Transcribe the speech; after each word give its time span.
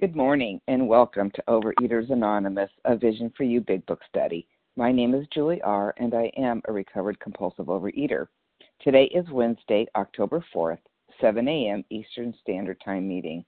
Good 0.00 0.14
morning 0.14 0.60
and 0.68 0.86
welcome 0.86 1.28
to 1.32 1.42
Overeaters 1.48 2.12
Anonymous, 2.12 2.70
a 2.84 2.96
Vision 2.96 3.32
for 3.36 3.42
You 3.42 3.60
Big 3.60 3.84
Book 3.86 3.98
study. 4.08 4.46
My 4.76 4.92
name 4.92 5.12
is 5.12 5.26
Julie 5.34 5.60
R., 5.62 5.92
and 5.96 6.14
I 6.14 6.30
am 6.36 6.62
a 6.68 6.72
recovered 6.72 7.18
compulsive 7.18 7.66
overeater. 7.66 8.28
Today 8.80 9.06
is 9.06 9.28
Wednesday, 9.32 9.88
October 9.96 10.44
4th, 10.54 10.78
7 11.20 11.48
a.m. 11.48 11.84
Eastern 11.90 12.32
Standard 12.40 12.80
Time 12.84 13.08
meeting. 13.08 13.44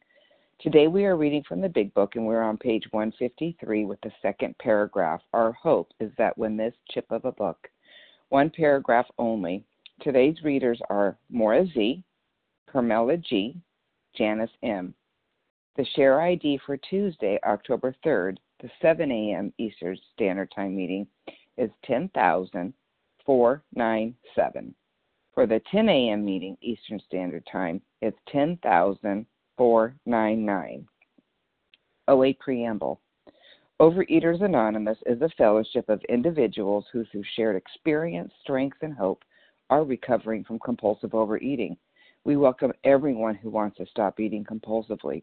Today 0.61 0.89
we 0.89 1.05
are 1.05 1.17
reading 1.17 1.45
from 1.47 1.61
the 1.61 1.69
Big 1.69 1.95
Book, 1.95 2.17
and 2.17 2.27
we're 2.27 2.43
on 2.43 2.57
page 2.57 2.83
153 2.91 3.85
with 3.85 4.01
the 4.01 4.11
second 4.21 4.59
paragraph. 4.59 5.21
Our 5.33 5.53
hope 5.53 5.93
is 6.01 6.11
that 6.19 6.37
when 6.37 6.57
this 6.57 6.75
chip 6.91 7.07
of 7.11 7.27
a 7.27 7.33
book, 7.33 7.69
one 8.31 8.51
paragraph 8.51 9.07
only, 9.19 9.65
today's 10.01 10.43
readers 10.43 10.81
are 10.91 11.17
Maura 11.31 11.65
Z., 11.65 12.03
Carmela 12.69 13.19
G., 13.19 13.57
Janice 14.17 14.51
M., 14.65 14.93
the 15.77 15.85
share 15.97 16.21
ID 16.21 16.61
for 16.67 16.77
Tuesday, 16.77 17.39
October 17.45 17.95
3rd, 18.05 18.37
the 18.61 18.69
7 18.83 19.11
a.m. 19.11 19.51
Eastern 19.59 19.97
Standard 20.13 20.53
Time 20.55 20.77
meeting 20.77 21.07
is 21.57 21.71
10,497. 21.85 24.75
For 25.35 25.47
the 25.47 25.63
10 25.71 25.89
a.m. 25.89 26.23
meeting 26.25 26.57
Eastern 26.61 27.01
Standard 27.07 27.47
Time, 27.51 27.81
it's 28.03 28.19
10,499. 28.31 30.87
OA 32.09 32.35
Preamble 32.35 33.01
Overeaters 33.81 34.43
Anonymous 34.43 34.99
is 35.07 35.23
a 35.23 35.31
fellowship 35.39 35.89
of 35.89 36.05
individuals 36.11 36.85
who, 36.93 37.07
through 37.07 37.25
shared 37.35 37.57
experience, 37.57 38.31
strength, 38.43 38.77
and 38.83 38.93
hope, 38.93 39.25
are 39.71 39.85
recovering 39.85 40.45
from 40.45 40.59
compulsive 40.59 41.15
overeating. 41.15 41.79
We 42.25 42.37
welcome 42.37 42.75
everyone 42.85 43.37
who 43.37 43.49
wants 43.49 43.79
to 43.79 43.87
stop 43.87 44.21
eating 44.21 44.45
compulsively. 44.45 45.23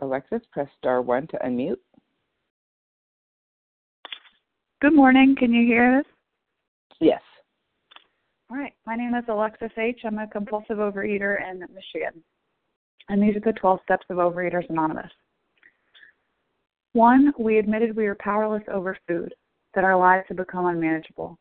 Alexis, 0.00 0.42
press 0.52 0.68
star 0.78 1.02
one 1.02 1.26
to 1.28 1.38
unmute. 1.38 1.76
Good 4.80 4.94
morning. 4.94 5.34
Can 5.36 5.52
you 5.52 5.66
hear 5.66 5.98
us? 5.98 6.04
Yes. 7.00 7.20
All 8.50 8.56
right. 8.56 8.72
My 8.86 8.94
name 8.94 9.14
is 9.14 9.24
Alexis 9.28 9.72
H. 9.76 10.00
I'm 10.04 10.18
a 10.18 10.28
compulsive 10.28 10.78
overeater 10.78 11.36
in 11.50 11.60
Michigan. 11.60 12.22
And 13.08 13.22
these 13.22 13.36
are 13.36 13.40
the 13.40 13.58
12 13.58 13.80
steps 13.84 14.06
of 14.10 14.18
Overeaters 14.18 14.68
Anonymous. 14.70 15.10
One, 16.92 17.32
we 17.38 17.58
admitted 17.58 17.96
we 17.96 18.04
were 18.04 18.16
powerless 18.20 18.62
over 18.72 18.96
food, 19.06 19.34
that 19.74 19.84
our 19.84 19.96
lives 19.96 20.24
had 20.28 20.36
become 20.36 20.66
unmanageable. 20.66 21.38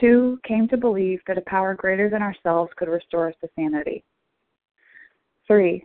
Two, 0.00 0.38
came 0.46 0.66
to 0.68 0.76
believe 0.76 1.20
that 1.26 1.38
a 1.38 1.42
power 1.42 1.74
greater 1.74 2.10
than 2.10 2.22
ourselves 2.22 2.72
could 2.76 2.88
restore 2.88 3.28
us 3.28 3.34
to 3.40 3.48
sanity. 3.54 4.02
Three, 5.46 5.84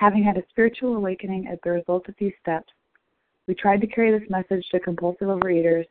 Having 0.00 0.24
had 0.24 0.38
a 0.38 0.48
spiritual 0.48 0.96
awakening 0.96 1.46
as 1.46 1.58
the 1.62 1.72
result 1.72 2.08
of 2.08 2.14
these 2.18 2.32
steps, 2.40 2.72
we 3.46 3.54
tried 3.54 3.82
to 3.82 3.86
carry 3.86 4.18
this 4.18 4.30
message 4.30 4.66
to 4.70 4.80
compulsive 4.80 5.28
overeaters 5.28 5.84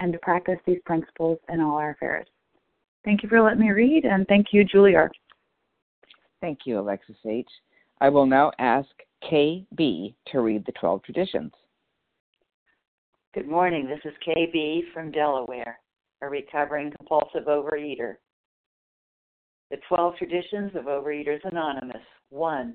and 0.00 0.12
to 0.12 0.18
practice 0.18 0.58
these 0.66 0.82
principles 0.84 1.38
in 1.48 1.58
all 1.58 1.78
our 1.78 1.92
affairs. 1.92 2.26
Thank 3.06 3.22
you 3.22 3.28
for 3.30 3.40
letting 3.40 3.60
me 3.60 3.70
read, 3.70 4.04
and 4.04 4.26
thank 4.26 4.48
you, 4.52 4.64
Julie 4.64 4.96
R. 4.96 5.10
Thank 6.42 6.66
you, 6.66 6.78
Alexis 6.78 7.16
H. 7.26 7.48
I 8.02 8.10
will 8.10 8.26
now 8.26 8.52
ask 8.58 8.90
KB 9.24 10.14
to 10.26 10.40
read 10.40 10.66
the 10.66 10.72
12 10.72 11.02
traditions. 11.04 11.52
Good 13.32 13.48
morning. 13.48 13.86
This 13.88 14.00
is 14.04 14.12
KB 14.26 14.92
from 14.92 15.10
Delaware, 15.10 15.78
a 16.20 16.28
recovering 16.28 16.92
compulsive 16.98 17.44
overeater. 17.44 18.16
The 19.70 19.78
12 19.88 20.16
traditions 20.18 20.72
of 20.74 20.84
Overeaters 20.84 21.40
Anonymous. 21.44 22.04
1. 22.28 22.74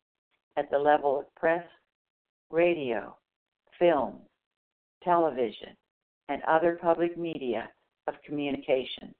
at 0.57 0.69
the 0.71 0.77
level 0.77 1.19
of 1.19 1.35
press, 1.35 1.63
radio, 2.49 3.15
film, 3.79 4.19
television, 5.03 5.75
and 6.29 6.41
other 6.43 6.77
public 6.81 7.17
media 7.17 7.69
of 8.07 8.15
communication. 8.25 9.13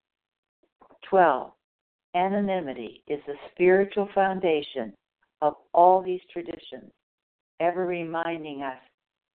12. 1.10 1.52
Anonymity 2.16 3.04
is 3.08 3.20
the 3.26 3.36
spiritual 3.52 4.10
foundation 4.14 4.94
of 5.42 5.56
all 5.74 6.02
these 6.02 6.22
traditions, 6.32 6.92
ever 7.60 7.86
reminding 7.86 8.62
us 8.64 8.78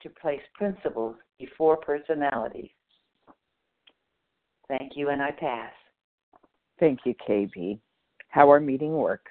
to 0.02 0.10
place 0.10 0.40
principles 0.54 1.16
before 1.38 1.76
personalities. 1.78 2.70
Thank 4.68 4.92
you, 4.96 5.08
and 5.10 5.22
I 5.22 5.30
pass. 5.30 5.72
Thank 6.78 7.00
you, 7.04 7.14
KB. 7.28 7.78
How 8.28 8.48
our 8.50 8.60
meeting 8.60 8.92
works. 8.92 9.30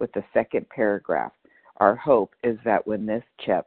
with 0.00 0.12
the 0.12 0.24
second 0.32 0.68
paragraph. 0.70 1.32
Our 1.76 1.94
hope 1.94 2.34
is 2.42 2.58
that 2.64 2.86
when 2.86 3.06
this 3.06 3.22
chip, 3.40 3.66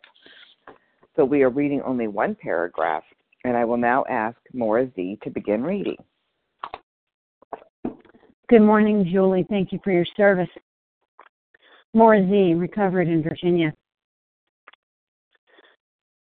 so 1.15 1.24
we 1.24 1.44
are 1.44 1.50
reading 1.50 1.81
only 1.83 2.07
one 2.07 2.35
paragraph, 2.35 3.03
and 3.44 3.56
I 3.56 3.65
will 3.65 3.77
now 3.77 4.03
ask 4.09 4.38
Maura 4.53 4.89
Z 4.95 5.19
to 5.24 5.30
begin 5.30 5.63
reading. 5.63 5.97
Good 8.50 8.62
morning, 8.62 9.07
Julie. 9.12 9.45
Thank 9.50 9.71
you 9.71 9.80
for 9.83 9.91
your 9.91 10.06
service. 10.18 10.50
Maura 11.94 12.27
Z, 12.27 12.56
recovered 12.56 13.07
in 13.07 13.24
Virginia. 13.24 13.74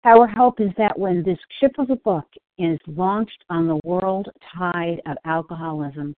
Our 0.04 0.26
hope 0.26 0.60
is 0.60 0.70
that 0.78 0.98
when 0.98 1.22
this 1.22 1.38
ship 1.60 1.72
of 1.78 1.90
a 1.90 1.96
book 1.96 2.26
is 2.58 2.78
launched 2.86 3.44
on 3.50 3.66
the 3.66 3.80
world 3.84 4.28
tide 4.56 5.00
of 5.06 5.16
alcoholism, 5.26 6.14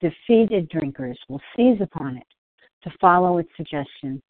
defeated 0.00 0.68
drinkers 0.68 1.18
will 1.28 1.40
seize 1.56 1.80
upon 1.80 2.16
it 2.16 2.26
to 2.82 2.90
follow 3.00 3.38
its 3.38 3.50
suggestions. 3.56 4.20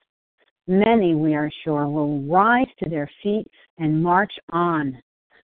Many, 0.67 1.15
we 1.15 1.35
are 1.35 1.51
sure, 1.65 1.89
will 1.89 2.23
rise 2.23 2.69
to 2.83 2.89
their 2.89 3.11
feet 3.23 3.47
and 3.79 4.03
march 4.03 4.33
on. 4.51 5.01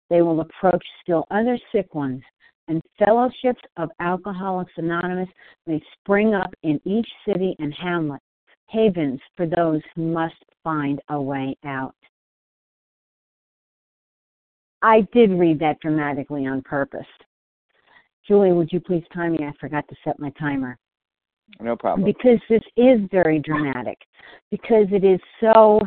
They 0.10 0.22
will 0.22 0.42
approach 0.42 0.86
still 1.02 1.26
other 1.32 1.58
sick 1.72 1.96
ones, 1.96 2.22
and 2.68 2.82
fellowships 3.00 3.62
of 3.78 3.90
Alcoholics 4.00 4.74
Anonymous 4.78 5.30
may 5.68 5.82
spring 6.00 6.34
up 6.34 6.54
in 6.64 6.80
each 6.86 7.08
city 7.28 7.56
and 7.60 7.74
hamlet, 7.74 8.22
havens 8.68 9.20
for 9.36 9.46
those 9.48 9.82
who 9.96 10.12
must 10.12 10.36
find 10.64 11.00
a 11.10 11.20
way 11.20 11.56
out. 11.66 11.96
I 14.82 15.08
did 15.14 15.32
read 15.32 15.60
that 15.60 15.80
dramatically 15.80 16.46
on 16.46 16.62
purpose. 16.62 17.08
Julie, 18.28 18.52
would 18.52 18.72
you 18.72 18.80
please 18.80 19.04
time 19.14 19.34
me? 19.34 19.40
I 19.46 19.52
forgot 19.60 19.88
to 19.88 19.96
set 20.04 20.20
my 20.20 20.32
timer. 20.32 20.78
No 21.60 21.76
problem. 21.76 22.06
Because 22.06 22.40
this 22.50 22.64
is 22.76 23.00
very 23.12 23.40
dramatic, 23.40 23.98
because 24.52 24.88
it 24.92 25.04
is 25.04 25.20
so 25.40 25.80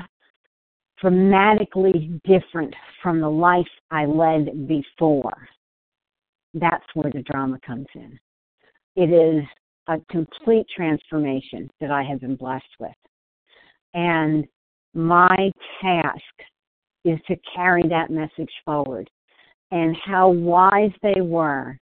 dramatically 1.00 2.20
different 2.24 2.74
from 3.02 3.20
the 3.20 3.28
life 3.28 3.66
I 3.90 4.06
led 4.06 4.66
before. 4.66 5.48
That's 6.54 6.84
where 6.94 7.12
the 7.12 7.22
drama 7.22 7.58
comes 7.64 7.86
in. 7.94 8.18
It 8.96 9.12
is 9.12 9.44
a 9.88 9.98
complete 10.10 10.66
transformation 10.74 11.70
that 11.80 11.90
I 11.90 12.02
have 12.02 12.20
been 12.20 12.36
blessed 12.36 12.64
with. 12.80 12.90
And 13.94 14.46
my 14.94 15.50
task 15.80 16.22
is 17.04 17.18
to 17.28 17.36
carry 17.54 17.82
that 17.88 18.10
message 18.10 18.52
forward. 18.64 19.08
And 19.70 19.96
how 20.04 20.30
wise 20.30 20.92
they 21.02 21.20
were 21.20 21.78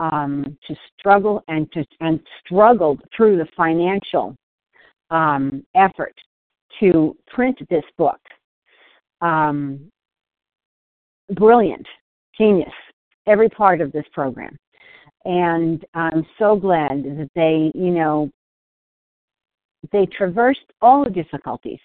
um, 0.00 0.58
to 0.66 0.74
struggle 0.98 1.44
and 1.46 1.70
to 1.72 1.84
and 2.00 2.18
struggled 2.44 3.00
through 3.16 3.36
the 3.36 3.46
financial 3.56 4.34
um, 5.10 5.64
effort 5.76 6.14
to 6.80 7.16
print 7.28 7.58
this 7.68 7.84
book. 7.96 8.18
Um, 9.20 9.90
brilliant, 11.34 11.86
genius, 12.36 12.72
every 13.26 13.50
part 13.50 13.80
of 13.80 13.92
this 13.92 14.06
program, 14.12 14.56
and 15.26 15.84
I'm 15.94 16.26
so 16.38 16.56
glad 16.56 17.04
that 17.04 17.30
they, 17.34 17.70
you 17.74 17.90
know, 17.90 18.30
they 19.92 20.06
traversed 20.06 20.72
all 20.80 21.04
the 21.04 21.10
difficulties 21.10 21.78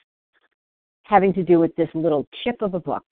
having 1.03 1.33
to 1.33 1.43
do 1.43 1.59
with 1.59 1.75
this 1.75 1.89
little 1.93 2.25
chip 2.43 2.61
of 2.61 2.73
a 2.73 2.79
book 2.79 3.03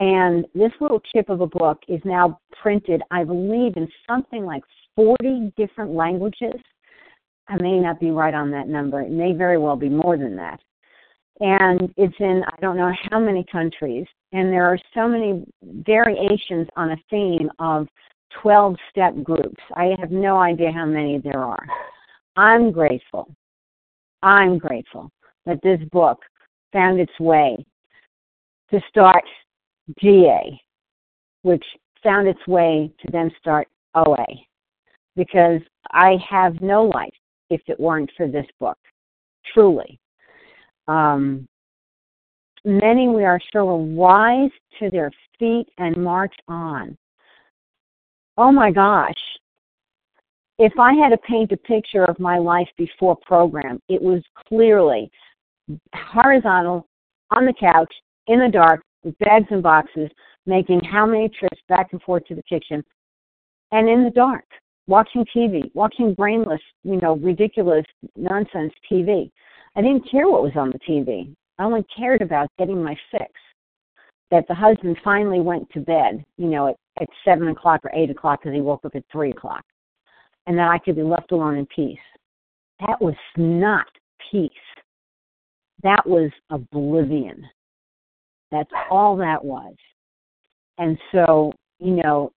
and 0.00 0.46
this 0.54 0.72
little 0.80 1.00
chip 1.12 1.28
of 1.28 1.40
a 1.40 1.46
book 1.46 1.78
is 1.88 2.00
now 2.04 2.40
printed, 2.62 3.02
I 3.10 3.24
believe, 3.24 3.76
in 3.76 3.88
something 4.08 4.44
like 4.44 4.62
40 4.94 5.52
different 5.56 5.92
languages. 5.92 6.60
I 7.48 7.56
may 7.60 7.78
not 7.78 7.98
be 7.98 8.10
right 8.10 8.34
on 8.34 8.50
that 8.52 8.68
number. 8.68 9.00
It 9.00 9.10
may 9.10 9.32
very 9.32 9.58
well 9.58 9.76
be 9.76 9.88
more 9.88 10.16
than 10.16 10.36
that. 10.36 10.60
And 11.40 11.92
it's 11.96 12.14
in 12.20 12.42
I 12.46 12.60
don't 12.60 12.76
know 12.76 12.92
how 13.10 13.18
many 13.18 13.44
countries. 13.50 14.06
And 14.32 14.52
there 14.52 14.66
are 14.66 14.78
so 14.94 15.08
many 15.08 15.44
variations 15.62 16.68
on 16.76 16.90
a 16.90 16.96
theme 17.10 17.50
of 17.58 17.88
12 18.42 18.76
step 18.90 19.14
groups. 19.22 19.62
I 19.74 19.94
have 19.98 20.10
no 20.10 20.38
idea 20.38 20.70
how 20.70 20.84
many 20.84 21.18
there 21.18 21.42
are. 21.42 21.64
I'm 22.36 22.70
grateful. 22.70 23.34
I'm 24.22 24.58
grateful 24.58 25.10
that 25.46 25.60
this 25.62 25.80
book 25.90 26.18
found 26.72 27.00
its 27.00 27.18
way 27.18 27.64
to 28.70 28.80
start 28.90 29.24
GA, 30.00 30.60
which 31.42 31.64
found 32.02 32.28
its 32.28 32.46
way 32.46 32.90
to 33.00 33.10
then 33.10 33.30
start 33.38 33.68
OA, 33.94 34.26
because 35.16 35.60
I 35.90 36.16
have 36.28 36.60
no 36.60 36.84
life 36.84 37.14
if 37.50 37.60
it 37.66 37.80
weren't 37.80 38.10
for 38.16 38.28
this 38.28 38.46
book, 38.60 38.78
truly. 39.52 39.98
Um, 40.86 41.46
many 42.64 43.08
we 43.08 43.24
are 43.24 43.40
sure 43.52 43.64
will 43.64 43.96
rise 43.96 44.50
to 44.78 44.90
their 44.90 45.10
feet 45.38 45.66
and 45.78 45.96
march 45.96 46.34
on. 46.48 46.96
Oh 48.36 48.52
my 48.52 48.70
gosh. 48.70 49.14
If 50.58 50.72
I 50.78 50.92
had 50.94 51.10
to 51.10 51.18
paint 51.18 51.52
a 51.52 51.56
picture 51.56 52.04
of 52.04 52.18
my 52.18 52.38
life 52.38 52.68
before 52.76 53.16
program, 53.16 53.80
it 53.88 54.02
was 54.02 54.22
clearly 54.48 55.10
horizontal, 55.94 56.86
on 57.30 57.44
the 57.44 57.52
couch, 57.52 57.92
in 58.26 58.40
the 58.40 58.48
dark, 58.48 58.82
with 59.04 59.18
bags 59.18 59.46
and 59.50 59.62
boxes, 59.62 60.10
making 60.46 60.80
how 60.80 61.06
many 61.06 61.28
trips 61.28 61.60
back 61.68 61.88
and 61.92 62.02
forth 62.02 62.24
to 62.26 62.34
the 62.34 62.42
kitchen, 62.42 62.82
and 63.72 63.88
in 63.88 64.04
the 64.04 64.10
dark, 64.10 64.44
watching 64.86 65.24
TV, 65.34 65.70
watching 65.74 66.14
brainless, 66.14 66.60
you 66.82 67.00
know, 67.00 67.16
ridiculous 67.16 67.84
nonsense 68.16 68.72
TV. 68.90 69.30
I 69.76 69.82
didn't 69.82 70.10
care 70.10 70.28
what 70.28 70.42
was 70.42 70.56
on 70.56 70.70
the 70.70 70.78
TV. 70.78 71.34
I 71.58 71.64
only 71.64 71.84
cared 71.96 72.22
about 72.22 72.48
getting 72.58 72.82
my 72.82 72.96
fix. 73.10 73.30
That 74.30 74.46
the 74.46 74.54
husband 74.54 74.98
finally 75.02 75.40
went 75.40 75.70
to 75.70 75.80
bed, 75.80 76.22
you 76.36 76.48
know, 76.48 76.68
at, 76.68 76.76
at 77.00 77.08
seven 77.24 77.48
o'clock 77.48 77.80
or 77.84 77.90
eight 77.94 78.10
o'clock 78.10 78.40
because 78.42 78.54
he 78.54 78.60
woke 78.60 78.84
up 78.84 78.94
at 78.94 79.04
three 79.10 79.30
o'clock, 79.30 79.64
and 80.46 80.58
that 80.58 80.68
I 80.68 80.78
could 80.78 80.96
be 80.96 81.02
left 81.02 81.32
alone 81.32 81.56
in 81.56 81.66
peace. 81.74 81.98
That 82.80 83.00
was 83.00 83.14
not 83.38 83.86
peace. 84.30 84.50
That 85.82 86.06
was 86.06 86.30
oblivion. 86.50 87.42
That's 88.50 88.70
all 88.90 89.16
that 89.16 89.44
was. 89.44 89.74
And 90.78 90.98
so, 91.12 91.52
you 91.78 91.96
know, 91.96 92.32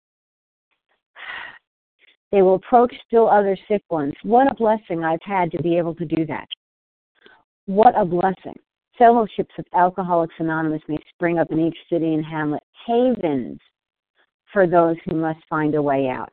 they 2.31 2.41
will 2.41 2.55
approach 2.55 2.93
still 3.05 3.29
other 3.29 3.57
sick 3.67 3.83
ones. 3.89 4.13
What 4.23 4.51
a 4.51 4.55
blessing 4.55 5.03
I've 5.03 5.19
had 5.23 5.51
to 5.51 5.61
be 5.61 5.77
able 5.77 5.95
to 5.95 6.05
do 6.05 6.25
that. 6.27 6.47
What 7.65 7.93
a 7.97 8.05
blessing. 8.05 8.57
Fellowships 8.97 9.53
of 9.57 9.65
Alcoholics 9.73 10.35
Anonymous 10.39 10.81
may 10.87 10.97
spring 11.13 11.39
up 11.39 11.51
in 11.51 11.59
each 11.59 11.77
city 11.89 12.13
and 12.13 12.25
hamlet, 12.25 12.63
havens 12.85 13.59
for 14.51 14.67
those 14.67 14.95
who 15.05 15.15
must 15.15 15.39
find 15.49 15.75
a 15.75 15.81
way 15.81 16.07
out. 16.07 16.31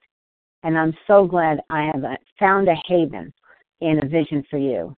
And 0.63 0.77
I'm 0.77 0.95
so 1.07 1.27
glad 1.27 1.61
I 1.71 1.85
have 1.95 2.05
found 2.39 2.69
a 2.69 2.75
haven 2.87 3.33
in 3.81 4.01
a 4.03 4.09
vision 4.09 4.45
for 4.51 4.59
you. 4.59 4.95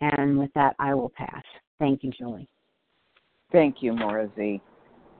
And 0.00 0.38
with 0.38 0.50
that, 0.54 0.74
I 0.78 0.94
will 0.94 1.12
pass. 1.16 1.42
Thank 1.78 2.02
you, 2.02 2.10
Julie. 2.10 2.48
Thank 3.52 3.76
you, 3.82 3.92
Maura 3.92 4.28
Z. 4.34 4.60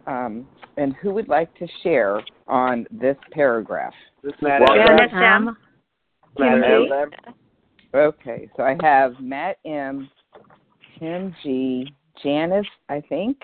Um, 0.07 0.47
and 0.77 0.95
who 0.97 1.13
would 1.13 1.29
like 1.29 1.55
to 1.59 1.67
share 1.83 2.21
on 2.49 2.87
this 2.91 3.17
paragraph? 3.31 3.93
This 4.23 4.33
Janice 4.41 5.11
M. 5.13 5.57
Matt 6.39 6.65
M. 6.65 7.11
Okay, 7.95 8.49
so 8.57 8.63
I 8.63 8.77
have 8.81 9.21
Matt 9.21 9.59
M, 9.67 10.09
Kim 10.99 11.35
G, 11.43 11.93
Janice, 12.23 12.67
I 12.89 13.03
think. 13.07 13.39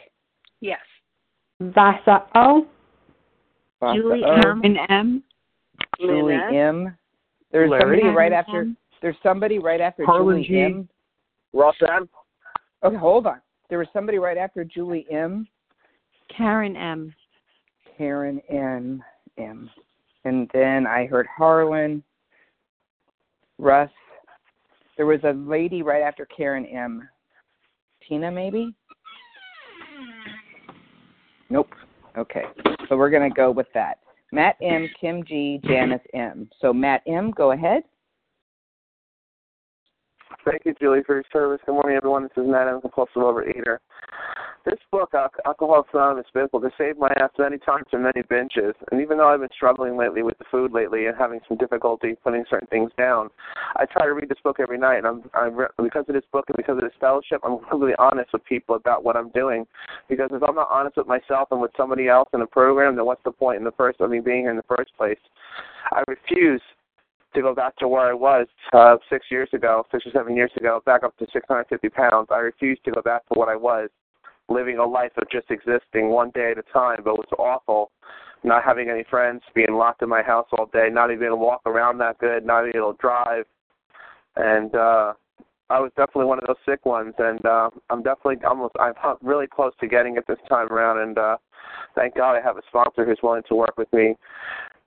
Yes. 0.61 0.81
Vasa 1.61 2.25
O. 2.35 2.67
Vasa 3.81 3.99
Julie 3.99 4.25
O, 4.25 4.33
M. 4.33 4.61
And 4.65 4.79
M. 4.89 5.23
Julie 6.01 6.23
Lynette. 6.23 6.55
M. 6.55 6.97
There's 7.53 7.71
Larry. 7.71 8.01
somebody 8.01 8.17
right 8.17 8.33
M. 8.33 8.39
after. 8.39 8.73
There's 9.03 9.17
somebody 9.23 9.59
right 9.59 9.81
after 9.81 10.05
Harlan 10.05 10.43
Julie 10.43 10.49
G. 10.49 10.61
M. 10.61 10.89
Ross 11.53 11.77
M. 11.83 12.09
Okay, 12.83 12.97
hold 12.97 13.27
on. 13.27 13.41
There 13.69 13.79
was 13.79 13.89
somebody 13.93 14.19
right 14.19 14.39
after 14.39 14.65
Julie 14.65 15.07
M. 15.11 15.47
Karen 16.35 16.77
M. 16.77 17.15
Karen 17.97 18.41
M. 18.49 19.03
M. 19.37 19.71
And 20.25 20.51
then 20.53 20.87
I 20.87 21.07
heard 21.07 21.27
Harlan, 21.27 22.03
Russ. 23.59 23.91
There 24.97 25.07
was 25.07 25.21
a 25.25 25.33
lady 25.33 25.83
right 25.83 26.03
after 26.03 26.27
Karen 26.27 26.67
M. 26.67 27.09
Tina, 28.07 28.31
maybe? 28.31 28.75
Nope. 31.51 31.69
Okay. 32.17 32.45
So 32.89 32.97
we're 32.97 33.11
going 33.11 33.29
to 33.29 33.35
go 33.35 33.51
with 33.51 33.69
that. 33.75 33.99
Matt 34.33 34.57
M., 34.63 34.89
Kim 35.01 35.25
G., 35.25 35.61
Janice 35.65 36.03
M. 36.15 36.49
So 36.61 36.73
Matt 36.73 37.03
M., 37.07 37.31
go 37.31 37.53
ahead. 37.53 37.83
Thank 40.49 40.65
you, 40.65 40.75
Julie, 40.81 41.03
for 41.05 41.17
your 41.17 41.25
service. 41.31 41.61
Good 41.67 41.73
morning, 41.73 41.97
everyone. 41.97 42.23
This 42.23 42.33
is 42.43 42.49
Matt. 42.49 42.69
I'm 42.69 42.77
a 42.77 42.81
compulsive 42.81 43.17
overeater. 43.17 43.79
This 44.65 44.79
book, 44.91 45.11
Al- 45.13 45.31
Alcoholics 45.45 45.91
Anonymous 45.93 46.25
Biblical, 46.33 46.63
has 46.63 46.73
saved 46.79 46.99
my 46.99 47.13
ass 47.21 47.31
many 47.39 47.59
times 47.59 47.85
and 47.93 48.03
many 48.03 48.23
binges. 48.23 48.73
And 48.91 49.03
even 49.03 49.19
though 49.19 49.29
I've 49.29 49.41
been 49.41 49.53
struggling 49.55 49.99
lately 49.99 50.23
with 50.23 50.39
the 50.39 50.47
food 50.51 50.73
lately 50.73 51.05
and 51.05 51.15
having 51.19 51.41
some 51.47 51.59
difficulty 51.59 52.17
putting 52.25 52.45
certain 52.49 52.67
things 52.69 52.91
down, 52.97 53.29
I 53.77 53.85
try 53.85 54.07
to 54.07 54.15
read 54.15 54.31
this 54.31 54.39
book 54.43 54.57
every 54.59 54.79
night. 54.79 54.99
And 54.99 55.07
I'm, 55.07 55.23
I'm 55.35 55.55
re- 55.55 55.67
because 55.77 56.07
of 56.09 56.15
this 56.15 56.25
book 56.33 56.47
and 56.49 56.57
because 56.57 56.79
of 56.79 56.83
this 56.83 56.97
fellowship, 56.99 57.41
I'm 57.45 57.59
completely 57.59 57.97
honest 57.99 58.33
with 58.33 58.45
people 58.47 58.75
about 58.75 59.05
what 59.05 59.17
I'm 59.17 59.29
doing. 59.31 59.67
Because 60.09 60.31
if 60.33 60.43
I'm 60.43 60.55
not 60.55 60.69
honest 60.71 60.97
with 60.97 61.07
myself 61.07 61.49
and 61.51 61.61
with 61.61 61.73
somebody 61.77 62.09
else 62.09 62.29
in 62.33 62.41
a 62.41 62.47
program, 62.47 62.97
then 62.97 63.05
what's 63.05 63.25
the 63.25 63.33
point 63.33 63.59
in 63.59 63.65
the 63.65 63.73
first 63.73 64.01
of 64.01 64.09
me 64.09 64.21
being 64.21 64.43
here 64.43 64.51
in 64.51 64.57
the 64.57 64.77
first 64.77 64.97
place? 64.97 65.19
I 65.93 66.03
refuse 66.09 66.63
to 67.35 67.43
go 67.43 67.55
back 67.55 67.77
to 67.77 67.89
where 67.89 68.09
I 68.09 68.13
was 68.13 68.47
uh, 68.73 68.97
six 69.11 69.27
years 69.31 69.49
ago, 69.53 69.85
six 69.91 70.07
or 70.07 70.13
seven 70.13 70.37
years 70.37 70.51
ago, 70.57 70.81
back 70.87 71.03
up 71.03 71.17
to 71.19 71.27
650 71.33 71.89
pounds. 71.91 72.29
I 72.31 72.39
refuse 72.39 72.79
to 72.85 72.91
go 72.91 73.03
back 73.03 73.27
to 73.29 73.39
what 73.39 73.49
I 73.49 73.57
was, 73.57 73.91
living 74.49 74.79
a 74.79 74.87
life 74.87 75.13
of 75.17 75.31
just 75.31 75.51
existing 75.51 76.09
one 76.09 76.31
day 76.35 76.53
at 76.53 76.59
a 76.59 76.73
time. 76.73 77.01
But 77.05 77.15
it 77.15 77.19
was 77.19 77.29
awful, 77.39 77.91
not 78.45 78.65
having 78.65 78.89
any 78.89 79.05
friends, 79.11 79.43
being 79.55 79.75
locked 79.75 80.03
in 80.03 80.09
my 80.09 80.23
house 80.23 80.47
all 80.57 80.67
day, 80.73 80.89
not 80.91 81.11
even 81.11 81.27
able 81.27 81.37
to 81.37 81.43
walk 81.43 81.63
around 81.67 81.99
that 81.99 82.19
good, 82.19 82.45
not 82.47 82.67
even 82.67 82.77
able 82.77 82.93
to 82.95 82.99
drive, 82.99 83.45
and 84.37 84.75
uh, 84.75 85.13
I 85.71 85.81
was 85.81 85.91
definitely 85.97 86.27
one 86.27 86.39
of 86.39 86.47
those 86.47 86.57
sick 86.67 86.87
ones. 86.87 87.15
And 87.19 87.45
uh, 87.45 87.71
I'm 87.91 88.03
definitely 88.03 88.37
almost, 88.47 88.75
I'm 88.81 88.95
really 89.23 89.47
close 89.47 89.73
to 89.81 89.87
getting 89.87 90.17
it 90.17 90.25
this 90.27 90.39
time 90.49 90.69
around. 90.69 91.01
And 91.01 91.19
uh, 91.19 91.37
thank 91.95 92.17
God 92.17 92.37
I 92.37 92.41
have 92.41 92.57
a 92.57 92.63
sponsor 92.69 93.05
who's 93.05 93.19
willing 93.23 93.43
to 93.49 93.55
work 93.55 93.75
with 93.77 93.93
me 93.93 94.17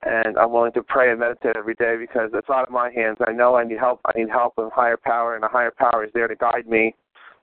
and 0.04 0.38
I'm 0.38 0.52
willing 0.52 0.72
to 0.74 0.84
pray 0.84 1.12
and 1.12 1.20
meditate 1.20 1.56
every 1.56 1.76
day 1.76 1.96
because 2.00 2.32
it's 2.34 2.50
out 2.50 2.68
of 2.68 2.74
my 2.74 2.92
hands. 2.92 3.18
I 3.26 3.32
know 3.32 3.56
I 3.56 3.64
need 3.64 3.78
help. 3.78 4.02
I 4.06 4.18
need 4.18 4.30
help 4.30 4.56
from 4.56 4.72
higher 4.72 4.98
power, 4.98 5.36
and 5.36 5.44
a 5.44 5.48
higher 5.48 5.72
power 5.72 6.04
is 6.04 6.12
there 6.14 6.28
to 6.28 6.36
guide 6.36 6.68
me 6.68 6.96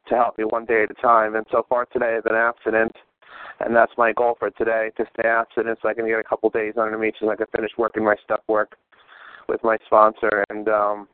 to 0.09 0.15
help 0.15 0.39
me 0.39 0.45
one 0.45 0.65
day 0.65 0.85
at 0.85 0.91
a 0.91 1.01
time. 1.01 1.37
And 1.37 1.47
so 1.51 1.65
far 1.69 1.87
today, 1.87 2.17
I've 2.17 2.25
been 2.25 2.35
abstinent, 2.35 2.93
and 3.61 3.77
that's 3.77 3.93
my 3.97 4.13
goal 4.13 4.37
for 4.39 4.51
today 4.51 4.91
to 4.97 5.05
stay 5.15 5.29
abstinent 5.29 5.79
so 5.81 5.89
I 5.89 5.95
can 5.95 6.07
get 6.07 6.19
a 6.19 6.25
couple 6.25 6.51
days 6.51 6.75
under 6.81 6.99
me 6.99 7.13
so 7.21 7.31
I 7.31 7.37
can 7.37 7.47
finish 7.55 7.71
working 7.79 8.05
my 8.05 8.17
step 8.25 8.43
work 8.49 8.77
with 9.49 9.63
my 9.63 9.77
sponsor. 9.87 10.45
And 10.51 10.69
um, 10.69 11.09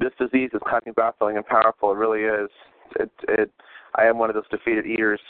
this 0.00 0.12
disease 0.18 0.50
is 0.54 0.60
cutting, 0.68 0.94
baffling, 0.94 1.36
and 1.36 1.46
powerful. 1.46 1.92
It 1.92 1.96
really 1.96 2.22
is. 2.22 2.50
It, 2.98 3.10
it. 3.28 3.50
I 3.96 4.04
am 4.04 4.18
one 4.18 4.30
of 4.30 4.34
those 4.34 4.48
defeated 4.50 4.86
eaters. 4.86 5.20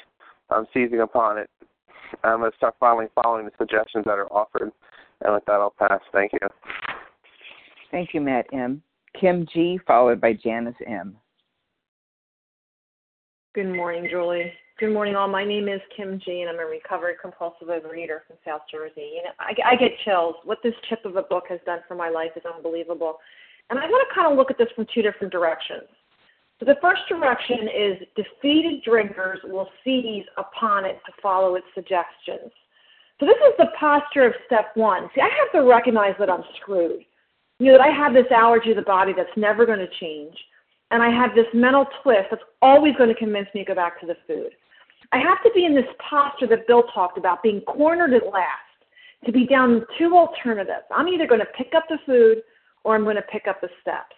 I'm 0.50 0.66
seizing 0.72 1.00
upon 1.00 1.38
it. 1.38 1.50
I'm 2.22 2.38
going 2.38 2.50
to 2.50 2.56
start 2.56 2.76
following 2.78 3.08
following 3.20 3.46
the 3.46 3.52
suggestions 3.58 4.04
that 4.04 4.18
are 4.18 4.32
offered. 4.32 4.70
And 5.24 5.34
with 5.34 5.44
that, 5.46 5.54
I'll 5.54 5.74
pass. 5.78 6.00
Thank 6.12 6.32
you. 6.32 6.38
Thank 7.90 8.10
you, 8.12 8.20
Matt 8.20 8.46
M. 8.52 8.82
Kim 9.18 9.46
G., 9.52 9.78
followed 9.86 10.20
by 10.20 10.34
Janice 10.34 10.74
M. 10.86 11.16
Good 13.54 13.74
morning, 13.74 14.06
Julie. 14.10 14.52
Good 14.78 14.92
morning, 14.92 15.16
all. 15.16 15.28
My 15.28 15.44
name 15.44 15.68
is 15.68 15.80
Kim 15.96 16.20
G, 16.22 16.42
and 16.42 16.50
I'm 16.50 16.58
a 16.58 16.66
recovered 16.66 17.16
compulsive 17.22 17.68
overeater 17.68 18.20
from 18.26 18.36
South 18.44 18.60
Jersey. 18.70 19.12
You 19.14 19.22
know, 19.22 19.30
I, 19.38 19.54
I 19.72 19.76
get 19.76 19.92
chills. 20.04 20.34
What 20.44 20.58
this 20.62 20.74
tip 20.90 21.06
of 21.06 21.16
a 21.16 21.22
book 21.22 21.44
has 21.48 21.60
done 21.64 21.78
for 21.88 21.94
my 21.94 22.10
life 22.10 22.32
is 22.36 22.42
unbelievable. 22.44 23.16
And 23.70 23.78
I 23.78 23.86
want 23.86 24.06
to 24.06 24.14
kind 24.14 24.30
of 24.30 24.36
look 24.36 24.50
at 24.50 24.58
this 24.58 24.68
from 24.76 24.86
two 24.94 25.00
different 25.00 25.32
directions. 25.32 25.88
So 26.60 26.66
the 26.66 26.76
first 26.82 27.02
direction 27.08 27.68
is 27.74 28.08
defeated 28.16 28.82
drinkers 28.84 29.38
will 29.44 29.68
seize 29.82 30.24
upon 30.36 30.84
it 30.84 30.98
to 31.06 31.12
follow 31.22 31.54
its 31.54 31.66
suggestions. 31.74 32.52
So 33.18 33.26
this 33.26 33.36
is 33.36 33.54
the 33.58 33.68
posture 33.78 34.26
of 34.26 34.34
step 34.46 34.72
one. 34.74 35.08
See, 35.14 35.20
I 35.20 35.30
have 35.38 35.52
to 35.52 35.68
recognize 35.68 36.14
that 36.18 36.30
I'm 36.30 36.44
screwed. 36.60 37.04
You 37.58 37.72
know, 37.72 37.78
that 37.78 37.86
I 37.86 37.90
have 37.90 38.12
this 38.12 38.30
allergy 38.30 38.70
of 38.70 38.76
the 38.76 38.82
body 38.82 39.12
that's 39.16 39.34
never 39.36 39.64
going 39.64 39.78
to 39.78 39.88
change. 39.98 40.34
And 40.90 41.02
I 41.02 41.10
have 41.10 41.34
this 41.34 41.46
mental 41.54 41.86
twist 42.02 42.28
that's 42.30 42.42
always 42.60 42.94
going 42.96 43.08
to 43.08 43.14
convince 43.14 43.48
me 43.54 43.64
to 43.64 43.68
go 43.68 43.74
back 43.74 43.98
to 44.00 44.06
the 44.06 44.16
food. 44.26 44.50
I 45.12 45.18
have 45.18 45.42
to 45.44 45.50
be 45.54 45.64
in 45.64 45.74
this 45.74 45.86
posture 46.10 46.46
that 46.48 46.66
Bill 46.66 46.84
talked 46.94 47.16
about, 47.16 47.42
being 47.42 47.60
cornered 47.62 48.12
at 48.12 48.26
last, 48.26 48.76
to 49.24 49.32
be 49.32 49.46
down 49.46 49.86
two 49.98 50.14
alternatives. 50.14 50.84
I'm 50.94 51.08
either 51.08 51.26
going 51.26 51.40
to 51.40 51.46
pick 51.56 51.72
up 51.74 51.84
the 51.88 51.98
food 52.04 52.42
or 52.84 52.94
I'm 52.94 53.04
going 53.04 53.16
to 53.16 53.22
pick 53.22 53.46
up 53.48 53.60
the 53.60 53.68
steps. 53.80 54.14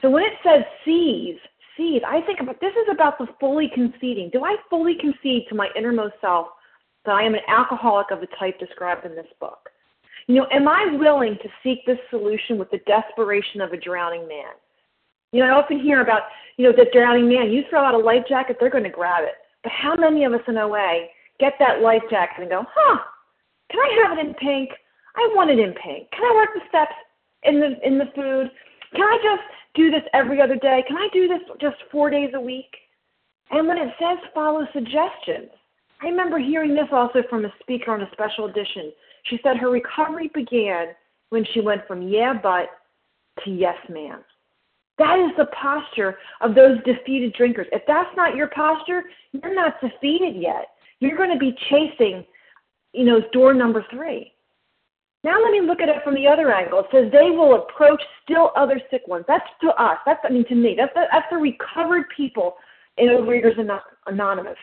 So 0.00 0.10
when 0.10 0.22
it 0.22 0.34
says 0.44 0.62
seize, 0.84 1.38
seize, 1.76 2.02
I 2.06 2.20
think 2.22 2.40
about 2.40 2.60
this 2.60 2.72
is 2.72 2.88
about 2.90 3.18
the 3.18 3.26
fully 3.40 3.70
conceding. 3.74 4.30
Do 4.32 4.44
I 4.44 4.56
fully 4.70 4.94
concede 5.00 5.46
to 5.48 5.54
my 5.54 5.68
innermost 5.76 6.14
self 6.20 6.48
that 7.04 7.14
I 7.14 7.22
am 7.22 7.34
an 7.34 7.40
alcoholic 7.48 8.10
of 8.10 8.20
the 8.20 8.28
type 8.38 8.58
described 8.58 9.06
in 9.06 9.14
this 9.14 9.26
book? 9.40 9.70
You 10.26 10.36
know, 10.36 10.46
am 10.52 10.68
I 10.68 10.96
willing 10.98 11.36
to 11.42 11.48
seek 11.62 11.86
this 11.86 11.98
solution 12.10 12.58
with 12.58 12.70
the 12.70 12.80
desperation 12.86 13.60
of 13.60 13.72
a 13.72 13.76
drowning 13.78 14.28
man? 14.28 14.52
You 15.32 15.40
know, 15.40 15.48
I 15.48 15.58
often 15.58 15.80
hear 15.80 16.00
about, 16.00 16.22
you 16.56 16.64
know, 16.64 16.72
the 16.72 16.86
drowning 16.92 17.28
man. 17.28 17.50
You 17.50 17.62
throw 17.68 17.84
out 17.84 17.94
a 17.94 17.98
life 17.98 18.24
jacket, 18.28 18.56
they're 18.60 18.70
going 18.70 18.84
to 18.84 18.90
grab 18.90 19.24
it. 19.24 19.34
But 19.62 19.72
how 19.72 19.94
many 19.94 20.24
of 20.24 20.32
us 20.32 20.40
in 20.46 20.56
OA 20.56 21.06
get 21.40 21.54
that 21.58 21.80
life 21.80 22.02
jacket 22.10 22.42
and 22.42 22.50
go, 22.50 22.64
huh, 22.74 22.98
can 23.70 23.80
I 23.80 24.06
have 24.06 24.18
it 24.18 24.26
in 24.26 24.34
pink? 24.34 24.70
I 25.16 25.30
want 25.34 25.50
it 25.50 25.58
in 25.58 25.74
pink. 25.74 26.10
Can 26.12 26.24
I 26.24 26.34
work 26.34 26.50
the 26.54 26.60
steps 26.68 26.94
in 27.42 27.60
the 27.60 27.74
in 27.86 27.98
the 27.98 28.06
food? 28.14 28.50
Can 28.94 29.02
I 29.02 29.18
just 29.22 29.42
do 29.74 29.90
this 29.90 30.02
every 30.14 30.40
other 30.40 30.56
day? 30.56 30.84
Can 30.86 30.96
I 30.96 31.08
do 31.12 31.28
this 31.28 31.40
just 31.60 31.76
four 31.90 32.10
days 32.10 32.30
a 32.34 32.40
week? 32.40 32.74
And 33.50 33.66
when 33.66 33.78
it 33.78 33.92
says 33.98 34.18
follow 34.34 34.66
suggestions, 34.72 35.50
I 36.00 36.06
remember 36.06 36.38
hearing 36.38 36.74
this 36.74 36.88
also 36.92 37.22
from 37.28 37.44
a 37.44 37.52
speaker 37.60 37.92
on 37.92 38.02
a 38.02 38.10
special 38.12 38.46
edition. 38.46 38.92
She 39.24 39.38
said 39.42 39.56
her 39.56 39.70
recovery 39.70 40.30
began 40.32 40.88
when 41.30 41.44
she 41.52 41.60
went 41.60 41.86
from 41.86 42.02
yeah, 42.02 42.34
but 42.40 42.68
to 43.44 43.50
yes, 43.50 43.76
ma'am. 43.88 44.20
That 44.98 45.18
is 45.18 45.30
the 45.36 45.46
posture 45.46 46.18
of 46.40 46.54
those 46.54 46.78
defeated 46.84 47.32
drinkers. 47.34 47.66
If 47.72 47.82
that's 47.86 48.14
not 48.16 48.36
your 48.36 48.48
posture, 48.48 49.04
you're 49.32 49.54
not 49.54 49.80
defeated 49.80 50.36
yet. 50.36 50.70
You're 51.00 51.16
going 51.16 51.32
to 51.32 51.38
be 51.38 51.56
chasing, 51.70 52.24
you 52.92 53.04
know, 53.04 53.20
door 53.32 53.54
number 53.54 53.84
three. 53.90 54.32
Now 55.24 55.40
let 55.42 55.50
me 55.50 55.60
look 55.60 55.80
at 55.80 55.88
it 55.88 56.02
from 56.04 56.14
the 56.14 56.26
other 56.26 56.52
angle. 56.52 56.80
It 56.80 56.86
says 56.92 57.12
they 57.12 57.30
will 57.30 57.56
approach 57.56 58.02
still 58.22 58.52
other 58.56 58.80
sick 58.90 59.02
ones. 59.06 59.24
That's 59.26 59.44
to 59.62 59.68
us. 59.70 59.98
That's 60.06 60.20
I 60.24 60.30
mean 60.30 60.46
to 60.48 60.54
me. 60.54 60.74
That's 60.76 60.94
the, 60.94 61.04
that's 61.12 61.26
the 61.30 61.38
recovered 61.38 62.06
people 62.16 62.54
in 62.96 63.08
Overeaters 63.08 63.58
Anonymous. 64.06 64.56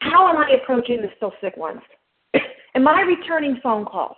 How 0.00 0.28
am 0.28 0.36
I 0.36 0.50
approaching 0.62 1.02
the 1.02 1.08
still 1.16 1.32
sick 1.40 1.56
ones? 1.56 1.80
am 2.74 2.88
I 2.88 3.02
returning 3.02 3.58
phone 3.62 3.84
calls? 3.84 4.16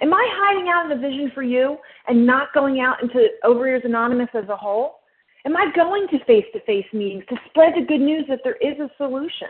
Am 0.00 0.12
I 0.12 0.26
hiding 0.32 0.68
out 0.68 0.90
in 0.90 0.98
a 0.98 1.00
vision 1.00 1.30
for 1.34 1.42
you 1.42 1.76
and 2.08 2.26
not 2.26 2.52
going 2.54 2.80
out 2.80 3.02
into 3.02 3.28
Overeaters 3.44 3.84
Anonymous 3.84 4.30
as 4.34 4.48
a 4.48 4.56
whole? 4.56 4.96
Am 5.44 5.56
I 5.56 5.66
going 5.74 6.06
to 6.08 6.24
face 6.24 6.46
to 6.52 6.60
face 6.60 6.86
meetings 6.92 7.24
to 7.28 7.36
spread 7.48 7.74
the 7.76 7.86
good 7.86 8.00
news 8.00 8.24
that 8.28 8.40
there 8.44 8.56
is 8.56 8.78
a 8.80 8.90
solution? 8.96 9.48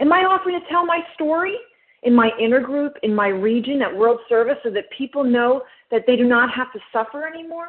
Am 0.00 0.12
I 0.12 0.20
offering 0.24 0.60
to 0.60 0.66
tell 0.68 0.84
my 0.84 1.00
story 1.14 1.54
in 2.02 2.14
my 2.14 2.30
inner 2.40 2.60
group, 2.60 2.94
in 3.02 3.14
my 3.14 3.28
region, 3.28 3.80
at 3.82 3.94
World 3.94 4.20
Service 4.28 4.56
so 4.62 4.70
that 4.70 4.90
people 4.96 5.22
know 5.22 5.62
that 5.90 6.02
they 6.06 6.16
do 6.16 6.24
not 6.24 6.50
have 6.52 6.72
to 6.72 6.80
suffer 6.92 7.26
anymore? 7.26 7.68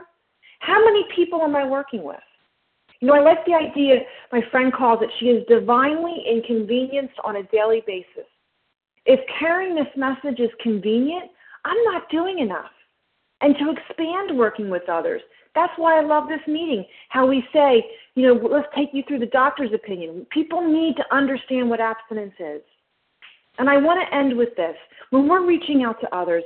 How 0.60 0.84
many 0.84 1.06
people 1.16 1.42
am 1.42 1.56
I 1.56 1.66
working 1.66 2.04
with? 2.04 2.18
You 3.06 3.12
know, 3.12 3.18
I 3.18 3.22
like 3.22 3.46
the 3.46 3.54
idea, 3.54 3.98
my 4.32 4.42
friend 4.50 4.74
calls 4.74 4.98
it, 5.04 5.12
she 5.20 5.28
is 5.28 5.46
divinely 5.48 6.26
inconvenienced 6.28 7.14
on 7.24 7.36
a 7.36 7.44
daily 7.54 7.84
basis. 7.86 8.26
If 9.06 9.20
carrying 9.38 9.76
this 9.76 9.86
message 9.96 10.40
is 10.40 10.50
convenient, 10.60 11.26
I'm 11.66 11.78
not 11.84 12.10
doing 12.10 12.40
enough. 12.40 12.72
And 13.42 13.56
to 13.60 13.70
expand 13.70 14.36
working 14.36 14.72
with 14.72 14.90
others. 14.90 15.22
That's 15.54 15.72
why 15.78 16.00
I 16.00 16.04
love 16.04 16.28
this 16.28 16.42
meeting. 16.48 16.84
How 17.10 17.28
we 17.28 17.44
say, 17.54 17.86
you 18.16 18.24
know, 18.24 18.48
let's 18.48 18.68
take 18.76 18.90
you 18.92 19.04
through 19.08 19.20
the 19.20 19.28
doctor's 19.28 19.72
opinion. 19.72 20.26
People 20.32 20.68
need 20.68 20.96
to 20.96 21.16
understand 21.16 21.70
what 21.70 21.80
abstinence 21.80 22.34
is. 22.40 22.64
And 23.60 23.70
I 23.70 23.78
want 23.78 24.00
to 24.02 24.18
end 24.18 24.36
with 24.36 24.56
this. 24.56 24.76
When 25.12 25.28
we're 25.28 25.46
reaching 25.46 25.84
out 25.84 26.02
to 26.02 26.16
others, 26.16 26.44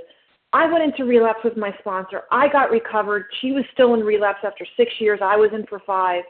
I 0.51 0.69
went 0.69 0.83
into 0.83 1.05
relapse 1.05 1.39
with 1.41 1.55
my 1.55 1.73
sponsor. 1.79 2.23
I 2.33 2.49
got 2.49 2.69
recovered. 2.69 3.27
She 3.39 3.53
was 3.53 3.63
still 3.71 3.93
in 3.93 4.01
relapse 4.01 4.39
after 4.43 4.65
six 4.75 4.91
years. 4.99 5.21
I 5.23 5.37
was 5.37 5.51
in 5.53 5.65
for 5.65 5.79
five. 5.87 6.25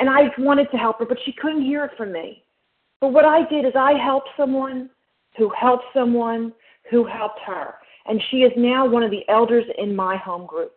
And 0.00 0.10
I 0.10 0.22
wanted 0.38 0.68
to 0.72 0.76
help 0.76 0.98
her, 0.98 1.04
but 1.04 1.18
she 1.24 1.32
couldn't 1.32 1.62
hear 1.62 1.84
it 1.84 1.92
from 1.96 2.10
me. 2.12 2.42
But 3.00 3.12
what 3.12 3.24
I 3.24 3.48
did 3.48 3.64
is 3.64 3.72
I 3.76 3.92
helped 3.92 4.30
someone 4.36 4.90
who 5.38 5.50
helped 5.50 5.84
someone 5.94 6.52
who 6.90 7.06
helped 7.06 7.38
her 7.46 7.74
and 8.06 8.20
she 8.30 8.38
is 8.38 8.52
now 8.56 8.86
one 8.86 9.02
of 9.02 9.10
the 9.10 9.28
elders 9.28 9.64
in 9.78 9.94
my 9.94 10.16
home 10.16 10.46
group. 10.46 10.72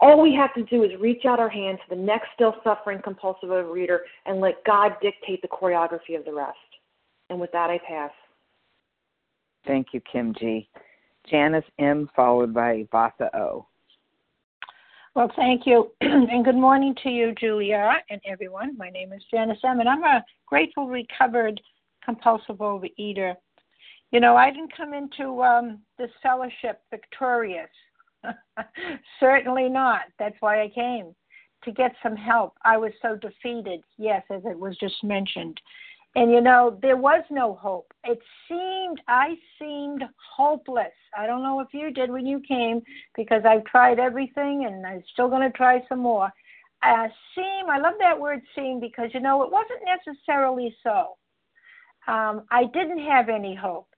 All 0.00 0.22
we 0.22 0.34
have 0.34 0.54
to 0.54 0.62
do 0.62 0.82
is 0.82 0.90
reach 0.98 1.26
out 1.26 1.38
our 1.38 1.48
hand 1.48 1.78
to 1.78 1.94
the 1.94 2.00
next 2.00 2.28
still 2.34 2.54
suffering 2.64 3.00
compulsive 3.04 3.50
overeater 3.50 3.98
and 4.24 4.40
let 4.40 4.64
God 4.64 4.92
dictate 5.02 5.42
the 5.42 5.48
choreography 5.48 6.18
of 6.18 6.24
the 6.24 6.32
rest. 6.32 6.56
And 7.28 7.38
with 7.38 7.52
that, 7.52 7.68
I 7.68 7.78
pass. 7.86 8.10
Thank 9.66 9.88
you, 9.92 10.00
Kim 10.10 10.34
G. 10.38 10.70
Janice 11.30 11.64
M., 11.78 12.08
followed 12.16 12.54
by 12.54 12.88
Vasa 12.90 13.28
O. 13.36 13.66
Well, 15.16 15.30
thank 15.34 15.66
you. 15.66 15.90
and 16.00 16.44
good 16.44 16.56
morning 16.56 16.94
to 17.02 17.10
you, 17.10 17.34
Julia, 17.34 17.96
and 18.10 18.20
everyone. 18.24 18.76
My 18.76 18.90
name 18.90 19.12
is 19.12 19.22
Janice 19.28 19.58
M., 19.64 19.80
and 19.80 19.88
I'm 19.88 20.04
a 20.04 20.24
grateful, 20.46 20.86
recovered 20.86 21.60
compulsive 22.04 22.58
overeater. 22.58 23.34
You 24.12 24.20
know, 24.20 24.36
I 24.36 24.50
didn't 24.50 24.76
come 24.76 24.94
into 24.94 25.42
um, 25.42 25.80
this 25.98 26.10
fellowship 26.22 26.82
victorious. 26.90 27.68
Certainly 29.20 29.68
not. 29.68 30.02
That's 30.20 30.36
why 30.38 30.62
I 30.62 30.68
came 30.68 31.14
to 31.64 31.72
get 31.72 31.92
some 32.02 32.16
help. 32.16 32.54
I 32.64 32.76
was 32.76 32.92
so 33.02 33.16
defeated, 33.16 33.80
yes, 33.98 34.22
as 34.30 34.42
it 34.44 34.58
was 34.58 34.76
just 34.78 35.02
mentioned. 35.02 35.60
And 36.16 36.30
you 36.30 36.40
know, 36.40 36.76
there 36.82 36.96
was 36.96 37.22
no 37.30 37.54
hope. 37.54 37.92
It 38.04 38.18
seemed, 38.48 39.00
I 39.06 39.36
seemed 39.58 40.02
hopeless. 40.36 40.92
I 41.16 41.26
don't 41.26 41.42
know 41.42 41.60
if 41.60 41.68
you 41.72 41.92
did 41.92 42.10
when 42.10 42.26
you 42.26 42.40
came 42.40 42.82
because 43.16 43.42
I've 43.44 43.64
tried 43.64 44.00
everything 44.00 44.64
and 44.66 44.84
I'm 44.84 45.04
still 45.12 45.28
going 45.28 45.48
to 45.48 45.56
try 45.56 45.82
some 45.88 46.00
more. 46.00 46.32
Uh, 46.82 47.06
seem, 47.34 47.70
I 47.70 47.78
love 47.78 47.94
that 48.00 48.18
word 48.18 48.40
seem 48.56 48.80
because 48.80 49.10
you 49.14 49.20
know, 49.20 49.42
it 49.42 49.52
wasn't 49.52 49.80
necessarily 49.84 50.74
so. 50.82 51.16
Um, 52.08 52.42
I 52.50 52.64
didn't 52.72 53.04
have 53.06 53.28
any 53.28 53.54
hope. 53.54 53.88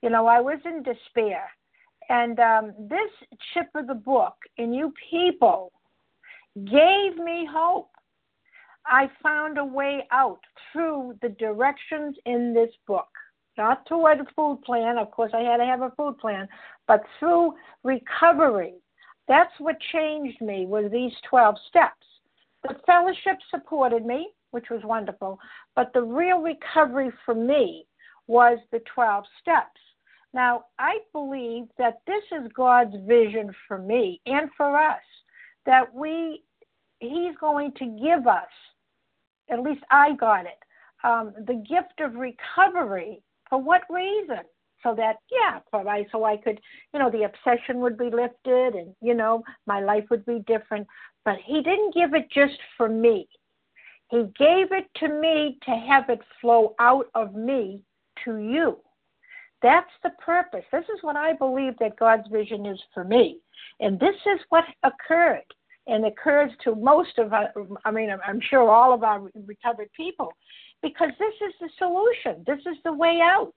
You 0.00 0.10
know, 0.10 0.26
I 0.26 0.40
was 0.40 0.58
in 0.64 0.82
despair. 0.82 1.50
And 2.08 2.40
um, 2.40 2.72
this 2.78 3.10
chip 3.52 3.68
of 3.74 3.86
the 3.86 3.94
book 3.94 4.36
and 4.56 4.74
you 4.74 4.94
people 5.10 5.72
gave 6.64 7.16
me 7.16 7.46
hope. 7.50 7.90
I 8.88 9.10
found 9.22 9.58
a 9.58 9.64
way 9.64 10.06
out 10.10 10.40
through 10.72 11.18
the 11.22 11.28
directions 11.30 12.16
in 12.26 12.54
this 12.54 12.70
book. 12.86 13.08
Not 13.56 13.84
toward 13.86 14.20
a 14.20 14.24
food 14.36 14.62
plan, 14.64 14.98
of 14.98 15.10
course, 15.10 15.32
I 15.34 15.40
had 15.40 15.58
to 15.58 15.64
have 15.64 15.82
a 15.82 15.92
food 15.96 16.18
plan, 16.18 16.48
but 16.86 17.02
through 17.18 17.54
recovery. 17.82 18.74
That's 19.26 19.52
what 19.58 19.76
changed 19.92 20.40
me 20.40 20.64
was 20.64 20.90
these 20.90 21.12
12 21.28 21.56
steps. 21.68 22.06
The 22.62 22.76
fellowship 22.86 23.38
supported 23.50 24.06
me, 24.06 24.30
which 24.52 24.70
was 24.70 24.82
wonderful, 24.84 25.38
but 25.76 25.92
the 25.92 26.02
real 26.02 26.40
recovery 26.40 27.10
for 27.24 27.34
me 27.34 27.86
was 28.26 28.58
the 28.72 28.80
12 28.94 29.24
steps. 29.40 29.80
Now, 30.32 30.66
I 30.78 30.98
believe 31.12 31.64
that 31.78 32.00
this 32.06 32.22
is 32.32 32.52
God's 32.54 32.94
vision 33.06 33.52
for 33.66 33.78
me 33.78 34.20
and 34.26 34.50
for 34.56 34.78
us 34.78 35.02
that 35.66 35.92
we 35.94 36.42
he's 37.00 37.36
going 37.40 37.72
to 37.72 37.86
give 38.02 38.26
us 38.26 38.48
at 39.50 39.62
least 39.62 39.82
I 39.90 40.14
got 40.14 40.46
it 40.46 40.58
um, 41.04 41.32
the 41.46 41.64
gift 41.68 42.00
of 42.00 42.14
recovery. 42.14 43.22
For 43.48 43.60
what 43.60 43.82
reason? 43.90 44.40
So 44.84 44.94
that 44.94 45.16
yeah 45.32 45.58
so 46.12 46.24
I 46.24 46.36
could 46.36 46.60
you 46.94 47.00
know 47.00 47.10
the 47.10 47.24
obsession 47.24 47.80
would 47.80 47.98
be 47.98 48.10
lifted 48.10 48.76
and 48.76 48.94
you 49.02 49.12
know 49.12 49.42
my 49.66 49.80
life 49.80 50.04
would 50.10 50.24
be 50.24 50.44
different. 50.46 50.86
But 51.24 51.36
he 51.44 51.62
didn't 51.62 51.94
give 51.94 52.14
it 52.14 52.30
just 52.30 52.58
for 52.76 52.88
me. 52.88 53.28
He 54.10 54.18
gave 54.38 54.72
it 54.72 54.86
to 54.96 55.08
me 55.08 55.58
to 55.64 55.70
have 55.72 56.08
it 56.08 56.20
flow 56.40 56.74
out 56.78 57.06
of 57.14 57.34
me 57.34 57.82
to 58.24 58.38
you. 58.38 58.78
That's 59.60 59.90
the 60.02 60.10
purpose. 60.24 60.64
This 60.70 60.84
is 60.84 61.02
what 61.02 61.16
I 61.16 61.32
believe 61.32 61.74
that 61.80 61.98
God's 61.98 62.28
vision 62.30 62.64
is 62.64 62.80
for 62.94 63.02
me. 63.02 63.40
And 63.80 63.98
this 63.98 64.14
is 64.14 64.40
what 64.48 64.64
occurred 64.84 65.42
and 65.88 66.06
occurs 66.06 66.50
to 66.64 66.74
most 66.74 67.18
of 67.18 67.32
our, 67.32 67.52
I 67.84 67.90
mean, 67.90 68.10
I'm 68.26 68.40
sure 68.40 68.70
all 68.70 68.94
of 68.94 69.02
our 69.02 69.30
recovered 69.46 69.90
people, 69.96 70.32
because 70.82 71.10
this 71.18 71.34
is 71.48 71.54
the 71.60 71.70
solution. 71.78 72.44
This 72.46 72.60
is 72.60 72.76
the 72.84 72.92
way 72.92 73.20
out 73.22 73.54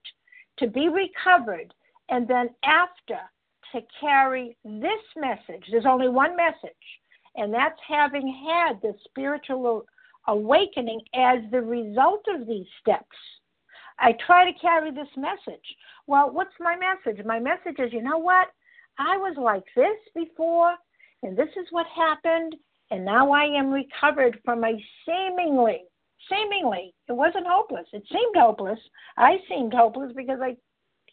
to 0.58 0.68
be 0.68 0.90
recovered. 0.90 1.74
And 2.10 2.28
then 2.28 2.50
after, 2.64 3.20
to 3.72 3.82
carry 4.00 4.58
this 4.64 5.04
message. 5.16 5.66
There's 5.72 5.86
only 5.86 6.10
one 6.10 6.36
message, 6.36 6.72
and 7.36 7.54
that's 7.54 7.80
having 7.88 8.28
had 8.28 8.82
the 8.82 8.94
spiritual 9.06 9.86
awakening 10.28 11.02
as 11.16 11.40
the 11.52 11.62
result 11.62 12.26
of 12.28 12.48
these 12.48 12.68
steps. 12.82 13.06
I 14.00 14.14
try 14.26 14.50
to 14.50 14.60
carry 14.60 14.92
this 14.92 15.08
message. 15.16 15.64
Well, 16.08 16.32
what's 16.32 16.54
my 16.60 16.76
message? 16.76 17.24
My 17.26 17.40
message 17.40 17.80
is, 17.80 17.94
you 17.94 18.02
know 18.02 18.18
what? 18.18 18.48
I 18.98 19.18
was 19.18 19.36
like 19.38 19.64
this 19.76 19.98
before, 20.14 20.74
and 21.24 21.38
this 21.38 21.50
is 21.56 21.68
what 21.72 21.86
happened, 21.88 22.56
and 22.90 23.06
now 23.06 23.32
I 23.32 23.44
am 23.44 23.72
recovered 23.72 24.40
from 24.44 24.64
a 24.64 24.84
seemingly, 25.06 25.84
seemingly, 26.30 26.94
it 27.08 27.14
wasn't 27.14 27.48
hopeless. 27.48 27.88
It 27.94 28.04
seemed 28.12 28.36
hopeless. 28.36 28.80
I 29.18 29.38
seemed 29.48 29.74
hopeless 29.74 30.12
because 30.16 30.40
I 30.42 30.58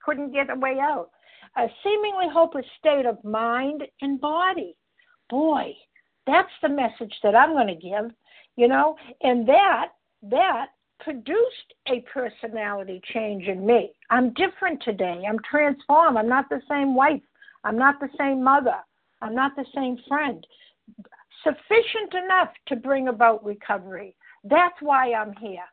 couldn't 0.05 0.33
get 0.33 0.51
a 0.51 0.59
way 0.59 0.79
out. 0.81 1.11
A 1.57 1.67
seemingly 1.83 2.27
hopeless 2.33 2.67
state 2.79 3.07
of 3.07 3.23
mind 3.25 3.83
and 4.01 4.21
body. 4.21 4.77
Boy, 5.31 5.75
that's 6.27 6.53
the 6.63 6.69
message 6.69 7.15
that 7.23 7.35
I'm 7.35 7.53
going 7.53 7.69
to 7.69 7.75
give, 7.75 8.11
you 8.57 8.69
know, 8.69 8.97
and 9.23 9.49
that 9.49 9.89
that 10.23 10.69
produced 11.01 11.75
a 11.87 12.05
personality 12.13 13.01
change 13.13 13.45
in 13.45 13.65
me. 13.65 13.93
I'm 14.11 14.33
different 14.35 14.83
today. 14.83 15.23
I'm 15.29 15.39
transformed. 15.49 16.17
I'm 16.17 16.29
not 16.29 16.49
the 16.49 16.61
same 16.69 16.95
wife. 16.95 17.23
I'm 17.65 17.79
not 17.79 18.01
the 18.01 18.09
same 18.19 18.43
mother. 18.43 18.77
I'm 19.21 19.35
not 19.35 19.57
the 19.57 19.67
same 19.75 19.99
friend. 20.09 20.47
Sufficient 21.45 22.15
enough 22.25 22.51
to 22.67 22.77
bring 22.77 23.09
about 23.09 23.45
recovery. 23.45 24.17
That's 24.45 24.81
why 24.81 25.13
I'm 25.13 25.35
here, 25.41 25.65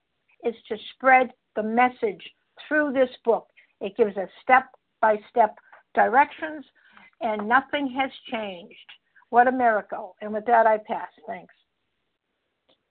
is 0.43 0.55
to 0.69 0.77
spread 0.93 1.33
the 1.55 1.63
message 1.63 2.23
through 2.67 2.93
this 2.93 3.09
book. 3.23 3.47
It 3.81 3.97
gives 3.97 4.17
us 4.17 4.29
step 4.41 4.65
by 5.01 5.17
step 5.29 5.55
directions, 5.93 6.65
and 7.21 7.47
nothing 7.47 7.87
has 7.99 8.11
changed. 8.31 8.75
What 9.29 9.47
a 9.47 9.51
miracle. 9.51 10.15
And 10.21 10.33
with 10.33 10.45
that, 10.45 10.65
I 10.67 10.77
pass. 10.77 11.09
Thanks. 11.27 11.53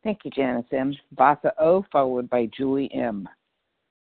Thank 0.02 0.20
you, 0.24 0.30
Janice 0.30 0.66
M. 0.72 0.94
Vasa 1.12 1.52
O, 1.58 1.84
followed 1.90 2.28
by 2.28 2.48
Julie 2.54 2.92
M. 2.92 3.28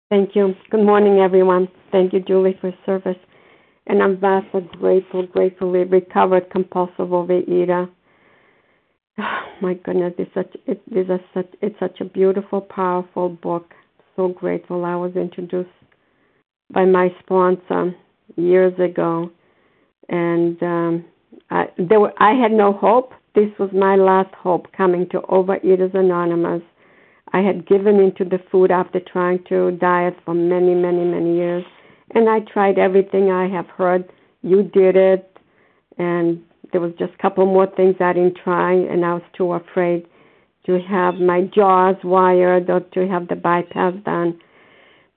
Thank 0.09 0.35
you. 0.35 0.55
Good 0.71 0.85
morning, 0.85 1.21
everyone. 1.21 1.69
Thank 1.91 2.13
you, 2.13 2.21
Julie, 2.21 2.57
for 2.61 2.73
service. 2.87 3.17
And 3.87 4.03
I'm 4.03 4.19
Vasa, 4.19 4.61
grateful, 4.79 5.27
gratefully 5.27 5.85
recovered 5.85 6.51
compulsive 6.51 7.09
overeater. 7.09 7.89
Oh, 9.19 9.43
my 9.61 9.75
goodness, 9.75 10.15
it's 10.19 10.33
such 10.35 10.55
it 10.67 10.81
is 10.91 11.09
a 11.11 11.19
such 11.35 11.53
it's 11.61 11.79
such 11.79 12.01
a 12.01 12.05
beautiful, 12.05 12.61
powerful 12.61 13.29
book. 13.29 13.73
So 14.17 14.29
grateful 14.29 14.85
I 14.85 14.95
was 14.97 15.13
introduced 15.17 15.69
by 16.73 16.85
my 16.85 17.15
sponsor 17.21 17.95
years 18.37 18.73
ago, 18.79 19.31
and 20.09 20.63
um, 20.63 21.05
I, 21.51 21.65
there 21.79 22.01
were, 22.01 22.13
I 22.19 22.33
had 22.33 22.53
no 22.53 22.73
hope. 22.73 23.13
This 23.35 23.51
was 23.59 23.71
my 23.73 23.97
last 23.97 24.35
hope 24.35 24.67
coming 24.77 25.09
to 25.11 25.21
Overeaters 25.21 25.95
Anonymous. 25.95 26.63
I 27.33 27.41
had 27.41 27.67
given 27.67 27.99
into 27.99 28.25
the 28.25 28.39
food 28.51 28.71
after 28.71 29.01
trying 29.01 29.43
to 29.49 29.73
diet 29.73 30.15
for 30.25 30.35
many, 30.35 30.75
many, 30.75 31.05
many 31.05 31.35
years, 31.37 31.65
and 32.15 32.29
I 32.29 32.41
tried 32.41 32.79
everything 32.79 33.31
I 33.31 33.49
have 33.49 33.67
heard. 33.67 34.13
You 34.43 34.63
did 34.63 34.97
it, 34.97 35.37
and 35.99 36.43
there 36.73 36.81
was 36.81 36.93
just 36.99 37.13
a 37.15 37.23
couple 37.23 37.47
more 37.47 37.67
things 37.67 37.97
I 38.01 38.13
didn't 38.13 38.39
try, 38.43 38.73
and 38.73 39.05
I 39.05 39.15
was 39.15 39.23
too 39.37 39.53
afraid 39.53 40.07
to 40.67 40.81
have 40.81 41.15
my 41.15 41.43
jaws 41.55 41.97
wired 42.05 42.71
or 42.71 42.81
to 42.81 43.09
have 43.09 43.29
the 43.29 43.37
bypass 43.37 43.95
done. 44.05 44.39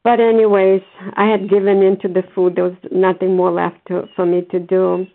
But 0.04 0.20
anyways, 0.20 0.82
I 1.16 1.26
had 1.26 1.50
given 1.50 1.82
into 1.82 2.08
the 2.08 2.24
food. 2.34 2.56
There 2.56 2.66
was 2.66 2.78
nothing 2.92 3.36
more 3.36 3.52
left 3.52 3.78
to, 3.88 4.08
for 4.16 4.26
me 4.26 4.42
to 4.52 4.60
do, 4.60 5.06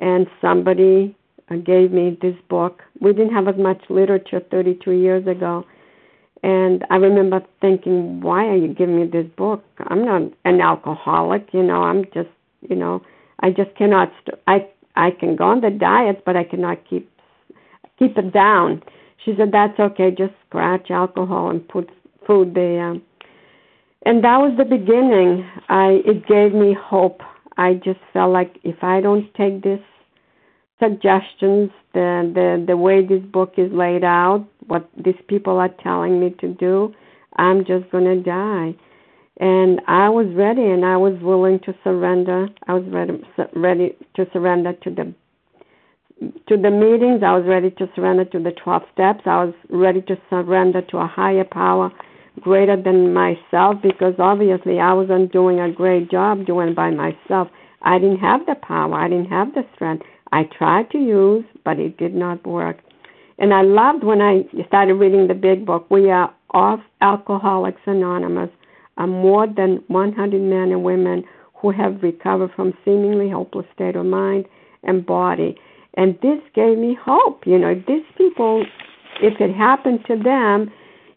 and 0.00 0.26
somebody 0.40 1.16
gave 1.64 1.92
me 1.92 2.18
this 2.20 2.34
book. 2.48 2.82
We 3.00 3.12
didn't 3.12 3.34
have 3.34 3.48
as 3.48 3.56
much 3.56 3.82
literature 3.88 4.40
32 4.50 4.90
years 4.92 5.26
ago, 5.26 5.64
and 6.42 6.84
I 6.90 6.96
remember 6.96 7.42
thinking, 7.60 8.20
"Why 8.20 8.46
are 8.48 8.56
you 8.56 8.68
giving 8.68 8.96
me 8.96 9.06
this 9.06 9.26
book? 9.36 9.62
I'm 9.86 10.04
not 10.04 10.22
an 10.44 10.60
alcoholic, 10.60 11.52
you 11.52 11.62
know. 11.62 11.82
I'm 11.82 12.04
just, 12.06 12.30
you 12.68 12.76
know, 12.76 13.02
I 13.40 13.50
just 13.50 13.74
cannot. 13.76 14.12
St- 14.20 14.40
I 14.46 14.66
I 14.96 15.10
can 15.12 15.36
go 15.36 15.44
on 15.44 15.60
the 15.60 15.70
diet, 15.70 16.24
but 16.24 16.36
I 16.36 16.44
cannot 16.44 16.84
keep 16.88 17.08
keep 17.98 18.18
it 18.18 18.32
down." 18.32 18.82
She 19.24 19.36
said, 19.36 19.52
"That's 19.52 19.78
okay. 19.78 20.10
Just 20.10 20.34
scratch 20.48 20.90
alcohol 20.90 21.50
and 21.50 21.66
put 21.68 21.90
food 22.26 22.54
there." 22.54 22.96
And 24.04 24.24
that 24.24 24.38
was 24.40 24.56
the 24.56 24.64
beginning. 24.64 25.46
I 25.68 26.02
it 26.04 26.26
gave 26.26 26.52
me 26.54 26.72
hope. 26.72 27.22
I 27.56 27.74
just 27.74 28.00
felt 28.12 28.32
like 28.32 28.58
if 28.64 28.82
I 28.82 29.00
don't 29.00 29.32
take 29.34 29.62
this 29.62 29.80
suggestions, 30.80 31.70
the 31.94 32.30
the 32.34 32.64
the 32.66 32.76
way 32.76 33.04
this 33.06 33.22
book 33.32 33.54
is 33.56 33.70
laid 33.72 34.04
out, 34.04 34.46
what 34.66 34.88
these 35.04 35.20
people 35.28 35.58
are 35.58 35.70
telling 35.82 36.20
me 36.20 36.30
to 36.40 36.48
do, 36.54 36.94
I'm 37.36 37.64
just 37.64 37.90
gonna 37.90 38.16
die. 38.22 38.74
And 39.38 39.80
I 39.88 40.08
was 40.08 40.26
ready, 40.34 40.62
and 40.62 40.84
I 40.84 40.96
was 40.96 41.14
willing 41.22 41.58
to 41.60 41.74
surrender. 41.82 42.48
I 42.68 42.74
was 42.74 42.84
ready 42.88 43.22
ready 43.54 43.96
to 44.16 44.26
surrender 44.32 44.74
to 44.74 44.90
the 44.90 45.14
to 46.48 46.56
the 46.56 46.70
meetings. 46.70 47.22
I 47.24 47.36
was 47.36 47.44
ready 47.46 47.70
to 47.72 47.88
surrender 47.94 48.24
to 48.26 48.38
the 48.38 48.52
12 48.52 48.82
steps. 48.92 49.22
I 49.26 49.44
was 49.44 49.54
ready 49.70 50.02
to 50.02 50.16
surrender 50.30 50.82
to 50.82 50.98
a 50.98 51.06
higher 51.06 51.44
power 51.44 51.90
greater 52.40 52.80
than 52.80 53.12
myself 53.12 53.76
because 53.82 54.14
obviously 54.18 54.80
I 54.80 54.92
wasn't 54.92 55.32
doing 55.32 55.60
a 55.60 55.70
great 55.70 56.10
job 56.10 56.46
doing 56.46 56.74
by 56.74 56.90
myself. 56.90 57.48
I 57.82 57.98
didn't 57.98 58.18
have 58.20 58.46
the 58.46 58.54
power. 58.54 58.94
I 58.94 59.08
didn't 59.08 59.30
have 59.30 59.54
the 59.54 59.64
strength. 59.74 60.06
I 60.32 60.44
tried 60.44 60.90
to 60.90 60.98
use, 60.98 61.44
but 61.64 61.78
it 61.78 61.98
did 61.98 62.14
not 62.14 62.44
work. 62.46 62.78
And 63.38 63.52
I 63.52 63.62
loved 63.62 64.02
when 64.02 64.20
I 64.20 64.44
started 64.66 64.94
reading 64.94 65.28
the 65.28 65.34
big 65.34 65.66
book. 65.66 65.90
We 65.90 66.10
are 66.10 66.34
off 66.52 66.80
Alcoholics 67.00 67.80
Anonymous, 67.86 68.50
are 68.96 69.06
more 69.06 69.46
than 69.46 69.82
100 69.88 70.40
men 70.40 70.72
and 70.72 70.82
women 70.84 71.24
who 71.54 71.70
have 71.70 72.02
recovered 72.02 72.50
from 72.54 72.74
seemingly 72.84 73.30
hopeless 73.30 73.66
state 73.74 73.96
of 73.96 74.06
mind 74.06 74.46
and 74.82 75.06
body. 75.06 75.56
And 75.94 76.18
this 76.22 76.40
gave 76.54 76.78
me 76.78 76.96
hope. 77.00 77.46
You 77.46 77.58
know, 77.58 77.74
these 77.86 78.04
people, 78.16 78.64
if 79.20 79.40
it 79.40 79.54
happened 79.54 80.00
to 80.08 80.16
them, 80.16 80.70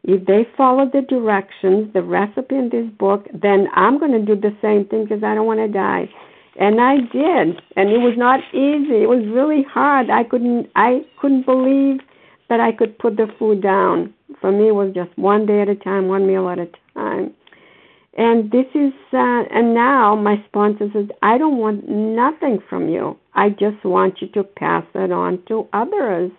if 0.04 0.26
they 0.28 0.48
follow 0.56 0.90
the 0.92 1.02
directions, 1.02 1.92
the 1.94 2.04
recipe 2.04 2.56
in 2.56 2.70
this 2.70 2.86
book, 3.00 3.26
then 3.34 3.68
I'm 3.74 3.98
going 3.98 4.12
to 4.12 4.24
do 4.24 4.40
the 4.40 4.56
same 4.62 4.86
thing 4.86 5.06
because 5.06 5.24
I 5.24 5.34
don't 5.34 5.48
want 5.48 5.60
to 5.60 5.68
die. 5.68 6.10
And 6.58 6.80
I 6.80 6.98
did, 6.98 7.62
and 7.76 7.90
it 7.90 8.00
was 8.00 8.14
not 8.18 8.40
easy. 8.54 9.04
It 9.04 9.10
was 9.10 9.26
really 9.28 9.64
hard. 9.64 10.10
I 10.10 10.24
couldn't, 10.24 10.70
I 10.76 11.02
couldn't 11.20 11.46
believe 11.46 12.00
that 12.50 12.62
I 12.62 12.72
could 12.72 12.98
put 12.98 13.18
the 13.18 13.28
food 13.38 13.62
down. 13.62 14.14
For 14.40 14.52
me, 14.52 14.70
it 14.70 14.76
was 14.76 14.94
just 14.94 15.18
one 15.18 15.46
day 15.46 15.62
at 15.62 15.70
a 15.70 15.76
time, 15.76 16.08
one 16.08 16.26
meal 16.26 16.48
at 16.50 16.60
a 16.60 16.70
time. 16.94 17.34
And 18.18 18.50
this 18.52 18.68
is, 18.74 18.94
uh, 19.12 19.44
and 19.52 19.74
now 19.74 20.16
my 20.16 20.42
sponsor 20.48 20.88
says, 20.94 21.08
I 21.22 21.38
don't 21.38 21.58
want 21.58 21.90
nothing 21.90 22.60
from 22.70 22.88
you. 22.88 23.18
I 23.34 23.50
just 23.50 23.84
want 23.84 24.22
you 24.22 24.30
to 24.30 24.44
pass 24.44 24.86
it 24.96 25.12
on 25.12 25.44
to 25.50 25.68
others. 25.74 26.32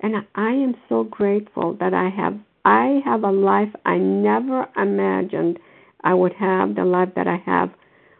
And 0.00 0.16
I 0.34 0.50
am 0.50 0.74
so 0.88 1.04
grateful 1.04 1.74
that 1.78 1.94
I 1.94 2.10
have 2.10 2.36
I 2.66 3.00
have 3.04 3.24
a 3.24 3.30
life 3.30 3.68
I 3.84 3.98
never 3.98 4.66
imagined 4.76 5.58
I 6.02 6.14
would 6.14 6.32
have, 6.32 6.74
the 6.74 6.84
life 6.84 7.10
that 7.14 7.28
I 7.28 7.36
have 7.44 7.70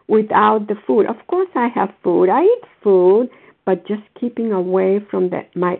without 0.07 0.67
the 0.67 0.75
food. 0.87 1.05
Of 1.07 1.17
course, 1.27 1.49
I 1.55 1.67
have 1.69 1.93
food. 2.03 2.29
I 2.29 2.43
eat 2.43 2.63
food, 2.83 3.29
but 3.65 3.87
just 3.87 4.03
keeping 4.19 4.51
away 4.51 4.99
from 5.09 5.29
the, 5.29 5.45
my 5.55 5.79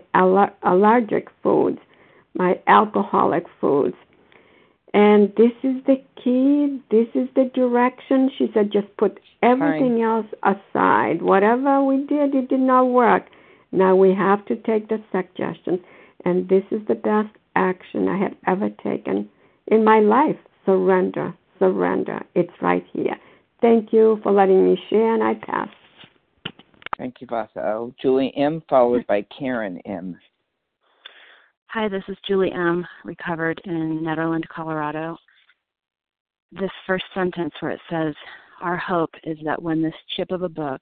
allergic 0.64 1.30
foods, 1.44 1.80
my 2.34 2.60
alcoholic 2.68 3.46
foods. 3.62 3.96
And 4.94 5.34
this 5.36 5.52
is 5.62 5.84
the 5.86 6.02
key. 6.24 6.82
This 6.90 7.08
is 7.14 7.28
the 7.36 7.52
direction. 7.54 8.32
She 8.38 8.50
said, 8.54 8.72
just 8.72 8.88
put 8.98 9.20
everything 9.44 10.02
else 10.02 10.26
aside. 10.44 11.22
Whatever 11.22 11.84
we 11.84 11.98
did, 12.06 12.34
it 12.34 12.50
did 12.50 12.62
not 12.62 12.86
work. 12.86 13.26
Now 13.72 13.96
we 13.96 14.14
have 14.14 14.46
to 14.46 14.56
take 14.56 14.88
the 14.88 15.04
suggestions. 15.12 15.80
And 16.24 16.48
this 16.48 16.64
is 16.72 16.82
the 16.88 16.96
best 16.96 17.30
action 17.56 18.08
I 18.08 18.18
have 18.18 18.36
ever 18.48 18.70
taken 18.70 19.30
in 19.68 19.84
my 19.84 20.00
life. 20.00 20.38
Surrender, 20.66 21.34
surrender. 21.60 22.22
It's 22.34 22.62
right 22.62 22.86
here. 22.94 23.18
Thank 23.66 23.92
you 23.92 24.20
for 24.22 24.32
letting 24.32 24.64
me 24.64 24.80
share, 24.92 25.16
and 25.16 25.24
I 25.24 25.34
pass. 25.44 25.68
Thank 27.00 27.16
you, 27.20 27.26
Vasa. 27.26 27.90
Julie 28.00 28.32
M., 28.38 28.62
followed 28.70 29.08
by 29.08 29.26
Karen 29.36 29.80
M. 29.88 30.16
Hi, 31.70 31.90
this 31.90 32.04
is 32.08 32.16
Julie 32.28 32.52
M., 32.52 32.86
recovered 33.04 33.60
in 33.66 34.04
Nederland, 34.04 34.48
Colorado. 34.50 35.18
This 36.52 36.70
first 36.86 37.06
sentence 37.16 37.56
where 37.60 37.72
it 37.72 37.80
says, 37.90 38.14
Our 38.62 38.78
hope 38.78 39.10
is 39.24 39.40
that 39.44 39.60
when 39.60 39.82
this 39.82 39.96
chip 40.16 40.30
of 40.30 40.44
a 40.44 40.50
book 40.50 40.82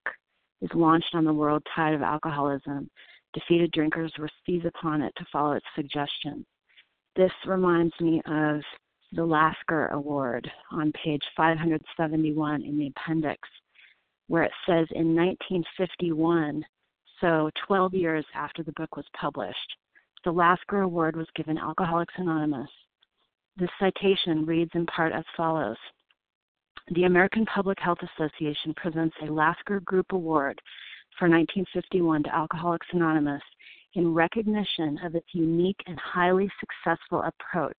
is 0.62 0.70
launched 0.76 1.16
on 1.16 1.24
the 1.24 1.34
world 1.34 1.66
tide 1.74 1.94
of 1.94 2.02
alcoholism, 2.02 2.90
defeated 3.34 3.72
drinkers 3.72 4.12
will 4.20 4.28
seize 4.46 4.66
upon 4.66 5.02
it 5.02 5.14
to 5.16 5.26
follow 5.32 5.54
its 5.54 5.66
suggestions. 5.74 6.46
This 7.16 7.32
reminds 7.48 7.94
me 8.02 8.22
of 8.26 8.60
the 9.16 9.24
Lasker 9.24 9.88
Award 9.88 10.50
on 10.72 10.92
page 11.04 11.22
571 11.38 12.64
in 12.64 12.78
the 12.78 12.88
appendix, 12.88 13.48
where 14.28 14.44
it 14.44 14.52
says 14.66 14.88
in 14.92 15.16
1951, 15.16 16.66
so 17.22 17.50
12 17.68 17.94
years 17.94 18.26
after 18.34 18.64
the 18.64 18.72
book 18.72 18.96
was 18.96 19.06
published, 19.16 19.78
the 20.24 20.32
Lasker 20.32 20.82
Award 20.82 21.16
was 21.16 21.28
given 21.36 21.58
Alcoholics 21.58 22.14
Anonymous. 22.18 22.70
This 23.56 23.70
citation 23.80 24.46
reads 24.46 24.72
in 24.74 24.86
part 24.88 25.14
as 25.14 25.26
follows 25.38 25.78
The 26.96 27.04
American 27.04 27.46
Public 27.46 27.78
Health 27.80 28.00
Association 28.02 28.74
presents 28.76 29.16
a 29.22 29.32
Lasker 29.32 29.80
Group 29.82 30.12
Award 30.12 30.60
for 31.20 31.30
1951 31.30 32.24
to 32.24 32.36
Alcoholics 32.36 32.88
Anonymous 32.94 33.44
in 33.94 34.12
recognition 34.12 35.00
of 35.04 35.14
its 35.14 35.28
unique 35.34 35.80
and 35.86 36.00
highly 36.00 36.50
successful 36.60 37.22
approach 37.22 37.78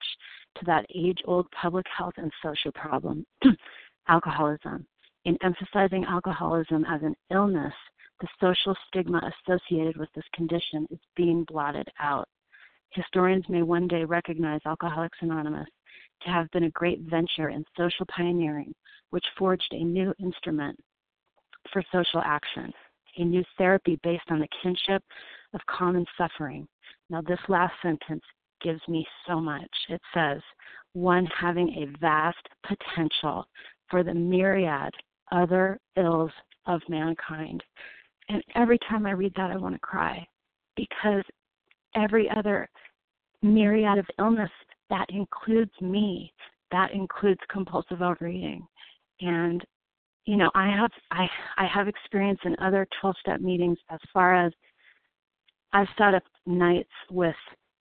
to 0.57 0.65
that 0.67 0.87
age 0.95 1.19
old 1.25 1.47
public 1.51 1.87
health 1.97 2.15
and 2.17 2.33
social 2.43 2.73
problem, 2.73 3.27
alcoholism. 4.09 4.87
In 5.25 5.39
emphasizing 5.43 6.05
alcoholism 6.05 6.85
as 6.85 7.03
an 7.03 7.15
illness, 7.31 7.75
the 8.21 8.29
social 8.41 8.77
stigma 8.89 9.33
associated 9.47 9.97
with 9.97 10.09
this 10.15 10.25
condition 10.35 10.87
is 10.91 10.99
being 11.17 11.45
blotted 11.45 11.89
out. 11.99 12.29
Historians 12.91 13.45
may 13.49 13.63
one 13.63 13.89
day 13.89 14.05
recognize 14.05 14.61
Alcoholics 14.67 15.19
Anonymous 15.21 15.69
to 16.23 16.31
have 16.31 16.51
been 16.53 16.65
a 16.65 16.71
great 16.71 17.01
venture 17.01 17.49
in 17.49 17.65
social 17.77 18.07
pioneering, 18.07 18.73
which 19.11 19.25
forged 19.37 19.73
a 19.73 19.85
new 19.85 20.15
instrument 20.21 20.79
for 21.73 21.83
social 21.91 22.23
action, 22.25 22.73
a 23.17 23.25
new 23.25 23.43
therapy 23.59 23.99
based 24.03 24.31
on 24.31 24.39
the 24.39 24.49
kinship 24.63 25.03
of 25.55 25.61
common 25.67 26.07
suffering. 26.17 26.69
Now, 27.11 27.21
this 27.21 27.41
last 27.49 27.75
sentence 27.83 28.23
gives 28.65 28.81
me 28.89 29.07
so 29.29 29.41
much. 29.41 29.71
It 29.89 30.01
says, 30.13 30.41
one 30.95 31.27
having 31.27 31.69
a 31.69 31.99
vast 32.01 32.49
potential 32.67 33.47
for 33.91 34.03
the 34.03 34.15
myriad 34.15 34.93
other 35.31 35.79
ills 35.97 36.33
of 36.67 36.81
mankind. 36.89 37.63
And 38.29 38.43
every 38.55 38.79
time 38.89 39.07
I 39.07 39.13
read 39.13 39.35
that, 39.37 39.51
I 39.51 39.57
want 39.57 39.75
to 39.75 39.81
cry 39.81 40.27
because 40.77 41.23
every 41.95 42.29
other 42.37 42.69
myriad 43.43 43.99
of 43.99 44.07
illness 44.19 44.51
that 44.91 45.07
includes 45.11 45.73
me. 45.81 46.33
That 46.73 46.93
includes 46.93 47.41
compulsive 47.51 48.03
overeating. 48.03 48.67
And 49.21 49.63
you 50.25 50.37
know, 50.37 50.51
I 50.55 50.69
have 50.69 50.91
I 51.11 51.29
I 51.59 51.67
have 51.67 51.87
experience 51.87 52.41
in 52.45 52.57
other 52.61 52.87
12-step 53.03 53.41
meetings 53.41 53.79
as 53.91 54.01
far 54.13 54.35
as 54.35 54.53
I've 55.73 55.89
sat 55.99 56.15
up 56.15 56.23
nights 56.47 56.89
with 57.11 57.35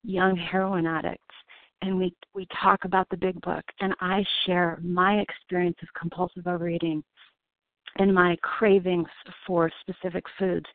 young 0.04 0.36
heroin 0.36 0.86
addicts 0.86 1.36
and 1.82 1.98
we 1.98 2.14
we 2.34 2.48
talk 2.62 2.86
about 2.86 3.08
the 3.10 3.18
big 3.18 3.40
book 3.42 3.64
and 3.80 3.94
I 4.00 4.24
share 4.46 4.80
my 4.82 5.16
experience 5.20 5.78
of 5.82 5.88
compulsive 6.00 6.48
overeating 6.48 7.04
and 7.98 8.14
my 8.14 8.36
cravings 8.42 9.08
for 9.46 9.72
specific 9.82 10.24
foods 10.38 10.66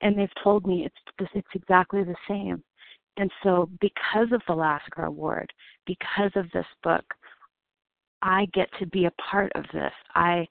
and 0.00 0.18
they've 0.18 0.28
told 0.42 0.66
me 0.66 0.86
it's 0.86 1.30
it's 1.34 1.48
exactly 1.54 2.02
the 2.02 2.16
same. 2.28 2.62
And 3.16 3.30
so 3.42 3.68
because 3.80 4.28
of 4.32 4.42
the 4.48 4.54
lasker 4.54 5.04
award 5.04 5.52
because 5.86 6.30
of 6.36 6.50
this 6.52 6.66
book 6.82 7.04
i 8.22 8.46
get 8.54 8.68
to 8.78 8.86
be 8.86 9.06
a 9.06 9.12
part 9.30 9.50
of 9.54 9.64
this. 9.72 9.92
I 10.14 10.46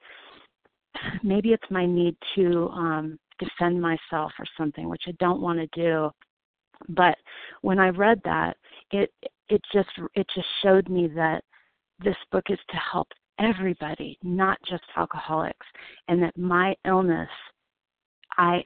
maybe 1.22 1.52
it's 1.52 1.70
my 1.70 1.86
need 1.86 2.16
to 2.36 2.68
um 2.68 3.18
defend 3.38 3.80
myself 3.80 4.30
or 4.38 4.44
something 4.56 4.88
which 4.88 5.02
i 5.08 5.12
don't 5.18 5.40
want 5.40 5.58
to 5.58 5.80
do 5.80 6.10
but 6.90 7.16
when 7.62 7.78
i 7.78 7.88
read 7.88 8.20
that 8.24 8.56
it 8.90 9.12
it 9.48 9.60
just 9.72 9.88
it 10.14 10.26
just 10.34 10.46
showed 10.62 10.88
me 10.88 11.08
that 11.08 11.42
this 12.02 12.16
book 12.30 12.44
is 12.48 12.58
to 12.70 12.76
help 12.76 13.08
everybody 13.38 14.18
not 14.22 14.58
just 14.68 14.82
alcoholics 14.96 15.66
and 16.08 16.22
that 16.22 16.36
my 16.36 16.74
illness 16.86 17.28
i 18.38 18.62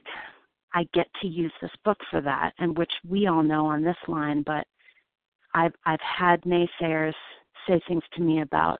i 0.73 0.85
get 0.93 1.07
to 1.21 1.27
use 1.27 1.53
this 1.61 1.71
book 1.83 1.97
for 2.11 2.21
that 2.21 2.53
and 2.59 2.77
which 2.77 2.91
we 3.07 3.27
all 3.27 3.43
know 3.43 3.65
on 3.65 3.83
this 3.83 3.97
line 4.07 4.43
but 4.45 4.65
i've 5.55 5.73
i've 5.85 5.99
had 6.01 6.41
naysayers 6.41 7.13
say 7.67 7.81
things 7.87 8.03
to 8.13 8.21
me 8.21 8.41
about 8.41 8.79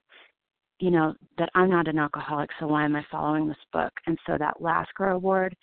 you 0.80 0.91
know 0.91 1.13
that 1.38 1.50
i'm 1.56 1.69
not 1.69 1.88
an 1.88 1.97
alcoholic 1.97 2.50
so 2.60 2.67
why 2.67 2.86
am 2.86 2.95
i 2.95 3.06
following 3.12 3.47
this 3.47 3.58
book? 3.73 3.91
And 4.06 4.17
so 4.26 4.38
that 4.38 4.62
lasker 4.62 5.10
award 5.10 5.56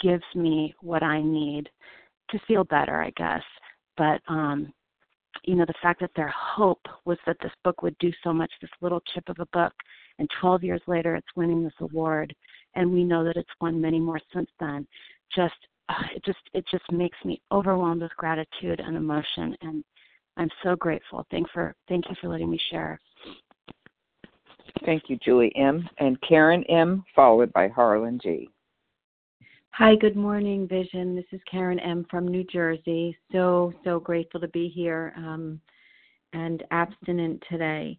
gives 0.00 0.24
me 0.34 0.74
what 0.80 1.02
i 1.02 1.20
need 1.22 1.68
to 2.30 2.38
feel 2.46 2.64
better 2.64 3.02
i 3.02 3.10
guess. 3.16 3.42
But 3.96 4.20
um 4.28 4.72
you 5.44 5.54
know 5.54 5.64
the 5.66 5.74
fact 5.82 6.00
that 6.00 6.10
their 6.16 6.32
hope 6.36 6.80
was 7.04 7.18
that 7.26 7.36
this 7.42 7.52
book 7.64 7.82
would 7.82 7.96
do 7.98 8.12
so 8.22 8.32
much 8.32 8.50
this 8.60 8.70
little 8.80 9.02
chip 9.12 9.28
of 9.28 9.36
a 9.38 9.46
book 9.46 9.72
and 10.18 10.28
12 10.40 10.64
years 10.64 10.80
later 10.86 11.14
it's 11.14 11.26
winning 11.36 11.62
this 11.62 11.72
award 11.80 12.34
and 12.74 12.90
we 12.90 13.04
know 13.04 13.24
that 13.24 13.36
it's 13.36 13.50
won 13.60 13.80
many 13.80 14.00
more 14.00 14.20
since 14.32 14.50
then 14.60 14.86
just 15.34 15.54
uh, 15.88 16.02
it 16.14 16.24
just 16.24 16.38
it 16.52 16.64
just 16.70 16.90
makes 16.90 17.16
me 17.24 17.40
overwhelmed 17.52 18.02
with 18.02 18.16
gratitude 18.16 18.80
and 18.80 18.96
emotion 18.96 19.56
and 19.62 19.84
i'm 20.36 20.50
so 20.62 20.76
grateful. 20.76 21.26
Thank 21.30 21.48
for 21.50 21.74
thank 21.88 22.08
you 22.08 22.16
for 22.20 22.28
letting 22.28 22.50
me 22.50 22.60
share. 22.70 23.00
Thank 24.84 25.04
you 25.08 25.18
julie 25.24 25.54
m. 25.56 25.88
and 25.98 26.20
karen 26.22 26.64
m. 26.64 27.04
followed 27.14 27.52
by 27.52 27.68
harlan 27.68 28.18
g 28.22 28.48
Hi, 29.78 29.94
good 29.94 30.16
morning, 30.16 30.66
Vision. 30.66 31.14
This 31.14 31.26
is 31.32 31.40
Karen 31.50 31.78
M. 31.80 32.06
from 32.10 32.26
New 32.26 32.44
Jersey. 32.44 33.14
So, 33.30 33.74
so 33.84 34.00
grateful 34.00 34.40
to 34.40 34.48
be 34.48 34.68
here 34.70 35.12
um, 35.18 35.60
and 36.32 36.64
abstinent 36.70 37.42
today. 37.50 37.98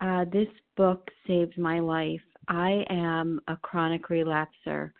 Uh, 0.00 0.24
this 0.32 0.46
book 0.76 1.10
saved 1.26 1.58
my 1.58 1.80
life. 1.80 2.20
I 2.46 2.84
am 2.90 3.40
a 3.48 3.56
chronic 3.56 4.06
relapser. 4.06 4.92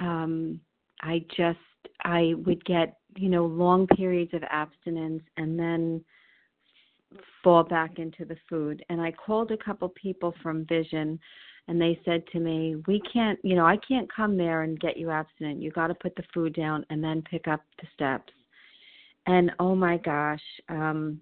Um, 0.00 0.58
I 1.02 1.24
just, 1.36 1.60
I 2.02 2.34
would 2.44 2.64
get, 2.64 2.96
you 3.16 3.28
know, 3.28 3.46
long 3.46 3.86
periods 3.86 4.34
of 4.34 4.42
abstinence 4.50 5.22
and 5.36 5.56
then 5.56 6.04
fall 7.44 7.62
back 7.62 8.00
into 8.00 8.24
the 8.24 8.36
food. 8.50 8.84
And 8.88 9.00
I 9.00 9.12
called 9.12 9.52
a 9.52 9.56
couple 9.56 9.90
people 9.90 10.34
from 10.42 10.66
Vision 10.66 11.20
and 11.68 11.80
they 11.80 12.00
said 12.04 12.26
to 12.28 12.40
me, 12.40 12.76
"We 12.86 13.00
can't, 13.12 13.38
you 13.42 13.56
know, 13.56 13.66
I 13.66 13.76
can't 13.76 14.12
come 14.12 14.36
there 14.36 14.62
and 14.62 14.78
get 14.78 14.96
you 14.96 15.10
abstinent. 15.10 15.60
You 15.60 15.70
got 15.70 15.88
to 15.88 15.94
put 15.94 16.14
the 16.16 16.24
food 16.32 16.54
down 16.54 16.86
and 16.90 17.02
then 17.02 17.22
pick 17.22 17.48
up 17.48 17.62
the 17.80 17.88
steps." 17.94 18.32
And 19.26 19.50
oh 19.58 19.74
my 19.74 19.96
gosh, 19.98 20.42
um 20.68 21.20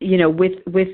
you 0.00 0.16
know, 0.16 0.30
with 0.30 0.58
with 0.66 0.88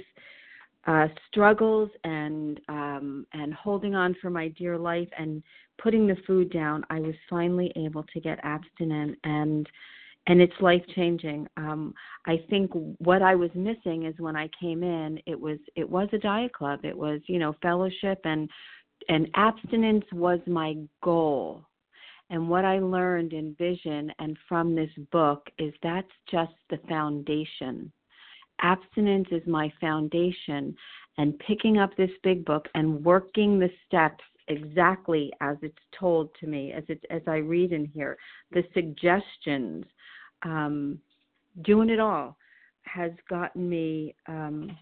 uh 0.87 1.09
struggles 1.29 1.91
and 2.05 2.61
um 2.69 3.27
and 3.33 3.55
holding 3.55 3.95
on 3.95 4.17
for 4.21 4.31
my 4.31 4.49
dear 4.49 4.77
life 4.77 5.09
and 5.17 5.43
putting 5.81 6.07
the 6.07 6.17
food 6.27 6.53
down, 6.53 6.85
I 6.91 7.01
was 7.01 7.15
finally 7.31 7.73
able 7.77 8.05
to 8.05 8.21
get 8.21 8.39
abstinent 8.43 9.19
and 9.25 9.69
and 10.27 10.41
it's 10.41 10.53
life 10.61 10.83
changing. 10.95 11.49
Um, 11.57 11.95
I 12.27 12.43
think 12.49 12.71
what 12.99 13.23
I 13.23 13.35
was 13.35 13.51
missing 13.55 14.05
is 14.05 14.15
when 14.19 14.37
I 14.37 14.49
came 14.59 14.83
in, 14.83 15.19
it 15.27 15.39
was 15.39 15.59
it 15.77 15.89
was 15.89 16.09
a 16.13 16.19
diet 16.19 16.53
club. 16.53 16.81
It 16.85 16.97
was 16.97 17.21
you 17.27 17.39
know 17.39 17.55
fellowship 17.63 18.21
and 18.25 18.49
and 19.09 19.29
abstinence 19.35 20.05
was 20.13 20.39
my 20.47 20.77
goal. 21.03 21.65
And 22.31 22.49
what 22.49 22.65
I 22.65 22.79
learned 22.79 23.33
in 23.33 23.55
vision 23.59 24.11
and 24.19 24.39
from 24.49 24.75
this 24.75 24.91
book 25.11 25.49
is 25.59 25.75
that's 25.83 26.09
just 26.31 26.53
the 26.71 26.79
foundation. 26.89 27.93
Abstinence 28.63 29.29
is 29.33 29.43
my 29.47 29.73
foundation, 29.81 30.75
and 31.19 31.39
picking 31.41 31.79
up 31.79 31.97
this 31.97 32.11
big 32.23 32.45
book 32.45 32.69
and 32.75 33.05
working 33.05 33.59
the 33.59 33.71
steps 33.87 34.23
exactly 34.49 35.33
as 35.41 35.57
it's 35.63 35.75
told 35.99 36.31
to 36.41 36.47
me 36.47 36.73
as 36.73 36.85
it 36.89 37.05
as 37.11 37.23
I 37.27 37.37
read 37.37 37.73
in 37.73 37.87
here 37.87 38.17
the 38.51 38.65
suggestions 38.75 39.85
um, 40.45 40.99
doing 41.63 41.91
it 41.91 42.01
all 42.01 42.37
has 42.85 43.13
gotten 43.29 43.69
me 43.69 44.15
um, 44.27 44.77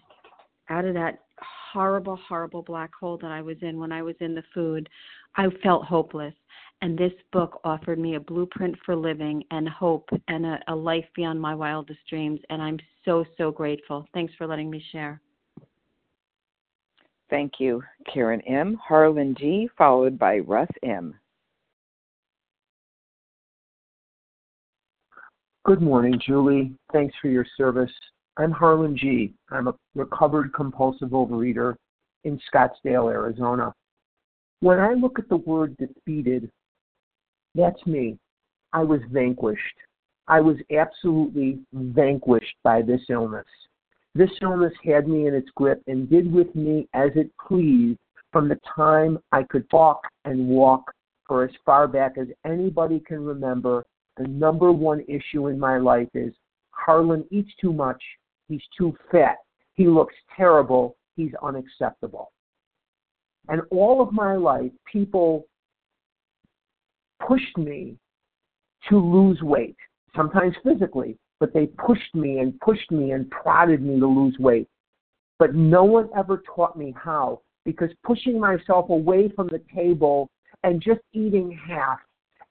out 0.69 0.85
of 0.85 0.93
that 0.93 1.19
horrible, 1.73 2.17
horrible 2.27 2.61
black 2.61 2.91
hole 2.93 3.17
that 3.21 3.31
I 3.31 3.41
was 3.41 3.57
in 3.61 3.79
when 3.79 3.91
I 3.91 4.01
was 4.01 4.15
in 4.19 4.35
the 4.35 4.43
food. 4.53 4.89
I 5.35 5.47
felt 5.63 5.85
hopeless. 5.85 6.33
And 6.81 6.97
this 6.97 7.13
book 7.31 7.61
offered 7.63 7.99
me 7.99 8.15
a 8.15 8.19
blueprint 8.19 8.75
for 8.85 8.95
living 8.95 9.43
and 9.51 9.69
hope 9.69 10.09
and 10.27 10.45
a, 10.45 10.59
a 10.67 10.75
life 10.75 11.05
beyond 11.15 11.39
my 11.39 11.53
wildest 11.53 11.99
dreams. 12.09 12.39
And 12.49 12.61
I'm 12.61 12.79
so, 13.05 13.23
so 13.37 13.51
grateful. 13.51 14.07
Thanks 14.13 14.33
for 14.37 14.47
letting 14.47 14.69
me 14.69 14.83
share. 14.91 15.21
Thank 17.29 17.53
you, 17.59 17.81
Karen 18.11 18.41
M. 18.41 18.77
Harlan 18.83 19.35
G., 19.39 19.69
followed 19.77 20.19
by 20.19 20.39
Russ 20.39 20.67
M. 20.83 21.15
Good 25.71 25.81
morning, 25.81 26.19
Julie. 26.27 26.73
Thanks 26.91 27.15
for 27.21 27.29
your 27.29 27.45
service. 27.55 27.93
I'm 28.35 28.51
Harlan 28.51 28.97
G. 28.97 29.33
I'm 29.51 29.69
a 29.69 29.75
recovered 29.95 30.53
compulsive 30.53 31.11
overeater 31.11 31.75
in 32.25 32.37
Scottsdale, 32.53 33.09
Arizona. 33.09 33.73
When 34.59 34.79
I 34.79 34.95
look 34.95 35.17
at 35.17 35.29
the 35.29 35.37
word 35.37 35.77
defeated, 35.77 36.51
that's 37.55 37.79
me. 37.85 38.17
I 38.73 38.83
was 38.83 38.99
vanquished. 39.13 39.61
I 40.27 40.41
was 40.41 40.57
absolutely 40.77 41.59
vanquished 41.71 42.57
by 42.65 42.81
this 42.81 43.03
illness. 43.09 43.47
This 44.13 44.31
illness 44.41 44.73
had 44.83 45.07
me 45.07 45.27
in 45.27 45.33
its 45.33 45.51
grip 45.55 45.81
and 45.87 46.09
did 46.09 46.33
with 46.33 46.53
me 46.53 46.89
as 46.93 47.11
it 47.15 47.31
pleased 47.47 47.97
from 48.33 48.49
the 48.49 48.59
time 48.75 49.17
I 49.31 49.43
could 49.43 49.69
talk 49.69 50.01
and 50.25 50.49
walk 50.49 50.91
for 51.25 51.45
as 51.45 51.51
far 51.65 51.87
back 51.87 52.17
as 52.17 52.27
anybody 52.43 52.99
can 52.99 53.23
remember 53.23 53.85
the 54.21 54.27
number 54.27 54.71
one 54.71 55.01
issue 55.07 55.47
in 55.47 55.59
my 55.59 55.77
life 55.77 56.09
is 56.13 56.33
Harlan 56.71 57.25
eats 57.31 57.51
too 57.59 57.73
much. 57.73 58.01
He's 58.47 58.61
too 58.77 58.95
fat. 59.11 59.37
He 59.73 59.87
looks 59.87 60.15
terrible. 60.35 60.97
He's 61.15 61.31
unacceptable. 61.41 62.31
And 63.49 63.61
all 63.71 64.01
of 64.01 64.13
my 64.13 64.35
life, 64.35 64.71
people 64.91 65.45
pushed 67.25 67.57
me 67.57 67.97
to 68.89 68.97
lose 68.97 69.41
weight, 69.41 69.77
sometimes 70.15 70.55
physically, 70.63 71.17
but 71.39 71.53
they 71.53 71.67
pushed 71.67 72.13
me 72.13 72.39
and 72.39 72.59
pushed 72.59 72.91
me 72.91 73.11
and 73.11 73.29
prodded 73.31 73.81
me 73.81 73.99
to 73.99 74.07
lose 74.07 74.35
weight. 74.39 74.67
But 75.39 75.55
no 75.55 75.83
one 75.83 76.09
ever 76.15 76.43
taught 76.55 76.77
me 76.77 76.93
how 76.95 77.41
because 77.65 77.89
pushing 78.03 78.39
myself 78.39 78.89
away 78.89 79.31
from 79.35 79.47
the 79.47 79.61
table 79.73 80.29
and 80.63 80.81
just 80.81 81.01
eating 81.13 81.57
half 81.67 81.99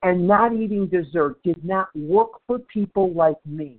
and 0.02 0.26
not 0.26 0.54
eating 0.54 0.86
dessert 0.86 1.42
did 1.42 1.62
not 1.64 1.88
work 1.94 2.30
for 2.46 2.58
people 2.58 3.12
like 3.12 3.36
me. 3.44 3.78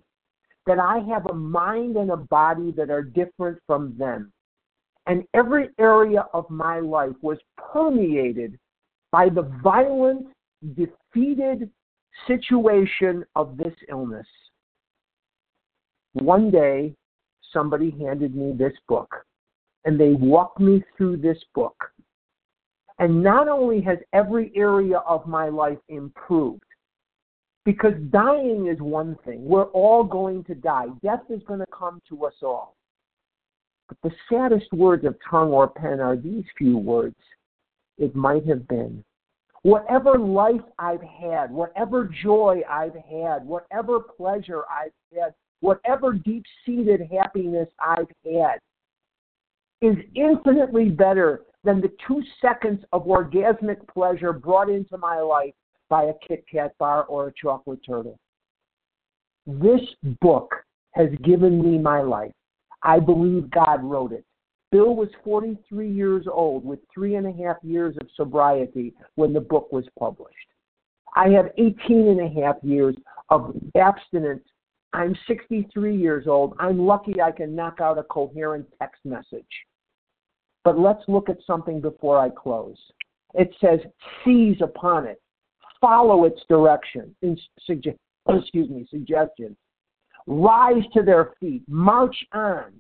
That 0.68 0.80
I 0.80 1.00
have 1.10 1.26
a 1.26 1.34
mind 1.34 1.96
and 1.98 2.12
a 2.12 2.18
body 2.18 2.72
that 2.78 2.92
are 2.92 3.02
different 3.02 3.60
from 3.66 3.96
them. 3.98 4.32
And 5.08 5.24
every 5.34 5.70
area 5.80 6.28
of 6.34 6.48
my 6.50 6.80
life 6.80 7.16
was 7.22 7.40
permeated 7.58 8.60
by 9.12 9.30
the 9.30 9.52
violent, 9.64 10.28
defeated 10.76 11.70
situation 12.28 13.26
of 13.36 13.58
this 13.58 13.74
illness. 13.90 14.28
One 16.14 16.52
day, 16.52 16.94
somebody 17.52 17.90
handed 18.00 18.36
me 18.36 18.54
this 18.54 18.74
book, 18.88 19.26
and 19.86 20.00
they 20.00 20.12
walked 20.12 20.60
me 20.60 20.84
through 20.96 21.18
this 21.18 21.40
book 21.56 21.91
and 23.02 23.24
not 23.24 23.48
only 23.48 23.82
has 23.82 23.98
every 24.14 24.52
area 24.56 25.00
of 25.00 25.26
my 25.26 25.50
life 25.50 25.80
improved, 25.90 26.64
Because 27.66 27.94
dying 28.10 28.68
is 28.68 28.80
one 28.80 29.18
thing. 29.26 29.44
We're 29.44 29.72
all 29.72 30.04
going 30.04 30.44
to 30.46 30.56
die. 30.56 30.88
Death 31.04 31.24
is 31.30 31.42
going 31.48 31.60
to 31.60 31.66
come 31.72 32.00
to 32.10 32.26
us 32.26 32.34
all. 32.42 32.76
But 33.88 33.98
the 34.04 34.16
saddest 34.30 34.72
words 34.72 35.06
of 35.06 35.16
tongue 35.30 35.52
or 35.52 35.68
pen 35.68 36.00
are 36.00 36.16
these 36.16 36.46
few 36.58 36.78
words 36.78 37.16
It 37.98 38.16
might 38.16 38.46
have 38.48 38.68
been. 38.68 39.04
Whatever 39.64 40.18
life 40.18 40.66
I've 40.80 41.04
had, 41.04 41.52
whatever 41.52 42.10
joy 42.24 42.62
I've 42.70 42.96
had, 42.96 43.46
whatever 43.46 44.00
pleasure 44.00 44.64
I've 44.70 44.94
had, 45.16 45.34
whatever 45.60 46.14
deep 46.14 46.44
seated 46.66 47.02
happiness 47.12 47.70
I've 47.80 48.12
had 48.26 48.58
is 49.82 49.98
infinitely 50.16 50.90
better 50.90 51.42
than 51.64 51.82
the 51.82 51.92
two 52.08 52.22
seconds 52.42 52.84
of 52.92 53.06
orgasmic 53.06 53.88
pleasure 53.88 54.34
brought 54.34 54.70
into 54.70 54.98
my 54.98 55.20
life 55.20 55.54
by 55.90 56.06
a 56.06 56.14
Kit 56.28 56.44
Kat 56.52 56.76
bar 56.78 57.04
or 57.04 57.28
a 57.28 57.34
chocolate 57.40 57.80
turtle. 57.86 58.20
This 59.46 59.82
book 60.22 60.52
has 60.92 61.10
given 61.24 61.62
me 61.62 61.78
my 61.78 62.02
life. 62.02 62.32
I 62.84 63.00
believe 63.00 63.52
God 63.52 63.84
wrote 63.84 64.12
it. 64.12 64.26
Bill 64.72 64.96
was 64.96 65.10
43 65.24 65.92
years 65.92 66.26
old 66.32 66.64
with 66.64 66.80
three 66.94 67.16
and 67.16 67.28
a 67.28 67.44
half 67.44 67.58
years 67.62 67.96
of 68.00 68.08
sobriety 68.16 68.94
when 69.16 69.34
the 69.34 69.42
book 69.42 69.72
was 69.72 69.86
published. 70.00 70.36
I 71.16 71.28
have 71.30 71.48
18 71.58 71.76
and 72.08 72.22
a 72.22 72.42
half 72.42 72.56
years 72.64 72.96
of 73.30 73.54
abstinence. 73.76 74.44
I'm 74.94 75.16
63 75.28 75.96
years 75.96 76.26
old. 76.28 76.54
I'm 76.58 76.80
lucky 76.80 77.22
I 77.22 77.32
can 77.32 77.54
knock 77.54 77.82
out 77.82 77.98
a 77.98 78.04
coherent 78.04 78.66
text 78.80 79.02
message. 79.04 79.46
But 80.64 80.80
let's 80.80 81.04
look 81.08 81.30
at 81.30 81.38
something 81.46 81.82
before 81.82 82.20
I 82.20 82.30
close. 82.30 82.78
It 83.34 83.54
says, 83.60 83.80
seize 84.24 84.62
upon 84.62 85.08
it, 85.08 85.22
follow 85.80 86.26
its 86.26 86.42
direction, 86.50 87.16
excuse 87.22 88.70
me, 88.70 88.88
suggestions, 88.90 89.58
rise 90.28 90.84
to 90.94 91.02
their 91.02 91.32
feet, 91.40 91.64
march 91.68 92.16
on. 92.34 92.74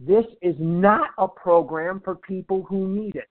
This 0.00 0.24
is 0.42 0.56
not 0.58 1.10
a 1.18 1.28
program 1.28 2.00
for 2.04 2.16
people 2.16 2.64
who 2.68 2.88
need 2.88 3.16
it. 3.16 3.28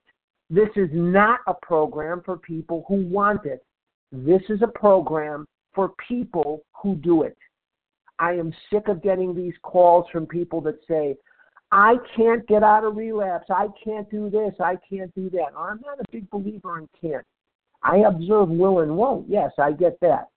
This 0.49 0.69
is 0.75 0.89
not 0.91 1.39
a 1.47 1.53
program 1.53 2.21
for 2.23 2.37
people 2.37 2.85
who 2.87 3.05
want 3.07 3.45
it. 3.45 3.65
This 4.11 4.41
is 4.49 4.61
a 4.61 4.67
program 4.67 5.45
for 5.73 5.93
people 6.07 6.63
who 6.81 6.95
do 6.95 7.23
it. 7.23 7.37
I 8.19 8.33
am 8.33 8.53
sick 8.71 8.87
of 8.87 9.01
getting 9.01 9.35
these 9.35 9.55
calls 9.63 10.05
from 10.11 10.27
people 10.27 10.61
that 10.61 10.77
say, 10.87 11.15
I 11.73 11.95
can't 12.15 12.47
get 12.47 12.61
out 12.61 12.83
of 12.83 12.95
relapse. 12.97 13.47
I 13.49 13.65
can't 13.83 14.07
do 14.11 14.29
this. 14.29 14.53
I 14.59 14.77
can't 14.87 15.13
do 15.15 15.31
that. 15.31 15.57
I'm 15.57 15.81
not 15.83 15.99
a 15.99 16.03
big 16.11 16.29
believer 16.29 16.77
in 16.77 16.87
can't. 17.01 17.25
I 17.81 17.97
observe 18.07 18.49
will 18.49 18.81
and 18.81 18.95
won't. 18.95 19.27
Yes, 19.27 19.49
I 19.57 19.71
get 19.71 19.99
that. 20.01 20.27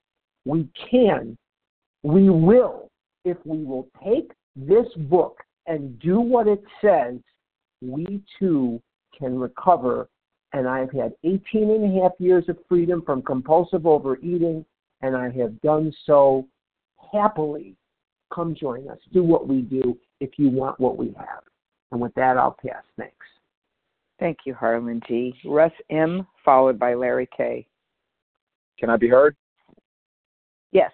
We 0.47 0.67
can. 0.91 1.37
We 2.03 2.31
will. 2.31 2.89
If 3.27 3.37
we 3.45 3.65
will 3.65 3.87
take 4.03 4.33
this 4.57 4.87
book 5.11 5.37
and 5.67 6.01
do 6.01 6.21
what 6.21 6.49
it 6.49 6.65
says, 6.81 7.17
we 7.83 8.23
too 8.39 8.81
can 9.17 9.39
recover. 9.39 10.09
And 10.55 10.67
I've 10.67 10.93
had 10.93 11.13
18 11.23 11.43
and 11.55 11.99
a 11.99 12.03
half 12.03 12.13
years 12.19 12.45
of 12.49 12.57
freedom 12.67 13.03
from 13.05 13.21
compulsive 13.21 13.87
overeating, 13.87 14.65
and 15.03 15.15
I 15.15 15.29
have 15.33 15.61
done 15.61 15.93
so 16.07 16.49
happily. 17.13 17.77
Come 18.33 18.55
join 18.55 18.89
us. 18.89 18.99
Do 19.13 19.23
what 19.23 19.49
we 19.49 19.63
do 19.63 19.97
if 20.21 20.31
you 20.37 20.49
want 20.49 20.81
what 20.81 20.97
we 20.97 21.15
have. 21.19 21.43
And 21.93 22.01
with 22.01 22.15
that, 22.15 22.37
I'll 22.37 22.57
pass. 22.65 22.83
Thanks. 22.97 23.15
Thank 24.19 24.39
you, 24.45 24.55
Harlan 24.55 25.01
G. 25.07 25.35
Russ 25.45 25.73
M., 25.91 26.27
followed 26.45 26.79
by 26.79 26.95
Larry 26.95 27.29
K. 27.37 27.67
Can 28.79 28.91
I 28.91 28.97
be 28.97 29.09
heard? 29.09 29.37
Yes. 30.73 30.93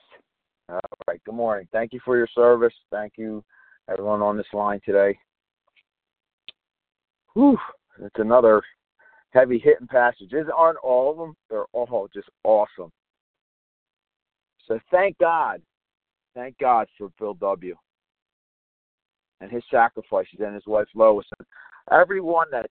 All 0.69 0.81
right. 1.09 1.23
Good 1.25 1.35
morning. 1.35 1.69
Thank 1.73 1.93
you 1.93 2.01
for 2.05 2.17
your 2.17 2.29
service. 2.35 2.75
Thank 2.91 3.15
you, 3.17 3.45
everyone 3.91 4.23
on 4.23 4.37
this 4.37 4.47
line 4.53 4.81
today. 4.85 5.17
Whew. 7.35 7.59
It's 8.01 8.19
another 8.19 8.63
heavy 9.31 9.59
hitting 9.59 9.87
passage. 9.87 10.31
These 10.31 10.45
Aren't 10.55 10.79
all 10.79 11.11
of 11.11 11.19
them? 11.19 11.35
They're 11.51 11.65
all 11.73 12.09
just 12.13 12.29
awesome. 12.45 12.91
So 14.67 14.79
thank 14.91 15.19
God. 15.19 15.61
Thank 16.35 16.57
God 16.59 16.89
for 16.97 17.11
Bill 17.19 17.35
W. 17.35 17.77
and 19.41 19.51
his 19.51 19.63
sacrifices 19.71 20.41
and 20.41 20.55
his 20.55 20.67
wife 20.67 20.87
Lois. 20.95 21.27
And 21.39 21.47
everyone 21.91 22.47
that 22.53 22.71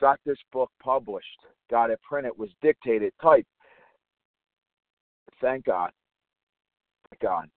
got 0.00 0.18
this 0.26 0.38
book 0.52 0.70
published, 0.82 1.26
got 1.70 1.90
it 1.90 2.00
printed, 2.06 2.32
was 2.36 2.50
dictated, 2.60 3.12
typed. 3.22 3.48
Thank 5.40 5.64
God. 5.64 5.90
Thank 7.10 7.22
God. 7.22 7.48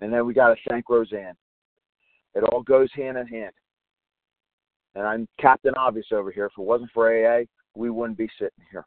And 0.00 0.12
then 0.12 0.26
we 0.26 0.34
got 0.34 0.48
to 0.48 0.56
thank 0.68 0.86
Rozanne. 0.86 1.34
It 2.34 2.44
all 2.44 2.62
goes 2.62 2.90
hand 2.94 3.18
in 3.18 3.26
hand. 3.26 3.52
And 4.94 5.06
I'm 5.06 5.28
Captain 5.38 5.74
Obvious 5.76 6.06
over 6.12 6.30
here. 6.30 6.46
If 6.46 6.52
it 6.58 6.62
wasn't 6.62 6.90
for 6.92 7.08
AA, 7.10 7.44
we 7.74 7.90
wouldn't 7.90 8.18
be 8.18 8.28
sitting 8.38 8.64
here. 8.70 8.86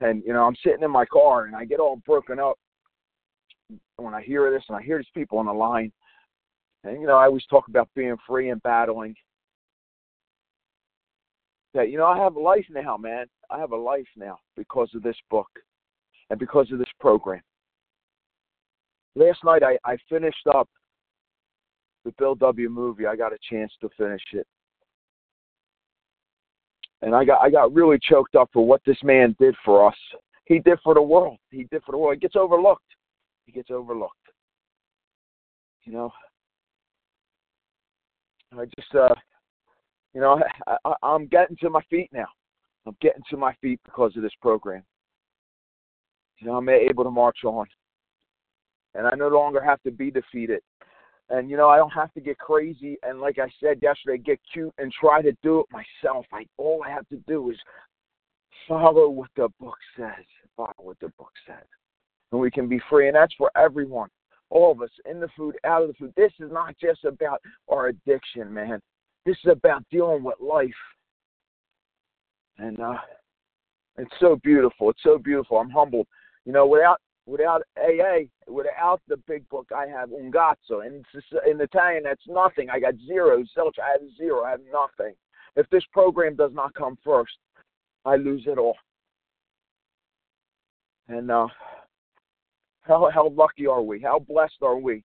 And, 0.00 0.22
you 0.24 0.32
know, 0.32 0.44
I'm 0.44 0.56
sitting 0.64 0.82
in 0.82 0.90
my 0.90 1.04
car 1.04 1.44
and 1.44 1.54
I 1.54 1.64
get 1.64 1.80
all 1.80 2.00
broken 2.06 2.38
up 2.38 2.58
when 3.96 4.14
I 4.14 4.22
hear 4.22 4.50
this 4.50 4.64
and 4.68 4.76
I 4.76 4.82
hear 4.82 4.98
these 4.98 5.06
people 5.14 5.38
on 5.38 5.46
the 5.46 5.52
line 5.52 5.92
and 6.84 7.00
you 7.00 7.06
know, 7.06 7.16
I 7.16 7.26
always 7.26 7.44
talk 7.46 7.68
about 7.68 7.88
being 7.94 8.16
free 8.26 8.50
and 8.50 8.62
battling. 8.62 9.14
That 11.74 11.90
you 11.90 11.98
know, 11.98 12.06
I 12.06 12.18
have 12.18 12.36
a 12.36 12.40
life 12.40 12.64
now, 12.70 12.96
man. 12.96 13.26
I 13.50 13.58
have 13.58 13.72
a 13.72 13.76
life 13.76 14.08
now 14.16 14.38
because 14.56 14.90
of 14.94 15.02
this 15.02 15.16
book 15.30 15.48
and 16.30 16.38
because 16.38 16.70
of 16.72 16.78
this 16.78 16.88
program. 16.98 17.42
Last 19.14 19.44
night 19.44 19.62
I, 19.62 19.76
I 19.84 19.96
finished 20.08 20.46
up 20.54 20.68
the 22.04 22.12
Bill 22.18 22.34
W 22.36 22.68
movie. 22.70 23.06
I 23.06 23.14
got 23.16 23.32
a 23.32 23.38
chance 23.48 23.72
to 23.82 23.90
finish 23.96 24.22
it. 24.32 24.46
And 27.02 27.14
I 27.14 27.24
got 27.24 27.40
I 27.40 27.50
got 27.50 27.72
really 27.72 27.98
choked 28.02 28.34
up 28.34 28.50
for 28.52 28.66
what 28.66 28.82
this 28.84 28.98
man 29.02 29.34
did 29.38 29.54
for 29.64 29.86
us. 29.88 29.96
He 30.44 30.58
did 30.58 30.78
for 30.82 30.94
the 30.94 31.02
world. 31.02 31.38
He 31.50 31.64
did 31.70 31.82
for 31.84 31.92
the 31.92 31.98
world. 31.98 32.14
He 32.14 32.20
gets 32.20 32.36
overlooked. 32.36 32.82
He 33.46 33.52
gets 33.52 33.70
overlooked. 33.70 34.16
You 35.84 35.92
know, 35.92 36.12
I 38.58 38.64
just, 38.64 38.94
uh, 38.94 39.14
you 40.12 40.20
know, 40.20 40.42
I, 40.66 40.76
I, 40.84 40.94
I'm 41.02 41.26
getting 41.26 41.56
to 41.58 41.70
my 41.70 41.82
feet 41.88 42.10
now. 42.12 42.26
I'm 42.86 42.96
getting 43.00 43.22
to 43.30 43.36
my 43.36 43.54
feet 43.60 43.80
because 43.84 44.16
of 44.16 44.22
this 44.22 44.32
program. 44.40 44.82
You 46.38 46.48
know, 46.48 46.56
I'm 46.56 46.68
able 46.68 47.04
to 47.04 47.10
march 47.10 47.38
on. 47.44 47.66
And 48.94 49.06
I 49.06 49.14
no 49.14 49.28
longer 49.28 49.62
have 49.62 49.80
to 49.82 49.90
be 49.90 50.10
defeated. 50.10 50.62
And, 51.30 51.48
you 51.48 51.56
know, 51.56 51.68
I 51.68 51.76
don't 51.76 51.92
have 51.92 52.12
to 52.14 52.20
get 52.20 52.38
crazy 52.38 52.98
and, 53.02 53.20
like 53.20 53.38
I 53.38 53.48
said 53.60 53.78
yesterday, 53.80 54.18
get 54.18 54.40
cute 54.52 54.74
and 54.78 54.92
try 54.92 55.22
to 55.22 55.32
do 55.42 55.60
it 55.60 55.66
myself. 55.70 56.26
I 56.32 56.44
All 56.58 56.82
I 56.84 56.90
have 56.90 57.08
to 57.08 57.16
do 57.28 57.50
is 57.50 57.56
follow 58.66 59.08
what 59.08 59.30
the 59.36 59.48
book 59.60 59.78
says. 59.96 60.24
Follow 60.56 60.74
what 60.78 60.98
the 61.00 61.12
book 61.18 61.32
says. 61.46 61.66
And 62.32 62.40
we 62.40 62.50
can 62.50 62.68
be 62.68 62.80
free. 62.90 63.06
And 63.06 63.16
that's 63.16 63.34
for 63.34 63.50
everyone 63.56 64.08
all 64.50 64.72
of 64.72 64.82
us 64.82 64.90
in 65.08 65.20
the 65.20 65.28
food, 65.36 65.56
out 65.64 65.82
of 65.82 65.88
the 65.88 65.94
food. 65.94 66.12
This 66.16 66.32
is 66.40 66.50
not 66.52 66.74
just 66.80 67.04
about 67.04 67.40
our 67.68 67.86
addiction, 67.88 68.52
man. 68.52 68.80
This 69.24 69.36
is 69.44 69.52
about 69.52 69.84
dealing 69.90 70.24
with 70.24 70.36
life. 70.40 70.70
And 72.58 72.78
uh 72.80 72.98
it's 73.96 74.10
so 74.18 74.36
beautiful. 74.42 74.90
It's 74.90 75.02
so 75.02 75.18
beautiful. 75.18 75.58
I'm 75.58 75.70
humbled. 75.70 76.06
You 76.44 76.52
know, 76.52 76.66
without 76.66 77.00
without 77.30 77.62
AA, 77.78 78.24
without 78.48 79.00
the 79.08 79.16
big 79.28 79.48
book, 79.48 79.68
I 79.74 79.86
have 79.86 80.10
ungazzo. 80.10 80.84
And 80.84 81.04
in 81.48 81.60
Italian, 81.60 82.02
that's 82.02 82.26
nothing. 82.26 82.68
I 82.68 82.80
got 82.80 82.94
zero. 83.06 83.38
Zilch, 83.56 83.78
I 83.78 83.92
have 83.92 84.16
zero. 84.16 84.42
I 84.42 84.50
have 84.50 84.60
nothing. 84.72 85.14
If 85.56 85.68
this 85.70 85.84
program 85.92 86.34
does 86.34 86.52
not 86.52 86.74
come 86.74 86.98
first, 87.04 87.38
I 88.04 88.16
lose 88.16 88.44
it 88.46 88.58
all. 88.58 88.76
And 91.08 91.30
uh, 91.30 91.46
how 92.82 93.10
how 93.12 93.28
lucky 93.28 93.66
are 93.66 93.82
we? 93.82 94.00
How 94.00 94.18
blessed 94.18 94.62
are 94.62 94.78
we 94.78 95.02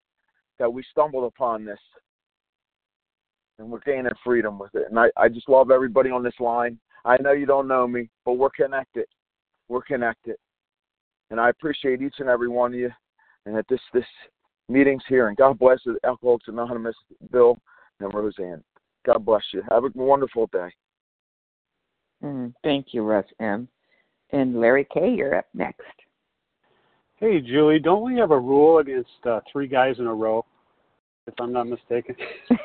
that 0.59 0.71
we 0.71 0.83
stumbled 0.91 1.25
upon 1.25 1.65
this 1.65 1.79
and 3.59 3.69
we're 3.69 3.79
gaining 3.79 4.11
freedom 4.23 4.59
with 4.59 4.73
it. 4.75 4.87
And 4.89 4.99
I, 4.99 5.07
I 5.17 5.29
just 5.29 5.49
love 5.49 5.71
everybody 5.71 6.09
on 6.09 6.23
this 6.23 6.39
line. 6.39 6.79
I 7.05 7.17
know 7.21 7.31
you 7.31 7.45
don't 7.45 7.67
know 7.67 7.87
me, 7.87 8.09
but 8.25 8.33
we're 8.33 8.49
connected. 8.49 9.05
We're 9.67 9.81
connected. 9.81 10.35
And 11.31 11.39
I 11.39 11.49
appreciate 11.49 12.01
each 12.01 12.15
and 12.19 12.29
every 12.29 12.47
one 12.47 12.73
of 12.73 12.79
you 12.79 12.91
and 13.45 13.55
that 13.55 13.65
this 13.69 13.79
this 13.93 14.05
meeting's 14.69 15.03
here. 15.07 15.27
And 15.27 15.37
God 15.37 15.59
bless 15.59 15.79
the 15.85 15.97
Alcoholics 16.05 16.47
Anonymous, 16.47 16.95
Bill 17.31 17.57
and 17.99 18.11
Rozanne. 18.11 18.61
God 19.05 19.25
bless 19.25 19.43
you. 19.53 19.61
Have 19.69 19.83
a 19.83 19.89
wonderful 19.95 20.47
day. 20.51 20.69
Mm, 22.23 22.53
thank 22.63 22.87
you, 22.91 23.03
Russ 23.03 23.25
M. 23.39 23.67
And 24.31 24.59
Larry 24.59 24.87
K., 24.91 25.13
you're 25.13 25.35
up 25.35 25.45
next. 25.53 25.81
Hey, 27.17 27.39
Julie, 27.39 27.79
don't 27.79 28.03
we 28.03 28.17
have 28.17 28.31
a 28.31 28.39
rule 28.39 28.79
against 28.79 29.09
uh, 29.25 29.39
three 29.51 29.67
guys 29.67 29.95
in 29.99 30.07
a 30.07 30.13
row, 30.13 30.45
if 31.27 31.33
I'm 31.39 31.53
not 31.53 31.67
mistaken? 31.67 32.15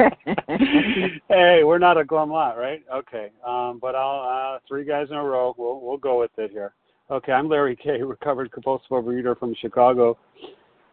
hey, 1.28 1.62
we're 1.64 1.78
not 1.78 1.98
a 1.98 2.04
glum 2.04 2.30
lot, 2.30 2.56
right? 2.56 2.82
Okay. 2.92 3.30
Um, 3.46 3.78
but 3.80 3.94
I'll 3.94 4.54
uh, 4.54 4.58
three 4.66 4.84
guys 4.84 5.08
in 5.10 5.16
a 5.16 5.22
row. 5.22 5.54
We'll 5.56 5.80
we'll 5.80 5.98
go 5.98 6.20
with 6.20 6.30
it 6.38 6.50
here. 6.50 6.74
Okay, 7.10 7.32
I'm 7.32 7.48
Larry 7.48 7.76
K, 7.76 8.02
recovered 8.02 8.52
compulsive 8.52 8.90
overeater 8.90 9.38
from 9.38 9.54
Chicago. 9.60 10.16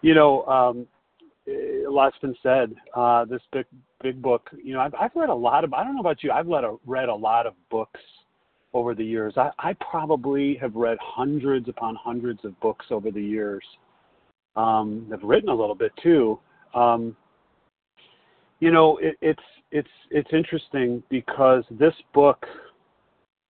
You 0.01 0.13
know, 0.13 0.43
um, 0.45 0.87
a 1.47 1.89
lot's 1.89 2.17
been 2.19 2.35
said. 2.43 2.73
Uh, 2.95 3.25
this 3.25 3.41
big 3.51 3.65
big 4.01 4.21
book. 4.21 4.49
You 4.61 4.73
know, 4.73 4.81
I've 4.81 4.93
I've 4.95 5.15
read 5.15 5.29
a 5.29 5.35
lot 5.35 5.63
of. 5.63 5.73
I 5.73 5.83
don't 5.83 5.95
know 5.95 6.01
about 6.01 6.23
you. 6.23 6.31
I've 6.31 6.47
read 6.47 6.63
a, 6.63 6.75
read 6.85 7.09
a 7.09 7.15
lot 7.15 7.45
of 7.45 7.53
books 7.69 7.99
over 8.73 8.93
the 8.93 9.03
years. 9.03 9.33
I, 9.37 9.51
I 9.59 9.73
probably 9.73 10.55
have 10.55 10.75
read 10.75 10.97
hundreds 11.01 11.69
upon 11.69 11.95
hundreds 11.95 12.43
of 12.45 12.59
books 12.59 12.87
over 12.91 13.11
the 13.11 13.21
years. 13.21 13.63
Um, 14.55 15.09
I've 15.13 15.23
written 15.23 15.49
a 15.49 15.55
little 15.55 15.75
bit 15.75 15.91
too. 16.01 16.39
Um, 16.73 17.15
you 18.59 18.71
know, 18.71 18.97
it, 18.97 19.17
it's 19.21 19.43
it's 19.71 19.89
it's 20.11 20.29
interesting 20.33 21.03
because 21.09 21.63
this 21.71 21.93
book, 22.13 22.45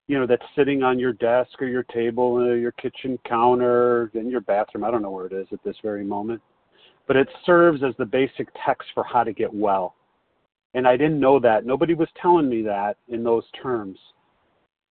you 0.09 0.19
know, 0.19 0.27
that's 0.27 0.43
sitting 0.55 0.83
on 0.83 0.99
your 0.99 1.13
desk 1.13 1.61
or 1.61 1.67
your 1.67 1.83
table, 1.85 2.25
or 2.25 2.57
your 2.57 2.73
kitchen 2.73 3.19
counter, 3.29 4.11
in 4.15 4.31
your 4.31 4.41
bathroom. 4.41 4.85
I 4.85 4.91
don't 4.91 5.03
know 5.03 5.11
where 5.11 5.27
it 5.27 5.33
is 5.33 5.49
at 5.53 5.63
this 5.65 5.77
very 5.83 6.05
moment, 6.05 6.41
but 7.07 7.17
it 7.17 7.29
serves 7.45 7.83
as 7.83 7.95
the 7.99 8.05
basic 8.05 8.49
text 8.65 8.89
for 8.95 9.05
how 9.05 9.25
to 9.25 9.33
get 9.33 9.53
well. 9.53 9.95
And 10.75 10.87
I 10.87 10.97
didn't 10.97 11.21
know 11.21 11.41
that. 11.41 11.65
Nobody 11.65 11.95
was 11.95 12.09
telling 12.21 12.49
me 12.49 12.63
that 12.63 12.99
in 13.09 13.25
those 13.25 13.45
terms 13.61 13.99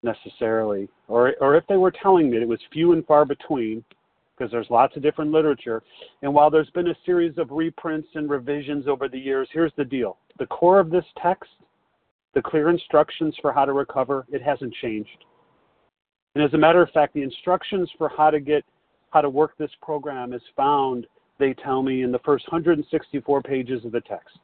necessarily, 0.03 0.87
or 1.07 1.33
or 1.39 1.55
if 1.55 1.65
they 1.67 1.77
were 1.77 1.91
telling 1.91 2.29
me, 2.29 2.37
it 2.37 2.47
was 2.47 2.59
few 2.71 2.91
and 2.91 3.05
far 3.05 3.25
between 3.25 3.83
because 4.37 4.51
there's 4.51 4.69
lots 4.69 4.95
of 4.95 5.01
different 5.01 5.31
literature. 5.31 5.81
And 6.21 6.33
while 6.33 6.49
there's 6.49 6.69
been 6.71 6.89
a 6.89 6.97
series 7.05 7.37
of 7.37 7.51
reprints 7.51 8.09
and 8.15 8.29
revisions 8.29 8.87
over 8.87 9.07
the 9.07 9.17
years, 9.17 9.47
here's 9.51 9.71
the 9.77 9.85
deal. 9.85 10.17
The 10.39 10.45
core 10.47 10.79
of 10.79 10.89
this 10.89 11.05
text, 11.21 11.49
the 12.35 12.41
clear 12.41 12.69
instructions 12.69 13.35
for 13.41 13.51
how 13.51 13.65
to 13.65 13.73
recover, 13.73 14.25
it 14.31 14.43
hasn't 14.43 14.73
changed. 14.75 15.25
And 16.35 16.43
as 16.43 16.53
a 16.53 16.57
matter 16.57 16.81
of 16.81 16.89
fact, 16.91 17.13
the 17.13 17.23
instructions 17.23 17.89
for 17.97 18.09
how 18.15 18.29
to 18.29 18.39
get 18.39 18.63
how 19.11 19.21
to 19.21 19.29
work 19.29 19.57
this 19.57 19.71
program 19.81 20.33
is 20.33 20.41
found, 20.57 21.07
they 21.39 21.53
tell 21.53 21.81
me, 21.81 22.03
in 22.03 22.11
the 22.11 22.19
first 22.19 22.45
164 22.51 23.41
pages 23.41 23.85
of 23.85 23.93
the 23.93 24.01
text. 24.01 24.37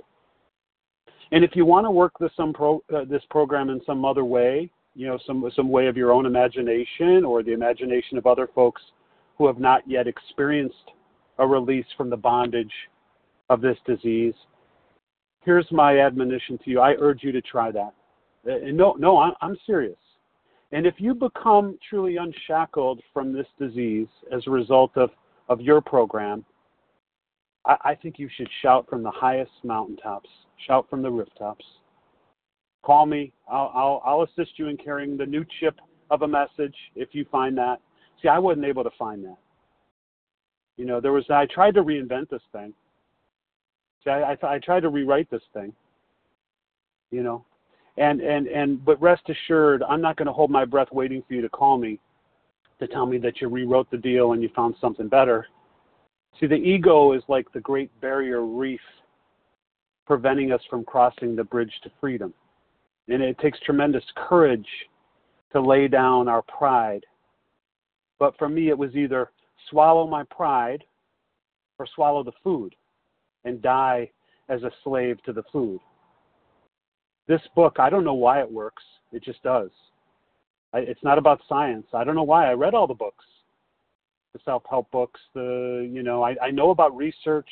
And 1.33 1.43
if 1.43 1.55
you 1.55 1.65
want 1.65 1.85
to 1.85 1.91
work 1.91 2.13
this 2.19 2.31
some 2.37 2.53
pro, 2.53 2.81
uh, 2.95 3.03
this 3.03 3.23
program 3.29 3.69
in 3.69 3.81
some 3.85 4.05
other 4.05 4.23
way, 4.23 4.71
you 4.95 5.07
know, 5.07 5.19
some 5.27 5.49
some 5.55 5.69
way 5.69 5.87
of 5.87 5.97
your 5.97 6.11
own 6.11 6.25
imagination 6.25 7.25
or 7.25 7.43
the 7.43 7.51
imagination 7.51 8.17
of 8.17 8.25
other 8.25 8.47
folks 8.53 8.81
who 9.37 9.47
have 9.47 9.59
not 9.59 9.81
yet 9.87 10.07
experienced 10.07 10.91
a 11.39 11.47
release 11.47 11.85
from 11.97 12.09
the 12.09 12.17
bondage 12.17 12.73
of 13.49 13.59
this 13.59 13.77
disease, 13.85 14.33
here's 15.41 15.69
my 15.71 15.99
admonition 15.99 16.57
to 16.63 16.69
you. 16.69 16.79
I 16.79 16.93
urge 16.99 17.23
you 17.23 17.31
to 17.31 17.41
try 17.41 17.71
that. 17.71 17.93
Uh, 18.47 18.57
and 18.57 18.77
no, 18.77 18.95
no, 18.97 19.17
I'm 19.41 19.57
serious. 19.65 19.97
And 20.71 20.85
if 20.85 20.95
you 20.97 21.13
become 21.13 21.77
truly 21.89 22.17
unshackled 22.17 23.01
from 23.13 23.33
this 23.33 23.47
disease 23.59 24.07
as 24.31 24.41
a 24.47 24.51
result 24.51 24.91
of, 24.95 25.09
of 25.49 25.59
your 25.59 25.81
program, 25.81 26.45
I, 27.65 27.75
I 27.83 27.95
think 27.95 28.17
you 28.17 28.29
should 28.35 28.49
shout 28.61 28.87
from 28.89 29.03
the 29.03 29.11
highest 29.11 29.51
mountaintops, 29.63 30.29
shout 30.65 30.89
from 30.89 31.01
the 31.01 31.11
rooftops. 31.11 31.65
Call 32.83 33.05
me. 33.05 33.31
I'll, 33.47 33.71
I'll, 33.75 34.01
I'll 34.05 34.21
assist 34.23 34.57
you 34.57 34.67
in 34.67 34.77
carrying 34.77 35.17
the 35.17 35.25
new 35.25 35.45
chip 35.59 35.79
of 36.09 36.23
a 36.23 36.27
message 36.27 36.75
if 36.95 37.09
you 37.11 37.25
find 37.31 37.57
that. 37.57 37.79
See, 38.21 38.27
I 38.27 38.39
wasn't 38.39 38.65
able 38.65 38.83
to 38.83 38.89
find 38.97 39.23
that. 39.25 39.37
You 40.77 40.85
know, 40.85 40.99
there 40.99 41.11
was 41.11 41.25
I 41.29 41.45
tried 41.53 41.75
to 41.75 41.83
reinvent 41.83 42.29
this 42.29 42.41
thing. 42.51 42.73
See, 44.03 44.09
I, 44.09 44.33
I, 44.33 44.37
I 44.55 44.59
tried 44.59 44.81
to 44.81 44.89
rewrite 44.89 45.29
this 45.29 45.41
thing. 45.53 45.73
You 47.11 47.23
know, 47.23 47.45
and 47.97 48.21
and 48.21 48.47
and 48.47 48.83
but 48.83 49.01
rest 49.01 49.23
assured, 49.29 49.83
I'm 49.83 50.01
not 50.01 50.15
going 50.15 50.27
to 50.27 50.33
hold 50.33 50.49
my 50.49 50.65
breath 50.65 50.87
waiting 50.91 51.23
for 51.27 51.33
you 51.33 51.41
to 51.41 51.49
call 51.49 51.77
me 51.77 51.99
to 52.79 52.87
tell 52.87 53.05
me 53.05 53.17
that 53.19 53.41
you 53.41 53.49
rewrote 53.49 53.91
the 53.91 53.97
deal 53.97 54.31
and 54.31 54.41
you 54.41 54.49
found 54.55 54.75
something 54.79 55.07
better. 55.07 55.45
See, 56.39 56.47
the 56.47 56.55
ego 56.55 57.11
is 57.11 57.21
like 57.27 57.51
the 57.51 57.59
great 57.59 57.91
barrier 58.01 58.45
reef 58.45 58.79
preventing 60.07 60.51
us 60.51 60.61
from 60.69 60.83
crossing 60.85 61.35
the 61.35 61.43
bridge 61.43 61.73
to 61.83 61.91
freedom. 61.99 62.33
And 63.07 63.21
it 63.21 63.37
takes 63.39 63.59
tremendous 63.59 64.03
courage 64.15 64.67
to 65.51 65.61
lay 65.61 65.87
down 65.87 66.27
our 66.27 66.41
pride 66.43 67.05
but 68.21 68.37
for 68.37 68.47
me, 68.47 68.69
it 68.69 68.77
was 68.77 68.95
either 68.95 69.31
swallow 69.71 70.05
my 70.05 70.21
pride 70.29 70.83
or 71.79 71.87
swallow 71.95 72.23
the 72.23 72.31
food 72.43 72.75
and 73.45 73.61
die 73.61 74.09
as 74.49 74.63
a 74.63 74.71
slave 74.83 75.21
to 75.23 75.33
the 75.33 75.43
food. 75.51 75.79
This 77.27 77.41
book, 77.55 77.77
I 77.79 77.89
don't 77.89 78.03
know 78.03 78.13
why 78.13 78.41
it 78.41 78.51
works. 78.51 78.83
It 79.11 79.23
just 79.23 79.41
does. 79.43 79.69
I, 80.73 80.79
it's 80.79 81.03
not 81.03 81.17
about 81.17 81.41
science. 81.47 81.87
I 81.93 82.03
don't 82.03 82.15
know 82.15 82.23
why. 82.23 82.49
I 82.49 82.53
read 82.53 82.73
all 82.73 82.87
the 82.87 82.93
books, 82.93 83.25
the 84.33 84.39
self-help 84.45 84.89
books. 84.91 85.19
The 85.33 85.89
you 85.91 86.03
know, 86.03 86.23
I, 86.23 86.35
I 86.41 86.51
know 86.51 86.71
about 86.71 86.95
research. 86.95 87.49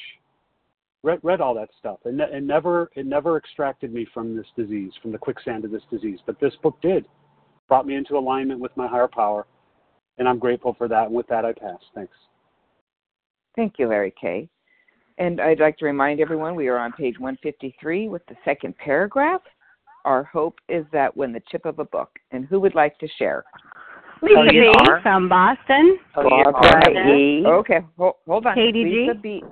Read 1.01 1.19
read 1.23 1.39
all 1.39 1.53
that 1.53 1.69
stuff, 1.79 1.99
and 2.03 2.19
it 2.19 2.43
never 2.43 2.89
it 2.95 3.05
never 3.05 3.37
extracted 3.37 3.93
me 3.93 4.05
from 4.13 4.35
this 4.35 4.47
disease, 4.57 4.91
from 5.01 5.11
the 5.11 5.17
quicksand 5.17 5.63
of 5.63 5.71
this 5.71 5.83
disease. 5.89 6.19
But 6.25 6.39
this 6.41 6.53
book 6.61 6.77
did, 6.81 7.05
brought 7.69 7.87
me 7.87 7.95
into 7.95 8.17
alignment 8.17 8.59
with 8.59 8.75
my 8.75 8.87
higher 8.87 9.07
power, 9.07 9.47
and 10.17 10.27
I'm 10.27 10.39
grateful 10.39 10.75
for 10.77 10.89
that. 10.89 11.05
And 11.05 11.15
with 11.15 11.27
that, 11.27 11.45
I 11.45 11.53
pass. 11.53 11.79
Thanks. 11.95 12.15
Thank 13.55 13.79
you, 13.79 13.87
Larry 13.87 14.13
K. 14.19 14.49
And 15.19 15.41
I'd 15.41 15.59
like 15.59 15.77
to 15.79 15.85
remind 15.85 16.21
everyone 16.21 16.55
we 16.55 16.69
are 16.69 16.77
on 16.77 16.93
page 16.93 17.19
153 17.19 18.07
with 18.07 18.25
the 18.27 18.35
second 18.45 18.75
paragraph. 18.77 19.41
Our 20.05 20.23
hope 20.23 20.55
is 20.69 20.85
that 20.93 21.15
when 21.15 21.33
the 21.33 21.41
chip 21.51 21.65
of 21.65 21.79
a 21.79 21.83
book, 21.83 22.09
and 22.31 22.45
who 22.45 22.61
would 22.61 22.73
like 22.73 22.97
to 22.99 23.07
share? 23.17 23.43
Lisa 24.21 24.47
B. 24.49 24.71
from 25.03 25.27
Boston. 25.27 25.97
Oh, 26.15 26.23
Barbara 26.23 27.17
E. 27.17 27.43
Okay, 27.45 27.79
hold, 27.97 28.15
hold 28.25 28.45
on. 28.45 28.55
Katie 28.55 28.85
Lisa 28.85 29.13
G. 29.15 29.19
B. 29.21 29.43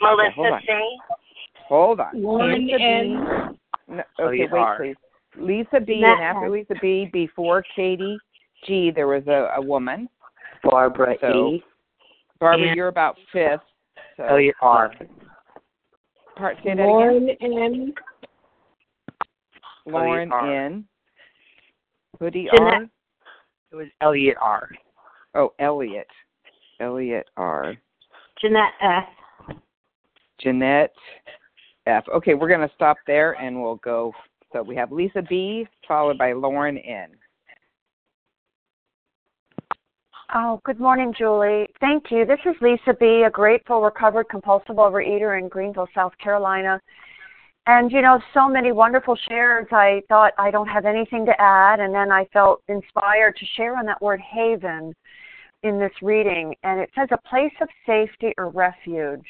Melissa 0.00 0.30
hold 0.34 0.52
on. 0.52 0.60
C. 0.62 0.98
Hold 1.68 2.00
on. 2.00 2.22
Lauren 2.22 2.66
Lisa 2.66 2.76
B. 2.78 2.82
N. 2.82 3.58
No, 3.88 4.02
okay, 4.20 4.48
wait, 4.50 4.66
please. 4.78 4.96
Lisa 5.38 5.80
B. 5.84 6.00
Matt 6.00 6.18
and 6.18 6.22
after 6.24 6.50
Lisa 6.50 6.74
B. 6.80 7.10
Before 7.12 7.62
Katie 7.76 8.18
G. 8.66 8.90
There 8.90 9.06
was 9.06 9.26
a, 9.26 9.50
a 9.56 9.60
woman. 9.60 10.08
Barbara 10.62 11.16
So, 11.20 11.48
E. 11.48 11.64
Barbara, 12.40 12.68
And- 12.68 12.76
you're 12.76 12.88
about 12.88 13.16
fifth. 13.32 13.60
So 14.16 14.24
Elliot 14.24 14.54
R. 14.60 14.92
Part 16.36 16.56
say 16.64 16.74
that 16.74 16.78
Lauren 16.78 17.28
again. 17.28 17.52
N. 17.52 17.94
Lauren 19.86 20.32
R. 20.32 20.66
N. 20.66 20.84
Hoodie 22.18 22.48
Jeanette. 22.54 22.72
R. 22.72 22.82
It 23.72 23.76
was 23.76 23.86
Elliot 24.00 24.36
R. 24.40 24.68
Oh, 25.34 25.52
Elliot. 25.58 26.06
Elliot 26.80 27.26
R. 27.36 27.76
Jeanette 28.40 28.72
F. 28.80 29.56
Jeanette 30.40 30.94
F. 31.86 32.04
Okay, 32.14 32.34
we're 32.34 32.48
going 32.48 32.66
to 32.66 32.74
stop 32.74 32.96
there 33.06 33.32
and 33.32 33.60
we'll 33.60 33.76
go. 33.76 34.12
So 34.52 34.62
we 34.62 34.76
have 34.76 34.92
Lisa 34.92 35.22
B. 35.28 35.66
followed 35.86 36.18
by 36.18 36.32
Lauren 36.32 36.78
N. 36.78 37.10
Oh, 40.32 40.60
good 40.64 40.80
morning, 40.80 41.12
Julie. 41.16 41.68
Thank 41.80 42.10
you. 42.10 42.24
This 42.24 42.40
is 42.46 42.54
Lisa 42.62 42.94
B., 42.98 43.24
a 43.26 43.30
grateful, 43.30 43.82
recovered, 43.82 44.28
compulsive 44.30 44.76
overeater 44.76 45.38
in 45.38 45.48
Greenville, 45.48 45.88
South 45.94 46.16
Carolina. 46.18 46.80
And, 47.66 47.92
you 47.92 48.00
know, 48.00 48.18
so 48.32 48.48
many 48.48 48.72
wonderful 48.72 49.16
shares. 49.28 49.66
I 49.70 50.02
thought 50.08 50.32
I 50.38 50.50
don't 50.50 50.68
have 50.68 50.86
anything 50.86 51.26
to 51.26 51.40
add, 51.40 51.80
and 51.80 51.94
then 51.94 52.10
I 52.10 52.24
felt 52.32 52.62
inspired 52.68 53.36
to 53.36 53.46
share 53.56 53.76
on 53.76 53.84
that 53.86 54.00
word 54.00 54.20
haven 54.20 54.94
in 55.62 55.78
this 55.78 55.92
reading. 56.00 56.54
And 56.62 56.80
it 56.80 56.90
says 56.94 57.08
a 57.10 57.28
place 57.28 57.54
of 57.60 57.68
safety 57.86 58.32
or 58.38 58.48
refuge. 58.48 59.26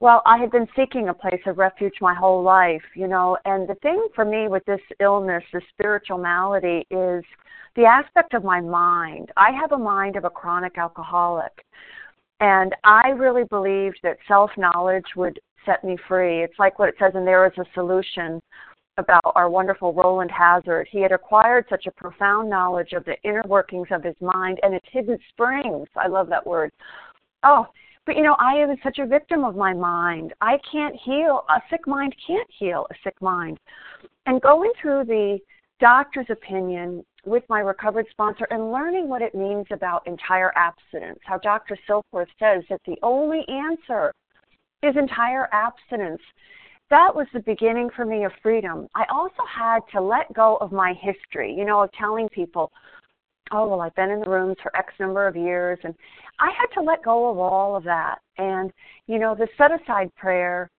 Well, 0.00 0.22
I 0.26 0.38
had 0.38 0.52
been 0.52 0.68
seeking 0.76 1.08
a 1.08 1.14
place 1.14 1.40
of 1.46 1.58
refuge 1.58 1.94
my 2.00 2.14
whole 2.14 2.42
life, 2.42 2.82
you 2.94 3.08
know, 3.08 3.36
and 3.44 3.68
the 3.68 3.74
thing 3.76 4.06
for 4.14 4.24
me 4.24 4.46
with 4.46 4.64
this 4.64 4.80
illness, 5.00 5.42
this 5.52 5.62
spiritual 5.70 6.18
malady, 6.18 6.86
is 6.90 7.24
the 7.74 7.84
aspect 7.84 8.32
of 8.32 8.44
my 8.44 8.60
mind. 8.60 9.32
I 9.36 9.50
have 9.50 9.72
a 9.72 9.78
mind 9.78 10.14
of 10.14 10.24
a 10.24 10.30
chronic 10.30 10.78
alcoholic. 10.78 11.64
And 12.40 12.76
I 12.84 13.08
really 13.08 13.42
believed 13.44 13.98
that 14.04 14.18
self 14.28 14.50
knowledge 14.56 15.16
would 15.16 15.40
set 15.66 15.82
me 15.82 15.96
free. 16.06 16.44
It's 16.44 16.58
like 16.60 16.78
what 16.78 16.88
it 16.88 16.94
says 17.00 17.12
in 17.16 17.24
There 17.24 17.46
is 17.46 17.58
a 17.58 17.64
Solution 17.74 18.40
about 18.98 19.32
our 19.34 19.50
wonderful 19.50 19.92
Rowland 19.92 20.30
Hazard. 20.30 20.86
He 20.90 21.00
had 21.00 21.10
acquired 21.10 21.66
such 21.68 21.86
a 21.86 21.92
profound 21.92 22.48
knowledge 22.48 22.92
of 22.92 23.04
the 23.04 23.16
inner 23.24 23.42
workings 23.48 23.88
of 23.90 24.04
his 24.04 24.16
mind 24.20 24.60
and 24.62 24.74
its 24.74 24.86
hidden 24.92 25.18
springs. 25.30 25.88
I 25.96 26.06
love 26.06 26.28
that 26.28 26.46
word. 26.46 26.70
Oh, 27.42 27.66
but 28.08 28.16
you 28.16 28.22
know, 28.22 28.36
I 28.38 28.54
am 28.54 28.74
such 28.82 28.98
a 29.00 29.06
victim 29.06 29.44
of 29.44 29.54
my 29.54 29.74
mind. 29.74 30.32
I 30.40 30.58
can't 30.72 30.96
heal. 31.04 31.44
A 31.50 31.60
sick 31.68 31.86
mind 31.86 32.16
can't 32.26 32.48
heal 32.58 32.86
a 32.90 32.94
sick 33.04 33.20
mind. 33.20 33.60
And 34.24 34.40
going 34.40 34.72
through 34.80 35.04
the 35.04 35.38
doctor's 35.78 36.24
opinion 36.30 37.04
with 37.26 37.42
my 37.50 37.60
recovered 37.60 38.06
sponsor 38.10 38.46
and 38.50 38.72
learning 38.72 39.10
what 39.10 39.20
it 39.20 39.34
means 39.34 39.66
about 39.70 40.06
entire 40.06 40.56
abstinence, 40.56 41.18
how 41.24 41.36
Dr. 41.36 41.76
Silkworth 41.86 42.30
says 42.38 42.64
that 42.70 42.80
the 42.86 42.96
only 43.02 43.44
answer 43.46 44.14
is 44.82 44.96
entire 44.96 45.46
abstinence. 45.52 46.22
that 46.88 47.14
was 47.14 47.26
the 47.34 47.40
beginning 47.40 47.90
for 47.94 48.06
me 48.06 48.24
of 48.24 48.32
freedom. 48.42 48.88
I 48.94 49.04
also 49.12 49.42
had 49.46 49.80
to 49.92 50.00
let 50.00 50.32
go 50.32 50.56
of 50.62 50.72
my 50.72 50.94
history, 50.94 51.54
you 51.54 51.66
know, 51.66 51.82
of 51.82 51.92
telling 51.92 52.30
people, 52.30 52.72
oh, 53.52 53.68
well, 53.68 53.80
I've 53.80 53.94
been 53.94 54.10
in 54.10 54.20
the 54.20 54.30
rooms 54.30 54.56
for 54.62 54.74
X 54.76 54.92
number 54.98 55.26
of 55.26 55.36
years. 55.36 55.78
And 55.84 55.94
I 56.38 56.50
had 56.50 56.66
to 56.74 56.80
let 56.80 57.04
go 57.04 57.30
of 57.30 57.38
all 57.38 57.76
of 57.76 57.84
that. 57.84 58.18
And, 58.36 58.72
you 59.06 59.18
know, 59.18 59.34
the 59.34 59.48
set 59.56 59.70
aside 59.72 60.14
prayer 60.16 60.70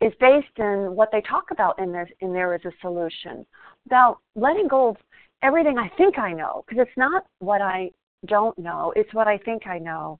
is 0.00 0.12
based 0.20 0.46
in 0.58 0.94
what 0.94 1.10
they 1.10 1.20
talk 1.22 1.50
about 1.50 1.78
in 1.78 1.92
there, 1.92 2.08
in 2.20 2.32
there 2.32 2.54
is 2.54 2.64
a 2.64 2.72
solution 2.80 3.44
about 3.86 4.18
letting 4.36 4.68
go 4.68 4.88
of 4.88 4.96
everything 5.42 5.78
I 5.78 5.90
think 5.96 6.18
I 6.18 6.32
know, 6.32 6.64
because 6.66 6.82
it's 6.86 6.96
not 6.96 7.24
what 7.40 7.60
I 7.60 7.90
don't 8.26 8.56
know, 8.58 8.92
it's 8.96 9.12
what 9.14 9.26
I 9.26 9.38
think 9.38 9.66
I 9.66 9.78
know. 9.78 10.18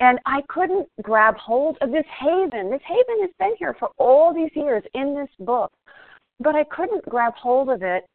And 0.00 0.18
I 0.26 0.42
couldn't 0.48 0.88
grab 1.02 1.36
hold 1.36 1.78
of 1.80 1.90
this 1.90 2.04
haven. 2.20 2.70
This 2.70 2.82
haven 2.86 3.20
has 3.22 3.30
been 3.38 3.54
here 3.58 3.74
for 3.78 3.88
all 3.98 4.32
these 4.32 4.50
years 4.54 4.84
in 4.94 5.14
this 5.14 5.46
book, 5.46 5.72
but 6.38 6.54
I 6.54 6.64
couldn't 6.64 7.04
grab 7.08 7.34
hold 7.34 7.70
of 7.70 7.82
it 7.82 8.06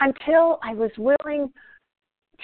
until 0.00 0.58
I 0.62 0.74
was 0.74 0.90
willing 0.98 1.52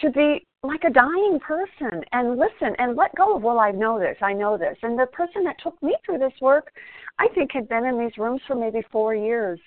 to 0.02 0.10
be 0.10 0.46
like 0.62 0.82
a 0.84 0.90
dying 0.90 1.38
person 1.40 2.02
and 2.12 2.38
listen 2.38 2.74
and 2.78 2.96
let 2.96 3.14
go 3.14 3.36
of, 3.36 3.42
well, 3.42 3.58
I 3.58 3.70
know 3.70 3.98
this, 3.98 4.16
I 4.20 4.32
know 4.32 4.58
this. 4.58 4.76
And 4.82 4.98
the 4.98 5.06
person 5.06 5.44
that 5.44 5.56
took 5.62 5.80
me 5.82 5.94
through 6.04 6.18
this 6.18 6.32
work, 6.40 6.72
I 7.18 7.28
think, 7.34 7.52
had 7.52 7.68
been 7.68 7.84
in 7.84 7.98
these 7.98 8.18
rooms 8.18 8.40
for 8.46 8.56
maybe 8.56 8.82
four 8.90 9.14
years. 9.14 9.60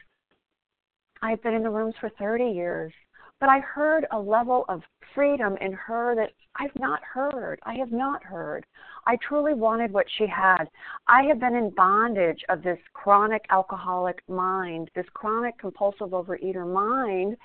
I've 1.21 1.41
been 1.43 1.53
in 1.53 1.63
the 1.63 1.69
rooms 1.69 1.95
for 1.99 2.09
30 2.19 2.45
years. 2.45 2.91
But 3.39 3.49
I 3.49 3.59
heard 3.59 4.05
a 4.11 4.19
level 4.19 4.65
of 4.69 4.83
freedom 5.15 5.57
in 5.61 5.73
her 5.73 6.13
that 6.15 6.29
I've 6.57 6.75
not 6.79 7.01
heard. 7.03 7.59
I 7.63 7.73
have 7.75 7.91
not 7.91 8.23
heard. 8.23 8.65
I 9.07 9.17
truly 9.27 9.55
wanted 9.55 9.91
what 9.91 10.05
she 10.17 10.27
had. 10.27 10.65
I 11.07 11.23
have 11.23 11.39
been 11.39 11.55
in 11.55 11.71
bondage 11.71 12.43
of 12.49 12.61
this 12.61 12.77
chronic 12.93 13.43
alcoholic 13.49 14.21
mind, 14.29 14.91
this 14.95 15.07
chronic 15.15 15.57
compulsive 15.57 16.09
overeater 16.09 16.71
mind 16.71 17.35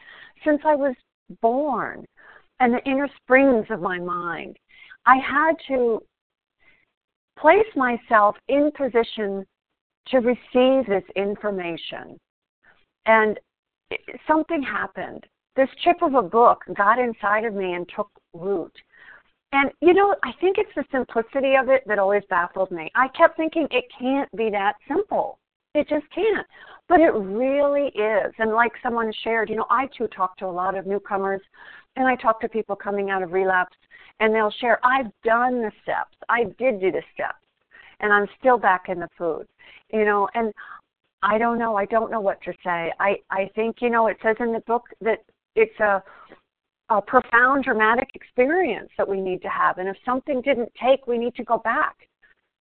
since 0.44 0.60
I 0.66 0.74
was 0.74 0.94
born 1.40 2.04
and 2.60 2.72
the 2.72 2.84
inner 2.84 3.08
springs 3.22 3.66
of 3.70 3.80
my 3.80 3.98
mind. 3.98 4.56
I 5.06 5.16
had 5.16 5.54
to 5.68 6.02
place 7.38 7.66
myself 7.76 8.36
in 8.48 8.70
position 8.76 9.44
to 10.08 10.18
receive 10.18 10.86
this 10.86 11.04
information. 11.14 12.18
And 13.06 13.38
something 14.26 14.62
happened 14.62 15.26
this 15.56 15.68
chip 15.82 16.02
of 16.02 16.14
a 16.14 16.22
book 16.22 16.62
got 16.76 16.98
inside 16.98 17.44
of 17.44 17.54
me 17.54 17.72
and 17.72 17.88
took 17.94 18.10
root. 18.34 18.72
And 19.52 19.70
you 19.80 19.94
know, 19.94 20.14
I 20.22 20.32
think 20.40 20.58
it's 20.58 20.74
the 20.76 20.84
simplicity 20.92 21.54
of 21.56 21.68
it 21.70 21.82
that 21.86 21.98
always 21.98 22.22
baffled 22.28 22.70
me. 22.70 22.90
I 22.94 23.08
kept 23.08 23.36
thinking 23.36 23.66
it 23.70 23.84
can't 23.98 24.30
be 24.36 24.50
that 24.50 24.74
simple. 24.86 25.38
It 25.74 25.88
just 25.88 26.06
can't. 26.14 26.46
But 26.88 27.00
it 27.00 27.12
really 27.14 27.88
is. 27.88 28.32
And 28.38 28.52
like 28.52 28.72
someone 28.82 29.12
shared, 29.24 29.50
you 29.50 29.56
know, 29.56 29.66
I 29.70 29.88
too 29.96 30.06
talk 30.08 30.36
to 30.38 30.46
a 30.46 30.48
lot 30.48 30.76
of 30.76 30.86
newcomers 30.86 31.40
and 31.96 32.06
I 32.06 32.14
talk 32.16 32.40
to 32.40 32.48
people 32.48 32.76
coming 32.76 33.10
out 33.10 33.22
of 33.22 33.32
relapse 33.32 33.76
and 34.20 34.34
they'll 34.34 34.52
share, 34.60 34.78
I've 34.84 35.10
done 35.24 35.62
the 35.62 35.72
steps. 35.82 36.16
I 36.28 36.44
did 36.58 36.80
do 36.80 36.92
the 36.92 37.02
steps 37.12 37.44
and 38.00 38.12
I'm 38.12 38.26
still 38.38 38.58
back 38.58 38.84
in 38.88 39.00
the 39.00 39.08
food. 39.18 39.46
You 39.92 40.04
know, 40.04 40.28
and 40.34 40.52
I 41.22 41.38
don't 41.38 41.58
know. 41.58 41.76
I 41.76 41.86
don't 41.86 42.10
know 42.10 42.20
what 42.20 42.40
to 42.42 42.52
say. 42.64 42.92
I 43.00 43.16
I 43.30 43.50
think 43.54 43.76
you 43.80 43.90
know 43.90 44.06
it 44.06 44.16
says 44.22 44.36
in 44.40 44.52
the 44.52 44.60
book 44.60 44.84
that 45.00 45.18
it's 45.54 45.78
a 45.80 46.02
a 46.88 47.02
profound 47.02 47.64
dramatic 47.64 48.10
experience 48.14 48.90
that 48.96 49.08
we 49.08 49.20
need 49.20 49.42
to 49.42 49.48
have. 49.48 49.78
And 49.78 49.88
if 49.88 49.96
something 50.04 50.40
didn't 50.40 50.72
take, 50.80 51.06
we 51.06 51.18
need 51.18 51.34
to 51.34 51.44
go 51.44 51.58
back. 51.58 52.08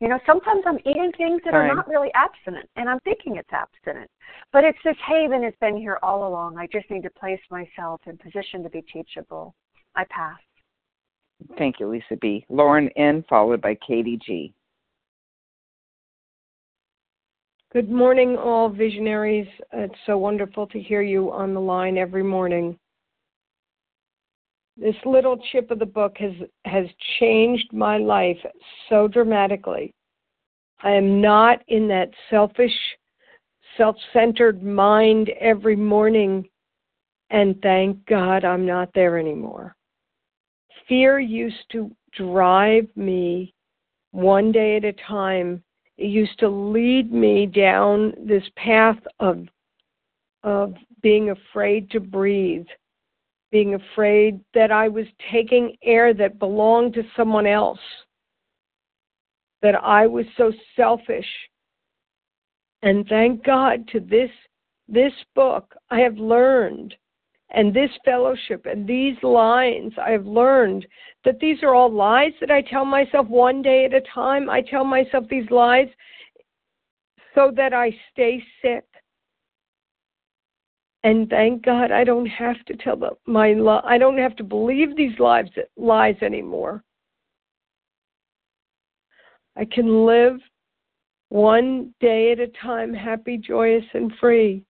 You 0.01 0.09
know, 0.09 0.19
sometimes 0.25 0.63
I'm 0.67 0.79
eating 0.79 1.11
things 1.17 1.41
that 1.45 1.53
are 1.53 1.73
not 1.73 1.87
really 1.87 2.09
abstinent, 2.15 2.69
and 2.75 2.89
I'm 2.89 2.99
thinking 3.01 3.37
it's 3.37 3.51
abstinent. 3.51 4.09
But 4.51 4.65
it's 4.65 4.77
this 4.83 4.97
haven 5.07 5.41
has 5.43 5.53
been 5.61 5.77
here 5.77 5.99
all 6.03 6.27
along. 6.27 6.57
I 6.57 6.67
just 6.67 6.89
need 6.91 7.03
to 7.03 7.09
place 7.09 7.39
myself 7.49 8.01
in 8.05 8.17
position 8.17 8.61
to 8.63 8.69
be 8.69 8.81
teachable. 8.81 9.55
I 9.95 10.03
pass. 10.09 10.37
Thank 11.57 11.79
you, 11.79 11.87
Lisa 11.87 12.17
B. 12.19 12.45
Lauren 12.49 12.89
N., 12.97 13.23
followed 13.29 13.61
by 13.61 13.77
Katie 13.87 14.19
G. 14.25 14.53
Good 17.71 17.89
morning, 17.89 18.37
all 18.37 18.69
visionaries. 18.69 19.47
It's 19.73 19.95
so 20.05 20.17
wonderful 20.17 20.67
to 20.67 20.79
hear 20.79 21.01
you 21.01 21.31
on 21.31 21.53
the 21.53 21.59
line 21.61 21.97
every 21.97 22.23
morning 22.23 22.77
this 24.77 24.95
little 25.05 25.37
chip 25.51 25.71
of 25.71 25.79
the 25.79 25.85
book 25.85 26.17
has 26.17 26.33
has 26.65 26.85
changed 27.19 27.71
my 27.71 27.97
life 27.97 28.37
so 28.89 29.07
dramatically. 29.07 29.93
I 30.83 30.91
am 30.91 31.21
not 31.21 31.63
in 31.67 31.87
that 31.87 32.09
selfish, 32.29 32.75
self-centered 33.77 34.61
mind 34.63 35.29
every 35.39 35.75
morning 35.75 36.47
and 37.29 37.59
thank 37.61 38.05
God 38.05 38.45
I'm 38.45 38.65
not 38.65 38.89
there 38.93 39.17
anymore. 39.17 39.75
Fear 40.87 41.19
used 41.19 41.69
to 41.71 41.89
drive 42.11 42.87
me 42.95 43.53
one 44.11 44.51
day 44.51 44.77
at 44.77 44.85
a 44.85 44.93
time. 45.07 45.63
It 45.97 46.07
used 46.07 46.37
to 46.39 46.49
lead 46.49 47.11
me 47.11 47.45
down 47.45 48.13
this 48.25 48.43
path 48.55 48.99
of 49.19 49.47
of 50.43 50.75
being 51.01 51.31
afraid 51.31 51.89
to 51.89 51.99
breathe 51.99 52.67
being 53.51 53.75
afraid 53.75 54.39
that 54.53 54.71
I 54.71 54.87
was 54.87 55.05
taking 55.31 55.75
air 55.83 56.13
that 56.13 56.39
belonged 56.39 56.93
to 56.95 57.03
someone 57.15 57.47
else, 57.47 57.79
that 59.61 59.75
I 59.75 60.07
was 60.07 60.25
so 60.37 60.51
selfish. 60.75 61.27
And 62.81 63.07
thank 63.07 63.43
God 63.43 63.87
to 63.89 63.99
this 63.99 64.29
this 64.87 65.13
book 65.33 65.73
I 65.89 65.99
have 66.01 66.17
learned 66.17 66.93
and 67.49 67.73
this 67.73 67.89
fellowship 68.03 68.65
and 68.65 68.87
these 68.87 69.15
lines 69.23 69.93
I 69.97 70.11
have 70.11 70.27
learned 70.27 70.85
that 71.23 71.39
these 71.39 71.63
are 71.63 71.73
all 71.73 71.91
lies 71.91 72.33
that 72.39 72.51
I 72.51 72.61
tell 72.61 72.85
myself 72.85 73.27
one 73.27 73.61
day 73.61 73.85
at 73.85 73.93
a 73.93 74.01
time. 74.13 74.49
I 74.49 74.61
tell 74.61 74.83
myself 74.83 75.25
these 75.29 75.49
lies 75.49 75.87
so 77.33 77.51
that 77.55 77.73
I 77.73 77.95
stay 78.11 78.43
sick 78.61 78.85
and 81.05 81.29
thank 81.29 81.63
God 81.63 81.91
I 81.91 82.03
don't 82.03 82.25
have 82.25 82.65
to 82.65 82.75
tell 82.75 82.97
them 82.97 83.13
my 83.27 83.53
li- 83.53 83.81
I 83.83 83.99
don't 83.99 84.17
have 84.17 84.35
to 84.37 84.43
believe 84.43 84.97
these 84.97 85.17
lies 85.19 85.45
lies 85.77 86.15
anymore. 86.23 86.83
I 89.55 89.65
can 89.65 90.07
live 90.07 90.39
one 91.29 91.93
day 91.99 92.31
at 92.31 92.39
a 92.39 92.47
time 92.47 92.91
happy, 92.91 93.37
joyous 93.37 93.85
and 93.93 94.11
free 94.19 94.63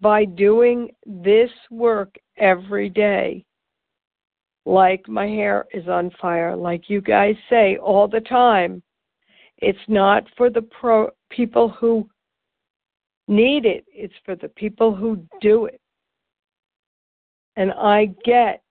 by 0.00 0.24
doing 0.24 0.90
this 1.04 1.50
work 1.70 2.16
every 2.38 2.88
day. 2.88 3.44
Like 4.64 5.06
my 5.06 5.26
hair 5.26 5.66
is 5.74 5.88
on 5.88 6.10
fire, 6.22 6.56
like 6.56 6.88
you 6.88 7.02
guys 7.02 7.36
say 7.50 7.76
all 7.76 8.08
the 8.08 8.20
time. 8.20 8.82
It's 9.58 9.78
not 9.88 10.24
for 10.38 10.48
the 10.48 10.62
pro 10.62 11.10
people 11.28 11.68
who 11.68 12.08
need 13.28 13.64
it, 13.64 13.84
it's 13.88 14.14
for 14.24 14.36
the 14.36 14.48
people 14.48 14.94
who 14.94 15.24
do 15.40 15.66
it. 15.66 15.80
And 17.56 17.72
I 17.72 18.14
get 18.24 18.62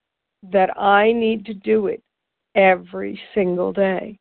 that 0.51 0.77
I 0.79 1.11
need 1.11 1.45
to 1.45 1.53
do 1.53 1.87
it 1.87 2.01
every 2.55 3.19
single 3.33 3.73
day 3.73 4.17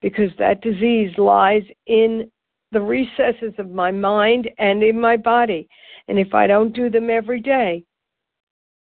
because 0.00 0.30
that 0.38 0.62
disease 0.62 1.16
lies 1.18 1.62
in 1.86 2.30
the 2.72 2.80
recesses 2.80 3.54
of 3.58 3.70
my 3.70 3.90
mind 3.90 4.50
and 4.58 4.82
in 4.82 5.00
my 5.00 5.16
body. 5.16 5.68
And 6.08 6.18
if 6.18 6.34
I 6.34 6.46
don't 6.46 6.74
do 6.74 6.90
them 6.90 7.08
every 7.08 7.40
day, 7.40 7.84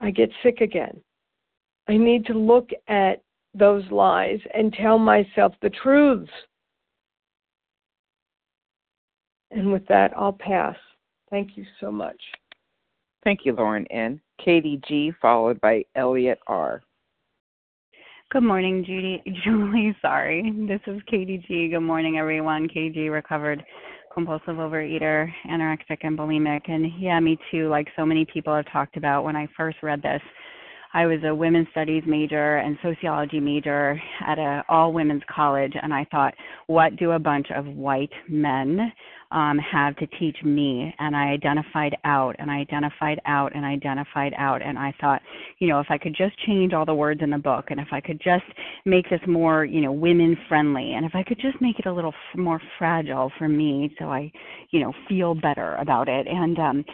I 0.00 0.10
get 0.10 0.30
sick 0.42 0.60
again. 0.60 1.00
I 1.88 1.96
need 1.96 2.24
to 2.26 2.34
look 2.34 2.70
at 2.88 3.20
those 3.54 3.84
lies 3.90 4.40
and 4.54 4.72
tell 4.72 4.98
myself 4.98 5.54
the 5.60 5.70
truths 5.70 6.30
and 9.54 9.72
with 9.72 9.86
that, 9.88 10.12
I'll 10.16 10.32
pass. 10.32 10.76
Thank 11.30 11.56
you 11.56 11.64
so 11.80 11.90
much. 11.90 12.20
Thank 13.24 13.40
you, 13.44 13.54
Lauren 13.54 13.86
N. 13.90 14.20
Katie 14.44 14.80
G, 14.86 15.12
followed 15.22 15.60
by 15.60 15.84
Elliot 15.96 16.38
R. 16.46 16.82
Good 18.30 18.42
morning, 18.42 18.84
Judy. 18.84 19.22
Julie, 19.44 19.96
sorry. 20.02 20.52
This 20.68 20.80
is 20.86 21.00
Katie 21.06 21.42
G. 21.48 21.68
Good 21.68 21.80
morning, 21.80 22.18
everyone. 22.18 22.68
KG, 22.68 23.10
recovered 23.10 23.64
compulsive 24.12 24.56
overeater, 24.56 25.30
anorexic, 25.48 25.98
and 26.02 26.18
bulimic. 26.18 26.62
And 26.68 26.86
yeah, 27.00 27.18
me 27.20 27.38
too. 27.50 27.68
Like 27.68 27.88
so 27.96 28.04
many 28.04 28.24
people 28.24 28.54
have 28.54 28.70
talked 28.70 28.96
about 28.96 29.24
when 29.24 29.36
I 29.36 29.48
first 29.56 29.78
read 29.82 30.02
this, 30.02 30.22
I 30.94 31.06
was 31.06 31.18
a 31.24 31.34
women's 31.34 31.66
studies 31.72 32.04
major 32.06 32.58
and 32.58 32.78
sociology 32.80 33.40
major 33.40 34.00
at 34.24 34.38
a 34.38 34.64
all 34.68 34.92
women's 34.92 35.24
college, 35.28 35.72
and 35.82 35.92
I 35.92 36.06
thought, 36.10 36.34
what 36.68 36.94
do 36.94 37.10
a 37.12 37.18
bunch 37.18 37.48
of 37.54 37.66
white 37.66 38.12
men 38.28 38.92
um, 39.34 39.58
have 39.58 39.96
to 39.96 40.06
teach 40.18 40.36
me. 40.44 40.94
And 40.98 41.16
I 41.16 41.24
identified 41.26 41.96
out 42.04 42.36
and 42.38 42.50
I 42.50 42.58
identified 42.58 43.20
out 43.26 43.54
and 43.54 43.66
I 43.66 43.72
identified 43.72 44.32
out. 44.38 44.62
And 44.62 44.78
I 44.78 44.94
thought, 45.00 45.20
you 45.58 45.68
know, 45.68 45.80
if 45.80 45.88
I 45.90 45.98
could 45.98 46.14
just 46.16 46.38
change 46.46 46.72
all 46.72 46.86
the 46.86 46.94
words 46.94 47.20
in 47.22 47.30
the 47.30 47.38
book 47.38 47.66
and 47.68 47.80
if 47.80 47.88
I 47.92 48.00
could 48.00 48.20
just 48.22 48.44
make 48.86 49.10
this 49.10 49.20
more, 49.26 49.64
you 49.64 49.80
know, 49.80 49.92
women 49.92 50.36
friendly 50.48 50.94
and 50.94 51.04
if 51.04 51.14
I 51.14 51.24
could 51.24 51.40
just 51.40 51.60
make 51.60 51.78
it 51.80 51.86
a 51.86 51.92
little 51.92 52.12
f- 52.32 52.38
more 52.38 52.60
fragile 52.78 53.30
for 53.36 53.48
me 53.48 53.94
so 53.98 54.06
I, 54.06 54.30
you 54.70 54.80
know, 54.80 54.92
feel 55.08 55.34
better 55.34 55.74
about 55.76 56.08
it. 56.08 56.26
And, 56.28 56.58
um, 56.58 56.84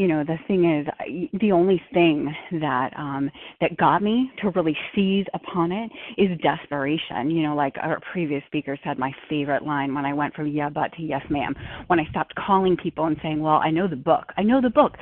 you 0.00 0.08
know 0.08 0.24
the 0.24 0.38
thing 0.48 0.64
is 0.64 1.30
the 1.40 1.52
only 1.52 1.80
thing 1.92 2.34
that 2.52 2.90
um 2.96 3.30
that 3.60 3.76
got 3.76 4.02
me 4.02 4.30
to 4.40 4.48
really 4.50 4.76
seize 4.94 5.26
upon 5.34 5.70
it 5.70 5.90
is 6.16 6.38
desperation 6.40 7.30
you 7.30 7.42
know 7.42 7.54
like 7.54 7.74
our 7.82 8.00
previous 8.10 8.42
speaker 8.46 8.78
said 8.82 8.98
my 8.98 9.12
favorite 9.28 9.62
line 9.62 9.94
when 9.94 10.06
i 10.06 10.12
went 10.14 10.34
from 10.34 10.46
yeah 10.46 10.70
but 10.70 10.90
to 10.94 11.02
yes 11.02 11.20
ma'am 11.28 11.54
when 11.90 11.98
i 11.98 12.06
stopped 12.10 12.32
calling 12.36 12.76
people 12.76 13.06
and 13.06 13.16
saying 13.20 13.40
well 13.42 13.60
i 13.64 13.70
know 13.70 13.88
the 13.88 13.96
book. 13.96 14.32
I 14.36 14.42
know 14.42 14.60
the 14.60 14.70
book. 14.70 14.92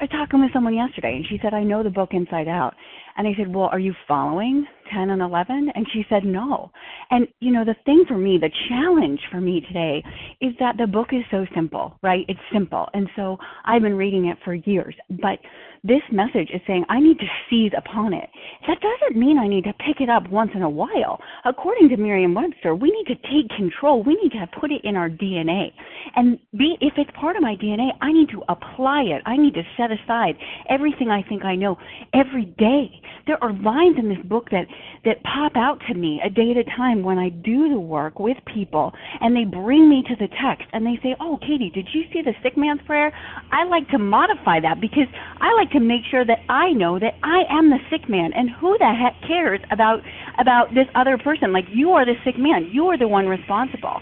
I 0.00 0.04
was 0.04 0.10
talking 0.10 0.40
with 0.40 0.52
someone 0.52 0.74
yesterday 0.74 1.14
and 1.14 1.24
she 1.24 1.38
said 1.40 1.54
i 1.54 1.62
know 1.62 1.84
the 1.84 1.90
book 1.90 2.10
inside 2.12 2.48
out 2.48 2.74
and 3.16 3.26
I 3.26 3.32
said, 3.36 3.54
Well, 3.54 3.68
are 3.72 3.78
you 3.78 3.94
following 4.06 4.66
10 4.92 5.10
and 5.10 5.22
11? 5.22 5.72
And 5.74 5.86
she 5.92 6.04
said, 6.08 6.24
No. 6.24 6.70
And, 7.10 7.26
you 7.40 7.52
know, 7.52 7.64
the 7.64 7.76
thing 7.84 8.04
for 8.06 8.16
me, 8.16 8.38
the 8.38 8.50
challenge 8.68 9.20
for 9.30 9.40
me 9.40 9.60
today 9.60 10.02
is 10.40 10.52
that 10.60 10.76
the 10.78 10.86
book 10.86 11.08
is 11.12 11.22
so 11.30 11.46
simple, 11.54 11.94
right? 12.02 12.24
It's 12.28 12.40
simple. 12.52 12.88
And 12.94 13.08
so 13.16 13.38
I've 13.64 13.82
been 13.82 13.96
reading 13.96 14.26
it 14.26 14.38
for 14.44 14.54
years. 14.54 14.94
But 15.10 15.38
this 15.84 16.02
message 16.12 16.48
is 16.54 16.60
saying 16.66 16.84
I 16.88 17.00
need 17.00 17.18
to 17.18 17.26
seize 17.50 17.72
upon 17.76 18.14
it. 18.14 18.30
That 18.68 18.78
doesn't 18.80 19.18
mean 19.18 19.36
I 19.36 19.48
need 19.48 19.64
to 19.64 19.72
pick 19.72 20.00
it 20.00 20.08
up 20.08 20.30
once 20.30 20.52
in 20.54 20.62
a 20.62 20.70
while. 20.70 21.18
According 21.44 21.88
to 21.88 21.96
Merriam-Webster, 21.96 22.76
we 22.76 22.90
need 22.90 23.12
to 23.12 23.20
take 23.28 23.50
control. 23.56 24.02
We 24.04 24.14
need 24.22 24.30
to 24.32 24.46
put 24.60 24.70
it 24.70 24.80
in 24.84 24.94
our 24.94 25.10
DNA. 25.10 25.72
And 26.14 26.38
be 26.56 26.76
if 26.80 26.94
it's 26.96 27.10
part 27.18 27.34
of 27.34 27.42
my 27.42 27.56
DNA, 27.56 27.90
I 28.00 28.12
need 28.12 28.28
to 28.30 28.42
apply 28.48 29.02
it. 29.02 29.22
I 29.26 29.36
need 29.36 29.54
to 29.54 29.62
set 29.76 29.90
aside 29.90 30.36
everything 30.68 31.10
I 31.10 31.22
think 31.28 31.44
I 31.44 31.56
know 31.56 31.76
every 32.14 32.44
day. 32.44 33.01
There 33.26 33.42
are 33.42 33.52
lines 33.52 33.96
in 33.98 34.08
this 34.08 34.24
book 34.24 34.50
that 34.50 34.66
that 35.04 35.22
pop 35.22 35.56
out 35.56 35.80
to 35.88 35.94
me 35.94 36.20
a 36.24 36.30
day 36.30 36.50
at 36.50 36.56
a 36.56 36.64
time 36.76 37.02
when 37.02 37.18
I 37.18 37.28
do 37.28 37.68
the 37.68 37.78
work 37.78 38.18
with 38.18 38.36
people 38.52 38.92
and 39.20 39.34
they 39.34 39.44
bring 39.44 39.88
me 39.88 40.02
to 40.08 40.16
the 40.16 40.28
text 40.28 40.66
and 40.72 40.86
they 40.86 40.98
say, 41.02 41.14
"Oh, 41.20 41.38
Katie, 41.38 41.70
did 41.70 41.88
you 41.92 42.04
see 42.12 42.22
the 42.22 42.34
sick 42.42 42.56
man's 42.56 42.82
prayer?" 42.82 43.12
I 43.50 43.64
like 43.64 43.88
to 43.90 43.98
modify 43.98 44.60
that 44.60 44.80
because 44.80 45.08
I 45.40 45.52
like 45.54 45.70
to 45.72 45.80
make 45.80 46.04
sure 46.10 46.24
that 46.24 46.40
I 46.48 46.72
know 46.72 46.98
that 46.98 47.14
I 47.22 47.44
am 47.50 47.70
the 47.70 47.80
sick 47.90 48.08
man 48.08 48.32
and 48.34 48.50
who 48.50 48.76
the 48.78 48.92
heck 48.92 49.20
cares 49.26 49.60
about 49.70 50.02
about 50.38 50.74
this 50.74 50.86
other 50.94 51.18
person? 51.18 51.52
Like 51.52 51.66
you 51.72 51.92
are 51.92 52.04
the 52.04 52.14
sick 52.24 52.38
man. 52.38 52.70
You 52.72 52.86
are 52.88 52.98
the 52.98 53.08
one 53.08 53.26
responsible. 53.28 54.00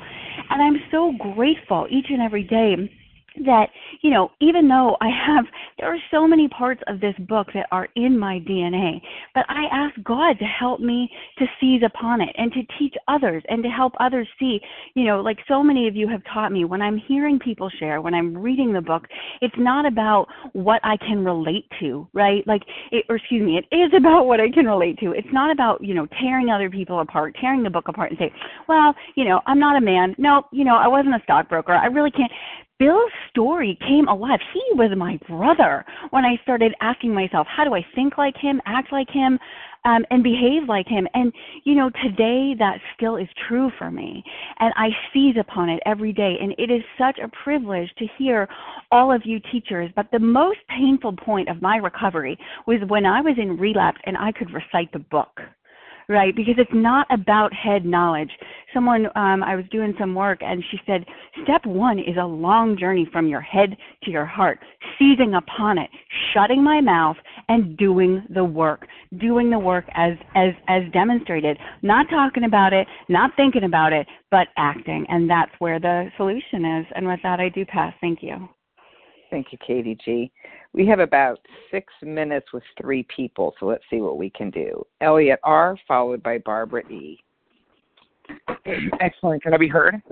And 0.51 0.63
I'm 0.63 0.83
so 0.91 1.13
grateful 1.35 1.87
each 1.91 2.07
and 2.11 2.21
every 2.21 2.43
day 2.43 2.77
that 3.45 3.69
you 4.03 4.11
know 4.11 4.31
even 4.41 4.69
though 4.69 4.97
i 5.01 5.09
have 5.09 5.45
there 5.79 5.93
are 5.93 5.99
so 6.11 6.27
many 6.27 6.49
parts 6.49 6.83
of 6.87 7.01
this 7.01 7.15
book 7.29 7.49
that 7.55 7.67
are 7.73 7.89
in 7.97 8.19
my 8.19 8.39
dna 8.41 9.01
but 9.35 9.45
i 9.49 9.65
ask 9.73 9.95
god 10.03 10.39
to 10.39 10.45
help 10.45 10.81
me 10.81 11.09
to 11.39 11.47
seize 11.61 11.83
upon 11.85 12.21
it 12.21 12.31
and 12.37 12.53
to 12.53 12.61
teach 12.79 12.95
others 13.09 13.43
and 13.49 13.63
to 13.63 13.69
help 13.69 13.93
others 14.01 14.29
see 14.39 14.61
you 14.95 15.05
know 15.05 15.21
like 15.21 15.39
so 15.49 15.63
many 15.63 15.89
of 15.89 15.97
you 15.97 16.09
have 16.09 16.23
taught 16.33 16.53
me 16.53 16.65
when 16.65 16.83
i'm 16.83 16.99
hearing 17.09 17.39
people 17.39 17.71
share 17.79 18.01
when 18.01 18.15
i'm 18.15 18.37
reading 18.37 18.73
the 18.73 18.81
book 18.81 19.05
it's 19.41 19.55
not 19.59 19.87
about 19.87 20.27
what 20.53 20.81
i 20.85 20.97
can 20.97 21.25
relate 21.25 21.67
to 21.79 22.09
right? 22.13 22.47
Like 22.47 22.63
it, 22.91 23.05
or 23.09 23.17
excuse 23.17 23.43
me 23.43 23.59
it 23.59 23.75
is 23.75 23.91
about 23.97 24.27
what 24.27 24.41
i 24.41 24.51
can 24.51 24.67
relate 24.67 24.99
to. 25.01 25.13
It's 25.13 25.29
not 25.33 25.51
about 25.51 25.83
you 25.83 25.95
know 25.95 26.07
tearing 26.21 26.51
other 26.51 26.71
people 26.71 27.01
apart 27.01 27.37
tearing 27.41 27.63
the 27.63 27.71
book 27.71 27.89
apart 27.89 28.11
and 28.11 28.19
say 28.19 28.33
well 28.69 28.95
you 29.15 29.25
know 29.25 29.41
i'm 29.47 29.59
not 29.59 29.77
a 29.77 29.81
man. 29.81 30.15
No 30.19 30.43
you 30.53 30.65
know 30.65 30.77
i 30.77 30.89
wasn't 30.89 31.15
a 31.15 31.21
stockbroker. 31.25 31.73
I 31.73 31.87
really 31.87 32.11
can't 32.11 32.33
Bill's 32.81 33.13
story 33.29 33.79
came 33.87 34.09
alive. 34.09 34.41
He 34.55 34.63
was 34.75 34.91
my 34.97 35.19
brother 35.29 35.85
when 36.11 36.25
I 36.25 36.41
started 36.43 36.75
asking 36.81 37.13
myself, 37.13 37.47
how 37.47 37.65
do 37.65 37.75
I 37.75 37.85
think 37.95 38.17
like 38.17 38.37
him, 38.39 38.59
act 38.65 38.91
like 38.91 39.11
him, 39.11 39.39
um, 39.85 40.07
and 40.11 40.23
behave 40.23 40.63
like 40.67 40.89
him? 40.89 41.07
And, 41.13 41.31
you 41.65 41.75
know, 41.75 41.91
today 42.03 42.55
that 42.59 42.79
still 42.97 43.17
is 43.17 43.29
true 43.47 43.71
for 43.79 43.91
me. 43.91 44.25
And 44.61 44.73
I 44.79 44.89
seize 45.13 45.37
upon 45.39 45.69
it 45.69 45.83
every 45.85 46.15
day. 46.15 46.37
And 46.41 46.55
it 46.57 46.71
is 46.71 46.83
such 46.97 47.19
a 47.23 47.31
privilege 47.45 47.91
to 47.99 48.07
hear 48.17 48.49
all 48.91 49.15
of 49.15 49.27
you 49.27 49.41
teachers. 49.53 49.91
But 49.95 50.07
the 50.11 50.19
most 50.19 50.61
painful 50.71 51.17
point 51.17 51.51
of 51.51 51.61
my 51.61 51.77
recovery 51.77 52.39
was 52.67 52.81
when 52.89 53.05
I 53.05 53.21
was 53.21 53.35
in 53.37 53.59
relapse 53.59 54.01
and 54.07 54.17
I 54.17 54.33
could 54.33 54.55
recite 54.55 54.91
the 54.95 55.01
book 55.11 55.39
right? 56.09 56.35
Because 56.35 56.55
it's 56.59 56.71
not 56.73 57.07
about 57.11 57.53
head 57.53 57.85
knowledge. 57.85 58.31
Someone, 58.73 59.07
um, 59.17 59.43
I 59.43 59.57
was 59.57 59.65
doing 59.71 59.95
some 59.99 60.15
work, 60.15 60.41
and 60.43 60.63
she 60.71 60.79
said, 60.87 61.05
step 61.43 61.65
one 61.67 61.99
is 61.99 62.17
a 62.21 62.25
long 62.25 62.77
journey 62.79 63.09
from 63.13 63.27
your 63.27 63.41
head 63.41 63.77
to 64.05 64.11
your 64.11 64.25
heart, 64.25 64.59
seizing 64.99 65.35
upon 65.35 65.79
it, 65.79 65.91
shutting 66.33 66.63
my 66.63 66.81
mouth, 66.81 67.17
and 67.49 67.77
doing 67.77 68.23
the 68.31 68.45
work, 68.45 68.87
doing 69.19 69.51
the 69.51 69.59
work 69.59 69.85
as 69.95 70.13
as 70.35 70.51
as 70.69 70.83
demonstrated, 70.93 71.59
not 71.83 72.07
talking 72.09 72.45
about 72.45 72.73
it, 72.73 72.87
not 73.09 73.33
thinking 73.37 73.65
about 73.65 73.93
it, 73.93 74.07
but 74.31 74.49
acting, 74.57 75.05
and 75.09 75.29
that's 75.29 75.51
where 75.59 75.81
the 75.81 76.09
solution 76.17 76.65
is. 76.65 76.87
And 76.95 77.07
with 77.07 77.21
that, 77.23 77.41
I 77.41 77.49
do 77.49 77.65
pass. 77.67 77.93
Thank 78.01 78.23
you. 78.23 78.49
Thank 79.31 79.49
you, 79.53 79.59
Katie 79.65 79.97
G. 80.05 80.33
We 80.73 80.87
have 80.87 80.99
about 80.99 81.39
six 81.71 81.93
minutes 82.03 82.49
with 82.53 82.65
three 82.81 83.07
people, 83.15 83.55
so 83.61 83.67
let's 83.67 83.85
see 83.89 84.01
what 84.01 84.19
we 84.19 84.31
can 84.31 84.51
do. 84.51 84.85
Elliot 85.01 85.39
R., 85.45 85.77
followed 85.87 86.23
by 86.23 86.39
Barbara 86.39 86.83
E. 86.89 87.19
Excellent. 89.01 89.43
Can 89.43 89.55
I 89.55 89.57
be 89.57 89.69
heard? 89.69 90.03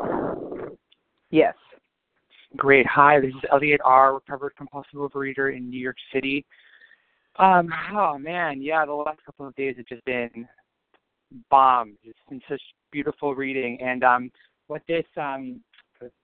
Yes. 1.31 1.55
Great. 2.57 2.87
Hi, 2.87 3.21
this 3.21 3.31
is 3.31 3.43
Elliot 3.53 3.81
R., 3.85 4.15
recovered 4.15 4.55
compulsive 4.57 4.95
overeater 4.95 5.55
in 5.55 5.69
New 5.69 5.81
York 5.81 5.97
City. 6.13 6.47
Um, 7.39 7.69
oh 7.93 8.19
man, 8.19 8.63
yeah, 8.63 8.85
the 8.85 8.93
last 8.93 9.21
couple 9.25 9.47
of 9.47 9.55
days 9.55 9.77
have 9.77 9.87
just 9.87 10.05
been 10.05 10.49
bomb. 11.51 11.97
It's 12.03 12.19
been 12.29 12.41
such 12.49 12.61
beautiful 12.91 13.35
reading, 13.35 13.79
and 13.81 14.03
um, 14.03 14.31
what 14.67 14.83
this 14.89 15.05
um, 15.17 15.61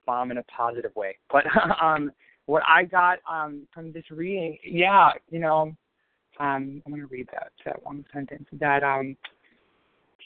bomb 0.05 0.31
in 0.31 0.37
a 0.37 0.43
positive 0.43 0.93
way, 0.95 1.17
but 1.31 1.45
um, 1.81 2.11
what 2.45 2.63
I 2.67 2.83
got 2.83 3.19
um, 3.29 3.67
from 3.73 3.91
this 3.91 4.03
reading, 4.11 4.57
yeah, 4.63 5.11
you 5.29 5.39
know, 5.39 5.75
um, 6.39 6.81
I'm 6.85 6.91
going 6.91 7.01
to 7.01 7.07
read 7.07 7.27
that 7.31 7.51
that 7.65 7.83
one 7.83 8.05
sentence 8.13 8.45
that 8.53 8.83
um, 8.83 9.15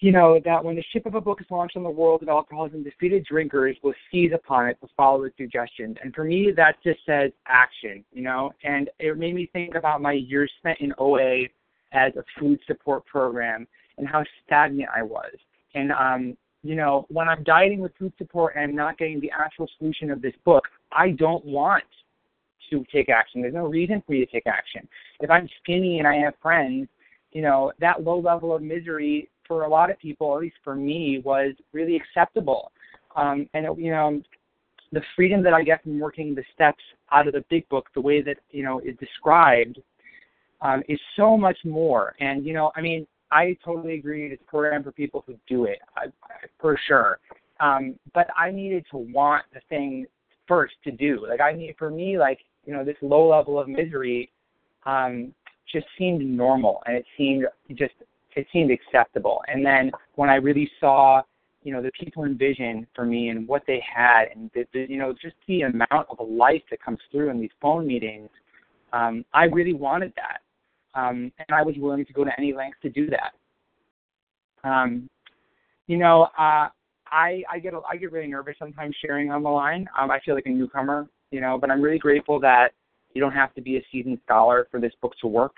you 0.02 0.12
know 0.12 0.40
that 0.44 0.64
when 0.64 0.76
the 0.76 0.84
ship 0.92 1.06
of 1.06 1.16
a 1.16 1.22
book 1.22 1.40
is 1.40 1.48
launched 1.50 1.78
on 1.78 1.84
the 1.84 1.90
world 1.90 2.24
of 2.24 2.30
alcoholism, 2.30 2.84
defeated 2.84 3.26
drinkers 3.26 3.78
will 3.84 3.94
seize 4.12 4.32
upon 4.34 4.68
it 4.68 4.78
to 4.82 4.88
follow 4.98 5.24
its 5.24 5.38
suggestions. 5.38 5.98
And 6.04 6.14
for 6.14 6.24
me, 6.24 6.52
that 6.56 6.78
just 6.84 7.00
says 7.06 7.32
action, 7.46 8.04
you 8.12 8.24
know. 8.24 8.52
And 8.64 8.90
it 9.00 9.18
made 9.18 9.36
me 9.36 9.50
think 9.54 9.76
about 9.76 10.02
my 10.02 10.14
years 10.14 10.52
spent 10.60 10.80
in 10.80 10.94
OA 10.98 11.44
as 11.92 12.14
a 12.16 12.24
food 12.40 12.60
support 12.68 13.06
program 13.06 13.68
and 13.98 14.08
how 14.08 14.24
stagnant 14.46 14.90
I 14.96 15.04
was. 15.04 15.34
And 15.76 15.92
um, 15.92 16.38
you 16.64 16.76
know, 16.76 17.06
when 17.10 17.30
I'm 17.30 17.44
dieting 17.44 17.80
with 17.80 17.96
food 17.98 18.14
support 18.18 18.56
and 18.56 18.64
I'm 18.66 18.76
not 18.76 18.98
getting 18.98 19.20
the 19.20 19.32
actual 19.38 19.70
solution 19.78 20.12
of 20.12 20.22
this 20.22 20.34
book, 20.44 20.66
I 20.92 21.12
don't 21.12 21.46
want 21.46 21.84
to 22.70 22.86
take 22.92 23.10
action. 23.10 23.42
There's 23.42 23.54
no 23.54 23.68
reason 23.68 24.04
for 24.06 24.14
you 24.14 24.26
to 24.26 24.32
take 24.32 24.48
action. 24.48 24.88
If 25.20 25.30
I'm 25.30 25.48
skinny 25.62 26.00
and 26.00 26.08
I 26.08 26.16
have 26.16 26.34
friends, 26.42 26.88
you 27.32 27.42
know, 27.42 27.72
that 27.80 28.04
low 28.04 28.20
level 28.20 28.56
of 28.56 28.62
misery 28.62 29.30
for 29.48 29.64
a 29.64 29.70
lot 29.70 29.90
of 29.90 30.00
people, 30.00 30.36
at 30.36 30.42
least 30.42 30.58
for 30.64 30.76
me, 30.76 31.22
was 31.24 31.54
really 31.74 31.96
acceptable. 31.96 32.72
Um, 33.16 33.50
and, 33.54 33.66
it, 33.66 33.78
you 33.78 33.92
know, 33.92 34.22
the 34.92 35.02
freedom 35.16 35.44
that 35.44 35.54
I 35.54 35.64
get 35.64 35.84
from 35.84 36.00
working 36.00 36.34
the 36.34 36.44
steps 36.54 36.84
out 37.12 37.28
of 37.28 37.34
the 37.34 37.44
big 37.50 37.68
book, 37.70 37.88
the 37.94 38.02
way 38.02 38.22
that, 38.22 38.38
you 38.52 38.64
know, 38.64 38.80
is 38.80 38.96
described, 38.98 39.80
um, 40.62 40.82
is 40.88 41.00
so 41.16 41.38
much 41.38 41.58
more. 41.64 42.16
And, 42.20 42.46
you 42.46 42.54
know, 42.54 42.72
I 42.76 42.82
mean, 42.82 43.06
I 43.32 43.56
totally 43.64 43.94
agree 43.94 44.28
it's 44.28 44.42
a 44.42 44.50
program 44.50 44.84
for 44.84 44.92
people 44.92 45.24
who 45.28 45.36
do 45.48 45.66
it, 45.66 45.80
I, 45.96 46.06
I, 46.06 46.48
for 46.60 46.80
sure. 46.88 47.20
Um, 47.60 47.96
but 48.14 48.28
I 48.38 48.52
needed 48.52 48.86
to 48.92 48.98
want 48.98 49.46
the 49.54 49.62
thing 49.70 50.06
first 50.48 50.74
to 50.84 50.92
do. 50.92 51.26
Like 51.30 51.42
I 51.42 51.54
need, 51.54 51.76
for 51.78 51.92
me, 51.92 52.18
like 52.18 52.40
you 52.70 52.76
know, 52.76 52.86
this 52.86 52.98
low 53.02 53.28
level 53.28 53.60
of 53.60 53.68
misery 53.68 54.30
um, 54.86 55.34
just 55.74 55.88
seemed 55.98 56.22
normal 56.22 56.84
and 56.86 56.96
it 56.98 57.06
seemed 57.18 57.46
just 57.72 57.96
it 58.36 58.46
seemed 58.54 58.70
acceptable. 58.70 59.42
And 59.48 59.66
then 59.66 59.90
when 60.14 60.30
I 60.30 60.36
really 60.36 60.70
saw, 60.80 61.24
you 61.64 61.74
know, 61.74 61.82
the 61.82 61.90
people 62.00 62.26
in 62.26 62.38
vision 62.38 62.86
for 62.96 63.06
me 63.06 63.30
and 63.30 63.48
what 63.48 63.64
they 63.66 63.84
had 63.84 64.26
and 64.36 64.52
the, 64.54 64.66
the 64.72 64.86
you 64.88 65.00
know, 65.00 65.16
just 65.20 65.34
the 65.48 65.64
amount 65.64 66.08
of 66.12 66.20
life 66.30 66.62
that 66.70 66.80
comes 66.80 67.00
through 67.12 67.32
in 67.32 67.42
these 67.42 67.50
phone 67.60 67.88
meetings, 67.88 68.30
um, 68.94 69.26
I 69.34 69.46
really 69.46 69.74
wanted 69.74 70.14
that. 70.16 70.42
Um, 70.94 71.32
and 71.40 71.52
I 71.52 71.64
was 71.64 71.74
willing 71.76 72.06
to 72.06 72.14
go 72.14 72.24
to 72.24 72.32
any 72.38 72.54
lengths 72.54 72.78
to 72.84 72.90
do 72.92 73.10
that. 73.10 73.32
Um, 74.64 75.10
you 75.88 75.98
know, 75.98 76.28
uh, 76.38 76.70
I 77.08 77.42
I 77.52 77.58
get 77.60 77.74
I 77.90 77.98
get 77.98 78.12
really 78.12 78.28
nervous 78.28 78.58
sometimes 78.60 78.96
sharing 79.04 79.32
on 79.32 79.42
the 79.42 79.50
line. 79.50 79.88
Um, 80.00 80.12
I 80.12 80.20
feel 80.20 80.36
like 80.36 80.46
a 80.46 80.50
newcomer 80.50 81.08
you 81.32 81.42
know, 81.42 81.58
but 81.58 81.70
I'm 81.70 81.82
really 81.82 82.00
grateful 82.00 82.40
that 82.42 82.74
you 83.14 83.22
don't 83.22 83.34
have 83.34 83.54
to 83.56 83.62
be 83.62 83.78
a 83.78 83.86
seasoned 83.92 84.20
scholar 84.24 84.68
for 84.72 84.80
this 84.80 84.94
book 85.02 85.14
to 85.22 85.28
work. 85.28 85.56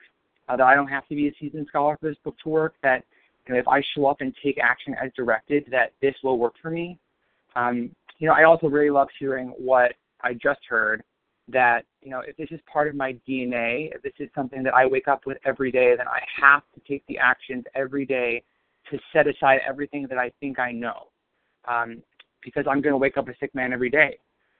Uh, 0.49 0.57
that 0.57 0.65
I 0.65 0.75
don't 0.75 0.87
have 0.87 1.07
to 1.07 1.15
be 1.15 1.27
a 1.27 1.33
seasoned 1.39 1.67
scholar 1.67 1.97
for 1.99 2.09
this 2.09 2.17
book 2.23 2.35
to 2.43 2.49
work. 2.49 2.73
That 2.83 3.03
you 3.47 3.53
know, 3.53 3.59
if 3.59 3.67
I 3.67 3.81
show 3.95 4.05
up 4.05 4.21
and 4.21 4.33
take 4.43 4.57
action 4.57 4.95
as 5.01 5.11
directed, 5.15 5.65
that 5.71 5.93
this 6.01 6.15
will 6.23 6.37
work 6.37 6.53
for 6.61 6.71
me. 6.71 6.97
Um, 7.55 7.95
you 8.19 8.27
know, 8.27 8.33
I 8.33 8.43
also 8.43 8.67
really 8.67 8.89
love 8.89 9.07
hearing 9.17 9.49
what 9.57 9.93
I 10.21 10.33
just 10.33 10.61
heard 10.67 11.03
that 11.47 11.85
you 12.01 12.09
know 12.09 12.21
if 12.21 12.37
this 12.37 12.47
is 12.51 12.59
part 12.71 12.87
of 12.87 12.95
my 12.95 13.13
DNA, 13.27 13.93
if 13.93 14.01
this 14.01 14.13
is 14.19 14.29
something 14.35 14.63
that 14.63 14.73
I 14.73 14.85
wake 14.85 15.07
up 15.07 15.25
with 15.25 15.37
every 15.45 15.71
day, 15.71 15.95
then 15.97 16.07
I 16.07 16.21
have 16.39 16.63
to 16.73 16.81
take 16.87 17.05
the 17.07 17.17
actions 17.17 17.65
every 17.75 18.05
day 18.05 18.43
to 18.89 18.99
set 19.13 19.27
aside 19.27 19.59
everything 19.67 20.07
that 20.09 20.17
I 20.17 20.31
think 20.39 20.59
I 20.59 20.71
know, 20.71 21.07
um, 21.67 22.01
because 22.43 22.65
I'm 22.67 22.81
going 22.81 22.93
to 22.93 22.97
wake 22.97 23.17
up 23.17 23.27
a 23.27 23.33
sick 23.39 23.53
man 23.53 23.73
every 23.73 23.89
day. 23.89 24.17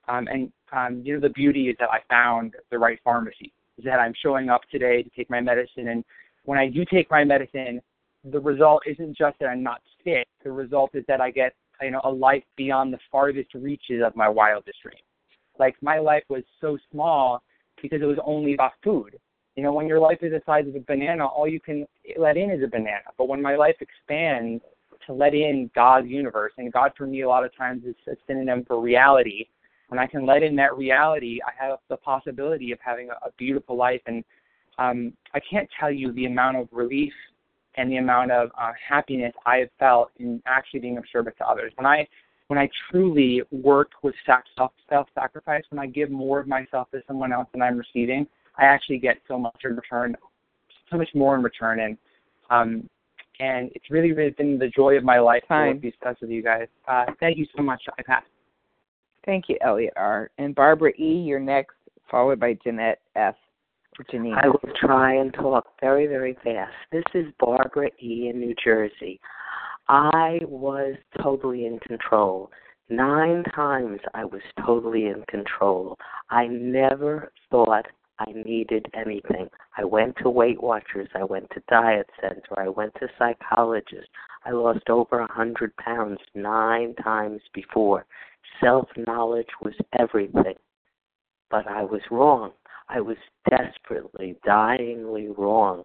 Um, 0.08 0.28
and 0.28 0.52
um, 0.72 1.02
you 1.06 1.14
know 1.14 1.20
the 1.20 1.34
beauty 1.34 1.70
is 1.70 1.76
that 1.80 1.90
I 1.90 2.00
found 2.10 2.56
the 2.70 2.80
right 2.80 3.00
pharmacy. 3.04 3.54
Is 3.78 3.86
that 3.86 4.00
I'm 4.00 4.14
showing 4.22 4.50
up 4.50 4.62
today 4.72 5.04
to 5.04 5.10
take 5.10 5.30
my 5.30 5.42
medicine, 5.42 5.90
and 5.90 6.04
when 6.44 6.58
I 6.58 6.68
do 6.68 6.86
take 6.86 7.10
my 7.12 7.24
medicine, 7.24 7.82
the 8.24 8.40
result 8.40 8.84
isn't 8.86 9.18
just 9.18 9.38
that 9.40 9.48
I'm 9.48 9.64
not 9.64 9.82
sick. 10.04 10.28
The 10.44 10.52
result 10.52 10.92
is 10.94 11.04
that 11.08 11.22
I 11.22 11.32
get 11.32 11.54
you 11.82 11.92
know 11.92 12.02
a 12.04 12.12
life 12.12 12.44
beyond 12.58 12.94
the 12.94 13.00
farthest 13.12 13.54
reaches 13.54 14.02
of 14.06 14.16
my 14.16 14.28
wildest 14.28 14.82
dreams. 14.82 15.02
Like 15.60 15.76
my 15.82 16.00
life 16.00 16.24
was 16.30 16.44
so 16.60 16.78
small 16.92 17.42
because 17.82 18.02
it 18.02 18.06
was 18.06 18.18
only 18.26 18.54
about 18.54 18.74
food. 18.84 19.18
You 19.56 19.64
know, 19.64 19.74
when 19.74 19.88
your 19.88 20.00
life 20.00 20.20
is 20.22 20.32
the 20.32 20.42
size 20.46 20.66
of 20.68 20.76
a 20.76 20.80
banana, 20.80 21.26
all 21.26 21.48
you 21.48 21.60
can 21.60 21.86
let 22.18 22.38
in 22.38 22.50
is 22.52 22.64
a 22.64 22.68
banana. 22.68 23.12
But 23.18 23.28
when 23.28 23.42
my 23.42 23.56
life 23.56 23.76
expands 23.82 24.64
to 25.06 25.14
let 25.14 25.34
in 25.34 25.70
God's 25.76 26.08
universe, 26.08 26.54
and 26.58 26.72
God 26.72 26.92
for 26.98 27.06
me 27.06 27.22
a 27.22 27.28
lot 27.28 27.44
of 27.44 27.56
times 27.56 27.84
is 27.86 27.96
a 28.08 28.16
synonym 28.28 28.64
for 28.66 28.80
reality. 28.80 29.48
When 29.92 30.00
I 30.00 30.08
can 30.08 30.26
let 30.26 30.42
in 30.42 30.56
that 30.56 30.78
reality, 30.78 31.40
I 31.46 31.52
have 31.62 31.80
the 31.90 31.98
possibility 31.98 32.72
of 32.72 32.80
having 32.82 33.10
a, 33.10 33.28
a 33.28 33.32
beautiful 33.38 33.76
life. 33.76 34.00
And 34.06 34.24
um, 34.78 35.12
I 35.34 35.42
can't 35.42 35.68
tell 35.78 35.92
you 35.92 36.14
the 36.14 36.28
amount 36.28 36.56
of 36.56 36.70
relief 36.72 37.12
and 37.76 37.92
the 37.92 37.98
amount 37.98 38.32
of 38.32 38.52
uh, 38.58 38.72
happiness 38.88 39.34
I 39.46 39.58
have 39.58 39.70
felt 39.80 40.12
in 40.16 40.42
actually 40.46 40.80
being 40.80 40.98
of 40.98 41.04
service 41.12 41.34
to 41.40 41.46
others. 41.46 41.74
When 41.76 41.86
I 41.86 42.08
when 42.48 42.58
I 42.58 42.70
truly 42.90 43.42
work 43.52 43.92
with 44.02 44.16
self 44.26 44.72
self 44.90 45.08
sacrifice, 45.14 45.64
when 45.72 45.80
I 45.80 45.88
give 45.88 46.10
more 46.10 46.40
of 46.40 46.48
myself 46.48 46.90
to 46.92 47.02
someone 47.06 47.34
else 47.34 47.50
than 47.52 47.62
I'm 47.62 47.78
receiving, 47.78 48.26
I 48.58 48.64
actually 48.66 49.00
get 49.00 49.18
so 49.28 49.38
much 49.38 49.60
in 49.66 49.76
return, 49.76 50.16
so 50.90 50.98
much 50.98 51.10
more 51.14 51.36
in 51.36 51.44
return, 51.44 51.82
and 51.82 51.98
um, 52.50 52.90
and 53.42 53.72
it's 53.76 53.92
really 53.92 54.14
really 54.14 54.32
been 54.32 54.58
the 54.58 54.70
joy 54.70 54.96
of 54.96 55.04
my 55.04 55.20
life 55.20 55.44
to 55.50 55.54
work 55.74 55.82
these 55.82 55.94
with 56.22 56.30
you 56.30 56.42
guys. 56.42 56.68
Uh, 56.88 57.08
thank 57.20 57.38
you 57.38 57.46
so 57.58 57.62
much. 57.62 57.82
I 58.00 58.04
pass. 58.04 58.24
Thank 59.26 59.50
you, 59.50 59.58
Elliot 59.62 59.94
R. 59.96 60.32
And 60.38 60.56
Barbara 60.56 60.92
E. 60.98 61.24
You're 61.26 61.40
next, 61.40 61.76
followed 62.10 62.40
by 62.40 62.58
Jeanette 62.64 63.00
F. 63.16 63.36
Janine. 64.12 64.36
I 64.36 64.48
will 64.48 64.74
try 64.80 65.16
and 65.16 65.34
talk 65.34 65.68
very, 65.80 66.08
very 66.08 66.36
fast. 66.44 66.72
This 66.92 67.04
is 67.14 67.26
Barbara 67.40 67.90
E. 68.02 68.30
in 68.30 68.40
New 68.40 68.56
Jersey. 68.64 69.20
I 69.88 70.40
was 70.44 70.96
totally 71.22 71.66
in 71.66 71.78
control. 71.80 72.50
Nine 72.90 73.44
times 73.56 74.00
I 74.14 74.26
was 74.26 74.42
totally 74.66 75.06
in 75.06 75.24
control. 75.30 75.98
I 76.30 76.48
never 76.48 77.32
thought 77.50 77.86
I 78.20 78.32
needed 78.34 78.86
anything. 78.94 79.50
I 79.78 79.84
went 79.84 80.16
to 80.22 80.30
Weight 80.30 80.62
Watchers, 80.62 81.10
I 81.16 81.24
went 81.24 81.50
to 81.52 81.64
Diet 81.70 82.10
Center, 82.20 82.60
I 82.60 82.70
went 82.70 82.94
to 82.96 83.08
psychologists. 83.18 84.10
I 84.46 84.52
lost 84.52 84.90
over 84.90 85.20
a 85.20 85.32
hundred 85.32 85.76
pounds 85.78 86.20
nine 86.36 86.96
times 86.96 87.42
before. 87.54 88.06
Self 88.60 88.90
knowledge 88.98 89.50
was 89.62 89.74
everything. 89.98 90.56
But 91.50 91.68
I 91.68 91.84
was 91.84 92.02
wrong. 92.10 92.52
I 92.90 93.00
was 93.02 93.18
desperately, 93.50 94.36
dyingly 94.46 95.38
wrong. 95.38 95.84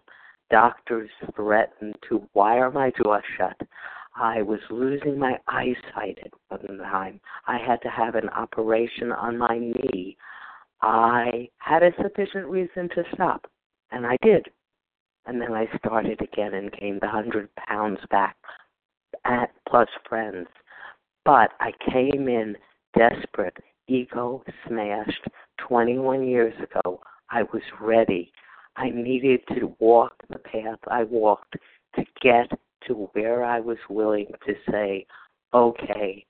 Doctors 0.49 1.09
threatened 1.35 1.95
to 2.09 2.27
wire 2.33 2.71
my 2.71 2.91
jaw 2.91 3.19
shut. 3.37 3.59
I 4.15 4.41
was 4.41 4.59
losing 4.69 5.19
my 5.19 5.37
eyesight 5.47 6.19
at 6.23 6.33
one 6.49 6.79
time. 6.79 7.19
I 7.45 7.57
had 7.57 7.81
to 7.83 7.89
have 7.89 8.15
an 8.15 8.29
operation 8.29 9.11
on 9.11 9.37
my 9.37 9.57
knee. 9.59 10.17
I 10.81 11.49
had 11.57 11.83
a 11.83 11.91
sufficient 12.01 12.47
reason 12.47 12.89
to 12.89 13.03
stop, 13.13 13.47
and 13.91 14.05
I 14.05 14.17
did. 14.21 14.47
And 15.25 15.41
then 15.41 15.53
I 15.53 15.67
started 15.77 16.21
again 16.21 16.53
and 16.53 16.71
gained 16.71 17.01
the 17.01 17.09
hundred 17.09 17.49
pounds 17.55 17.99
back, 18.09 18.37
at 19.25 19.51
plus 19.67 19.89
friends. 20.07 20.47
But 21.27 21.51
I 21.59 21.73
came 21.91 22.29
in 22.29 22.55
desperate, 22.97 23.57
ego 23.89 24.45
smashed. 24.65 25.27
21 25.57 26.25
years 26.25 26.53
ago, 26.63 27.01
I 27.29 27.43
was 27.43 27.63
ready. 27.81 28.31
I 28.77 28.91
needed 28.91 29.41
to 29.49 29.75
walk 29.79 30.13
the 30.29 30.39
path 30.39 30.79
I 30.87 31.03
walked 31.03 31.57
to 31.97 32.05
get 32.21 32.57
to 32.87 33.09
where 33.11 33.43
I 33.43 33.59
was 33.59 33.77
willing 33.89 34.27
to 34.45 34.53
say, 34.71 35.05
okay, 35.53 36.25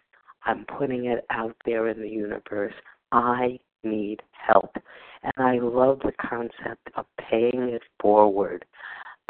I'm 0.46 0.66
putting 0.66 1.06
it 1.06 1.28
out 1.30 1.56
there 1.64 1.90
in 1.90 2.02
the 2.02 2.10
universe. 2.10 2.74
I 3.12 3.60
need 3.84 4.22
help. 4.32 4.76
And 5.22 5.34
I 5.38 5.60
love 5.60 6.00
the 6.00 6.14
concept 6.20 6.90
of 6.96 7.06
paying 7.30 7.70
it 7.70 7.84
forward. 8.02 8.66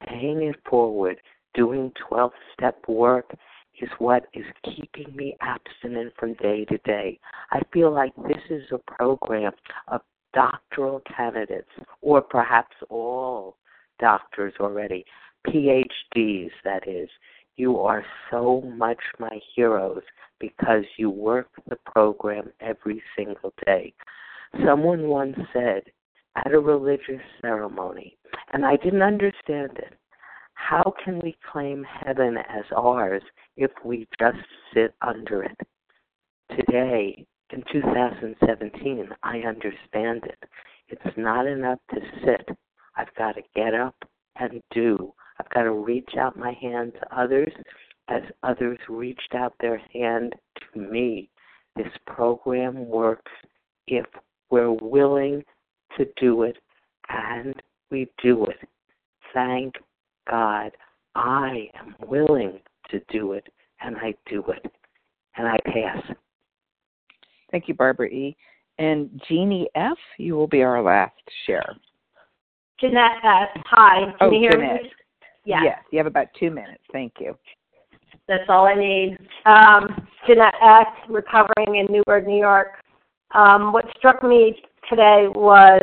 Paying 0.07 0.43
it 0.43 0.55
forward, 0.69 1.17
doing 1.53 1.91
12 2.07 2.31
step 2.53 2.77
work 2.87 3.33
is 3.81 3.89
what 3.99 4.25
is 4.33 4.45
keeping 4.63 5.15
me 5.15 5.35
abstinent 5.41 6.13
from 6.19 6.33
day 6.35 6.65
to 6.65 6.77
day. 6.79 7.19
I 7.51 7.61
feel 7.73 7.91
like 7.91 8.15
this 8.27 8.41
is 8.49 8.63
a 8.71 8.77
program 8.77 9.53
of 9.87 10.01
doctoral 10.33 11.01
candidates, 11.15 11.69
or 12.01 12.21
perhaps 12.21 12.75
all 12.89 13.57
doctors 13.99 14.53
already, 14.59 15.05
PhDs, 15.47 16.51
that 16.63 16.87
is. 16.87 17.09
You 17.55 17.79
are 17.79 18.05
so 18.29 18.61
much 18.75 18.99
my 19.19 19.39
heroes 19.55 20.03
because 20.39 20.83
you 20.97 21.09
work 21.09 21.49
the 21.67 21.77
program 21.91 22.51
every 22.61 23.01
single 23.17 23.53
day. 23.65 23.93
Someone 24.63 25.07
once 25.07 25.37
said 25.53 25.83
at 26.35 26.53
a 26.53 26.59
religious 26.59 27.21
ceremony, 27.41 28.17
and 28.53 28.65
I 28.65 28.75
didn't 28.75 29.01
understand 29.01 29.71
it, 29.77 29.93
how 30.57 30.93
can 31.03 31.19
we 31.19 31.37
claim 31.49 31.83
heaven 31.83 32.35
as 32.37 32.65
ours 32.75 33.21
if 33.55 33.71
we 33.85 34.07
just 34.19 34.39
sit 34.73 34.93
under 35.01 35.43
it? 35.43 35.57
Today, 36.49 37.25
in 37.51 37.63
2017, 37.71 39.07
I 39.23 39.37
understand 39.39 40.23
it. 40.25 40.43
It's 40.89 41.15
not 41.17 41.45
enough 41.45 41.79
to 41.91 42.01
sit. 42.25 42.49
I've 42.97 43.13
got 43.15 43.35
to 43.35 43.41
get 43.55 43.75
up 43.75 43.95
and 44.39 44.61
do. 44.71 45.13
I've 45.39 45.49
got 45.51 45.63
to 45.63 45.71
reach 45.71 46.09
out 46.19 46.37
my 46.37 46.53
hand 46.59 46.93
to 46.99 47.17
others 47.17 47.53
as 48.09 48.23
others 48.43 48.79
reached 48.89 49.35
out 49.35 49.53
their 49.61 49.81
hand 49.93 50.33
to 50.73 50.79
me. 50.79 51.29
This 51.75 51.91
program 52.07 52.87
works 52.87 53.31
if 53.85 54.05
we're 54.49 54.71
willing 54.71 55.43
to 55.97 56.05
do 56.19 56.43
it 56.43 56.57
and 57.09 57.53
we 57.91 58.09
do 58.21 58.45
it. 58.45 58.57
Thank 59.33 59.75
God 60.29 60.71
I 61.17 61.69
am 61.73 61.95
willing 62.07 62.59
to 62.91 63.01
do 63.09 63.33
it 63.33 63.47
and 63.81 63.97
I 63.97 64.13
do 64.29 64.43
it. 64.47 64.71
And 65.35 65.47
I 65.47 65.57
pass. 65.65 66.03
Thank 67.51 67.67
you, 67.67 67.73
Barbara 67.73 68.07
E. 68.07 68.35
And 68.79 69.21
Jeannie 69.27 69.67
F., 69.75 69.97
you 70.17 70.35
will 70.35 70.47
be 70.47 70.61
our 70.61 70.81
last 70.81 71.13
share. 71.45 71.75
Jeanette 72.79 73.17
F. 73.23 73.49
Hi. 73.65 74.05
Can 74.05 74.13
oh, 74.21 74.31
you 74.31 74.39
hear 74.39 74.51
Jeanette. 74.51 74.83
me? 74.83 74.91
Yes. 75.45 75.61
Yes, 75.63 75.79
you 75.91 75.97
have 75.97 76.07
about 76.07 76.27
two 76.39 76.51
minutes. 76.51 76.83
Thank 76.91 77.13
you. 77.19 77.35
That's 78.27 78.43
all 78.49 78.65
I 78.65 78.75
need. 78.75 79.17
Um, 79.45 80.07
Jeanette 80.27 80.55
F., 80.61 80.87
recovering 81.09 81.75
in 81.77 81.87
Newburgh, 81.89 82.27
New 82.27 82.37
York. 82.37 82.67
Um, 83.33 83.71
what 83.73 83.85
struck 83.97 84.23
me 84.23 84.61
today 84.89 85.27
was 85.33 85.81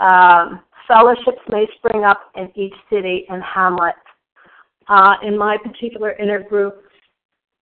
um, 0.00 0.60
fellowships 0.88 1.42
may 1.48 1.66
spring 1.76 2.04
up 2.04 2.30
in 2.36 2.50
each 2.54 2.74
city 2.90 3.24
and 3.28 3.42
hamlet. 3.42 3.94
Uh, 4.88 5.14
in 5.22 5.36
my 5.36 5.56
particular 5.62 6.14
intergroup, 6.20 6.72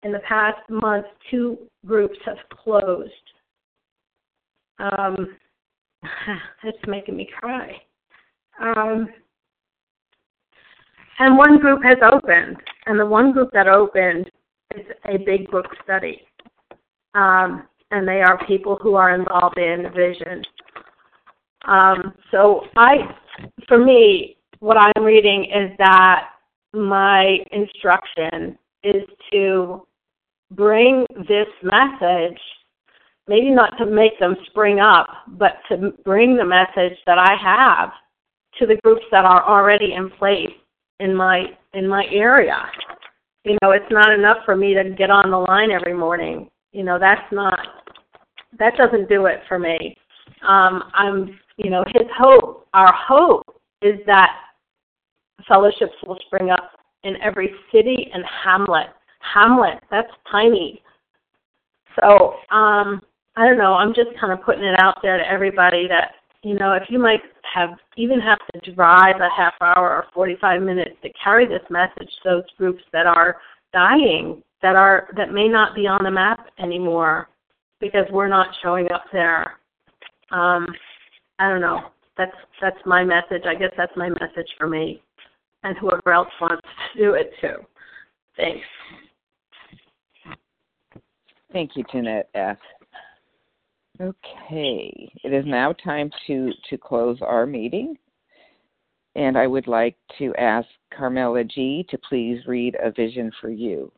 in 0.03 0.13
the 0.13 0.21
past 0.21 0.59
month, 0.71 1.07
two 1.31 1.59
groups 1.87 2.17
have 2.25 2.39
closed. 2.51 3.11
Um, 4.79 5.37
that's 6.65 6.77
making 6.87 7.17
me 7.17 7.29
cry. 7.39 7.73
Um, 8.61 9.09
and 11.19 11.37
one 11.37 11.59
group 11.59 11.83
has 11.85 11.99
opened, 12.03 12.57
and 12.87 12.99
the 12.99 13.05
one 13.05 13.33
group 13.33 13.51
that 13.53 13.69
opened 13.69 14.31
is 14.75 14.87
a 15.05 15.19
big 15.19 15.51
book 15.51 15.67
study. 15.85 16.23
Um, 17.15 17.65
and 17.91 18.07
they 18.07 18.23
are 18.23 18.45
people 18.47 18.79
who 18.81 18.95
are 18.95 19.15
involved 19.15 19.59
in 19.59 19.87
vision. 19.95 20.43
Um, 21.67 22.15
so 22.31 22.63
I, 22.77 22.97
for 23.69 23.79
me, 23.79 24.37
what 24.61 24.77
I'm 24.77 25.05
reading 25.05 25.45
is 25.45 25.77
that 25.79 26.31
my 26.73 27.39
instruction 27.53 28.59
is 28.83 29.03
to 29.33 29.87
bring 30.53 31.07
this 31.29 31.49
message, 31.63 32.39
maybe 33.29 33.51
not 33.51 33.77
to 33.79 33.87
make 33.87 34.19
them 34.19 34.37
spring 34.47 34.81
up, 34.81 35.09
but 35.29 35.55
to 35.69 35.93
bring 36.05 36.37
the 36.37 36.45
message 36.45 36.99
that 37.07 37.19
I 37.19 37.37
have 37.43 37.91
to 38.59 38.67
the 38.67 38.81
groups 38.83 39.05
that 39.11 39.25
are 39.25 39.45
already 39.45 39.95
in 39.95 40.11
place 40.11 40.51
in 40.99 41.15
my 41.15 41.47
in 41.73 41.89
my 41.89 42.05
area. 42.11 42.59
You 43.45 43.57
know, 43.63 43.71
it's 43.71 43.91
not 43.91 44.13
enough 44.13 44.39
for 44.45 44.57
me 44.57 44.75
to 44.75 44.91
get 44.91 45.11
on 45.11 45.31
the 45.31 45.39
line 45.39 45.71
every 45.71 45.95
morning. 45.95 46.51
You 46.73 46.85
know, 46.85 46.99
that's 46.99 47.33
not 47.33 47.59
that 48.59 48.77
doesn't 48.77 49.09
do 49.09 49.27
it 49.27 49.41
for 49.49 49.59
me. 49.59 49.97
Um, 50.47 50.85
I'm, 50.95 51.39
you 51.63 51.71
know, 51.71 51.85
his 51.89 52.07
hope, 52.17 52.67
our 52.75 52.93
hope 52.93 53.45
is 53.83 53.97
that 54.07 54.31
fellowships 55.49 55.95
will 56.07 56.19
spring 56.27 56.51
up 56.51 56.73
in 57.05 57.17
every 57.23 57.51
city 57.73 58.11
and 58.13 58.25
hamlet. 58.45 58.89
Hamlet, 59.35 59.83
that's 59.91 60.11
tiny. 60.31 60.83
So, 62.01 62.35
um, 62.55 63.01
I 63.37 63.47
don't 63.47 63.59
know, 63.59 63.75
I'm 63.75 63.95
just 63.95 64.11
kind 64.21 64.33
of 64.33 64.43
putting 64.45 64.65
it 64.65 64.79
out 64.81 64.99
there 65.03 65.19
to 65.19 65.29
everybody 65.29 65.87
that, 65.89 66.13
you 66.43 66.55
know, 66.55 66.73
if 66.73 66.85
you 66.89 66.99
might 66.99 67.21
have 67.55 67.71
even 67.97 68.21
have 68.21 68.39
to 68.55 68.73
drive 68.73 69.17
a 69.17 69.29
half 69.37 69.55
hour 69.61 69.91
or 69.91 70.07
45 70.15 70.63
minutes 70.63 70.97
to 71.03 71.11
carry 71.23 71.47
this 71.47 71.63
message 71.69 72.11
to 72.23 72.29
those 72.29 72.45
groups 72.57 72.83
that 72.93 73.07
are 73.07 73.37
dying, 73.73 74.43
that 74.63 74.77
are 74.77 75.09
that 75.17 75.33
may 75.33 75.49
not 75.49 75.75
be 75.75 75.87
on 75.87 76.05
the 76.05 76.11
map 76.11 76.47
anymore 76.59 77.29
because 77.81 78.05
we're 78.11 78.29
not 78.29 78.49
showing 78.63 78.91
up 78.93 79.05
there. 79.13 79.59
Um, 80.31 80.67
I 81.41 81.49
don't 81.49 81.63
know. 81.63 81.81
That's 82.19 82.37
that's 82.61 82.77
my 82.85 83.03
message. 83.03 83.43
I 83.47 83.55
guess 83.55 83.73
that's 83.77 83.97
my 83.97 84.11
message 84.11 84.49
for 84.59 84.67
me, 84.67 85.03
and 85.65 85.77
whoever 85.79 86.13
else 86.13 86.29
wants 86.39 86.63
to 86.93 87.03
do 87.03 87.15
it 87.15 87.33
too. 87.41 87.65
Thanks. 88.37 88.67
Thank 91.51 91.71
you, 91.77 91.85
Jeanette 91.91 92.29
F. 92.35 92.59
Okay, 94.01 95.13
it 95.25 95.33
is 95.33 95.45
now 95.47 95.73
time 95.73 96.11
to 96.27 96.53
to 96.69 96.77
close 96.77 97.19
our 97.23 97.47
meeting, 97.47 97.97
and 99.17 99.39
I 99.39 99.47
would 99.47 99.67
like 99.67 99.97
to 100.19 100.35
ask 100.35 100.69
Carmela 100.95 101.45
G. 101.45 101.87
to 101.89 101.99
please 102.07 102.41
read 102.47 102.77
a 102.83 102.91
vision 102.91 103.33
for 103.41 103.49
you. 103.49 103.91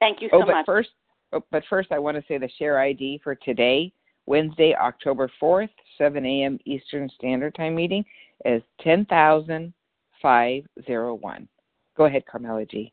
Thank 0.00 0.20
you 0.20 0.28
so 0.30 0.42
oh, 0.42 0.46
but 0.46 0.52
much. 0.52 0.66
First, 0.66 0.90
oh, 1.32 1.42
but 1.50 1.62
first, 1.70 1.92
I 1.92 1.98
want 1.98 2.18
to 2.18 2.24
say 2.28 2.36
the 2.36 2.50
share 2.58 2.78
ID 2.78 3.22
for 3.24 3.34
today, 3.34 3.90
Wednesday, 4.26 4.74
October 4.74 5.30
4th, 5.40 5.70
7 5.98 6.24
a.m. 6.24 6.58
Eastern 6.64 7.10
Standard 7.14 7.54
Time 7.54 7.74
meeting 7.74 8.02
is 8.44 8.62
10,501. 8.82 11.48
Go 11.96 12.04
ahead, 12.04 12.24
Carmela 12.26 12.66
G. 12.66 12.92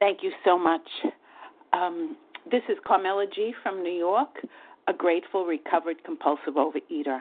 Thank 0.00 0.22
you 0.22 0.32
so 0.44 0.58
much. 0.58 0.86
Um, 1.72 2.16
this 2.50 2.62
is 2.68 2.76
Carmela 2.86 3.26
G. 3.32 3.54
from 3.62 3.82
New 3.82 3.92
York, 3.92 4.44
a 4.88 4.92
grateful, 4.92 5.46
recovered, 5.46 6.04
compulsive 6.04 6.56
overeater. 6.56 7.20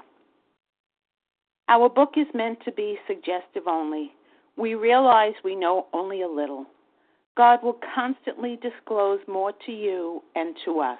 Our 1.69 1.87
book 1.89 2.15
is 2.17 2.25
meant 2.33 2.57
to 2.65 2.71
be 2.71 2.97
suggestive 3.07 3.67
only. 3.67 4.11
We 4.57 4.73
realize 4.73 5.33
we 5.43 5.55
know 5.55 5.85
only 5.93 6.23
a 6.23 6.27
little. 6.27 6.65
God 7.37 7.59
will 7.63 7.79
constantly 7.95 8.59
disclose 8.61 9.19
more 9.27 9.53
to 9.65 9.71
you 9.71 10.21
and 10.35 10.55
to 10.65 10.81
us. 10.81 10.99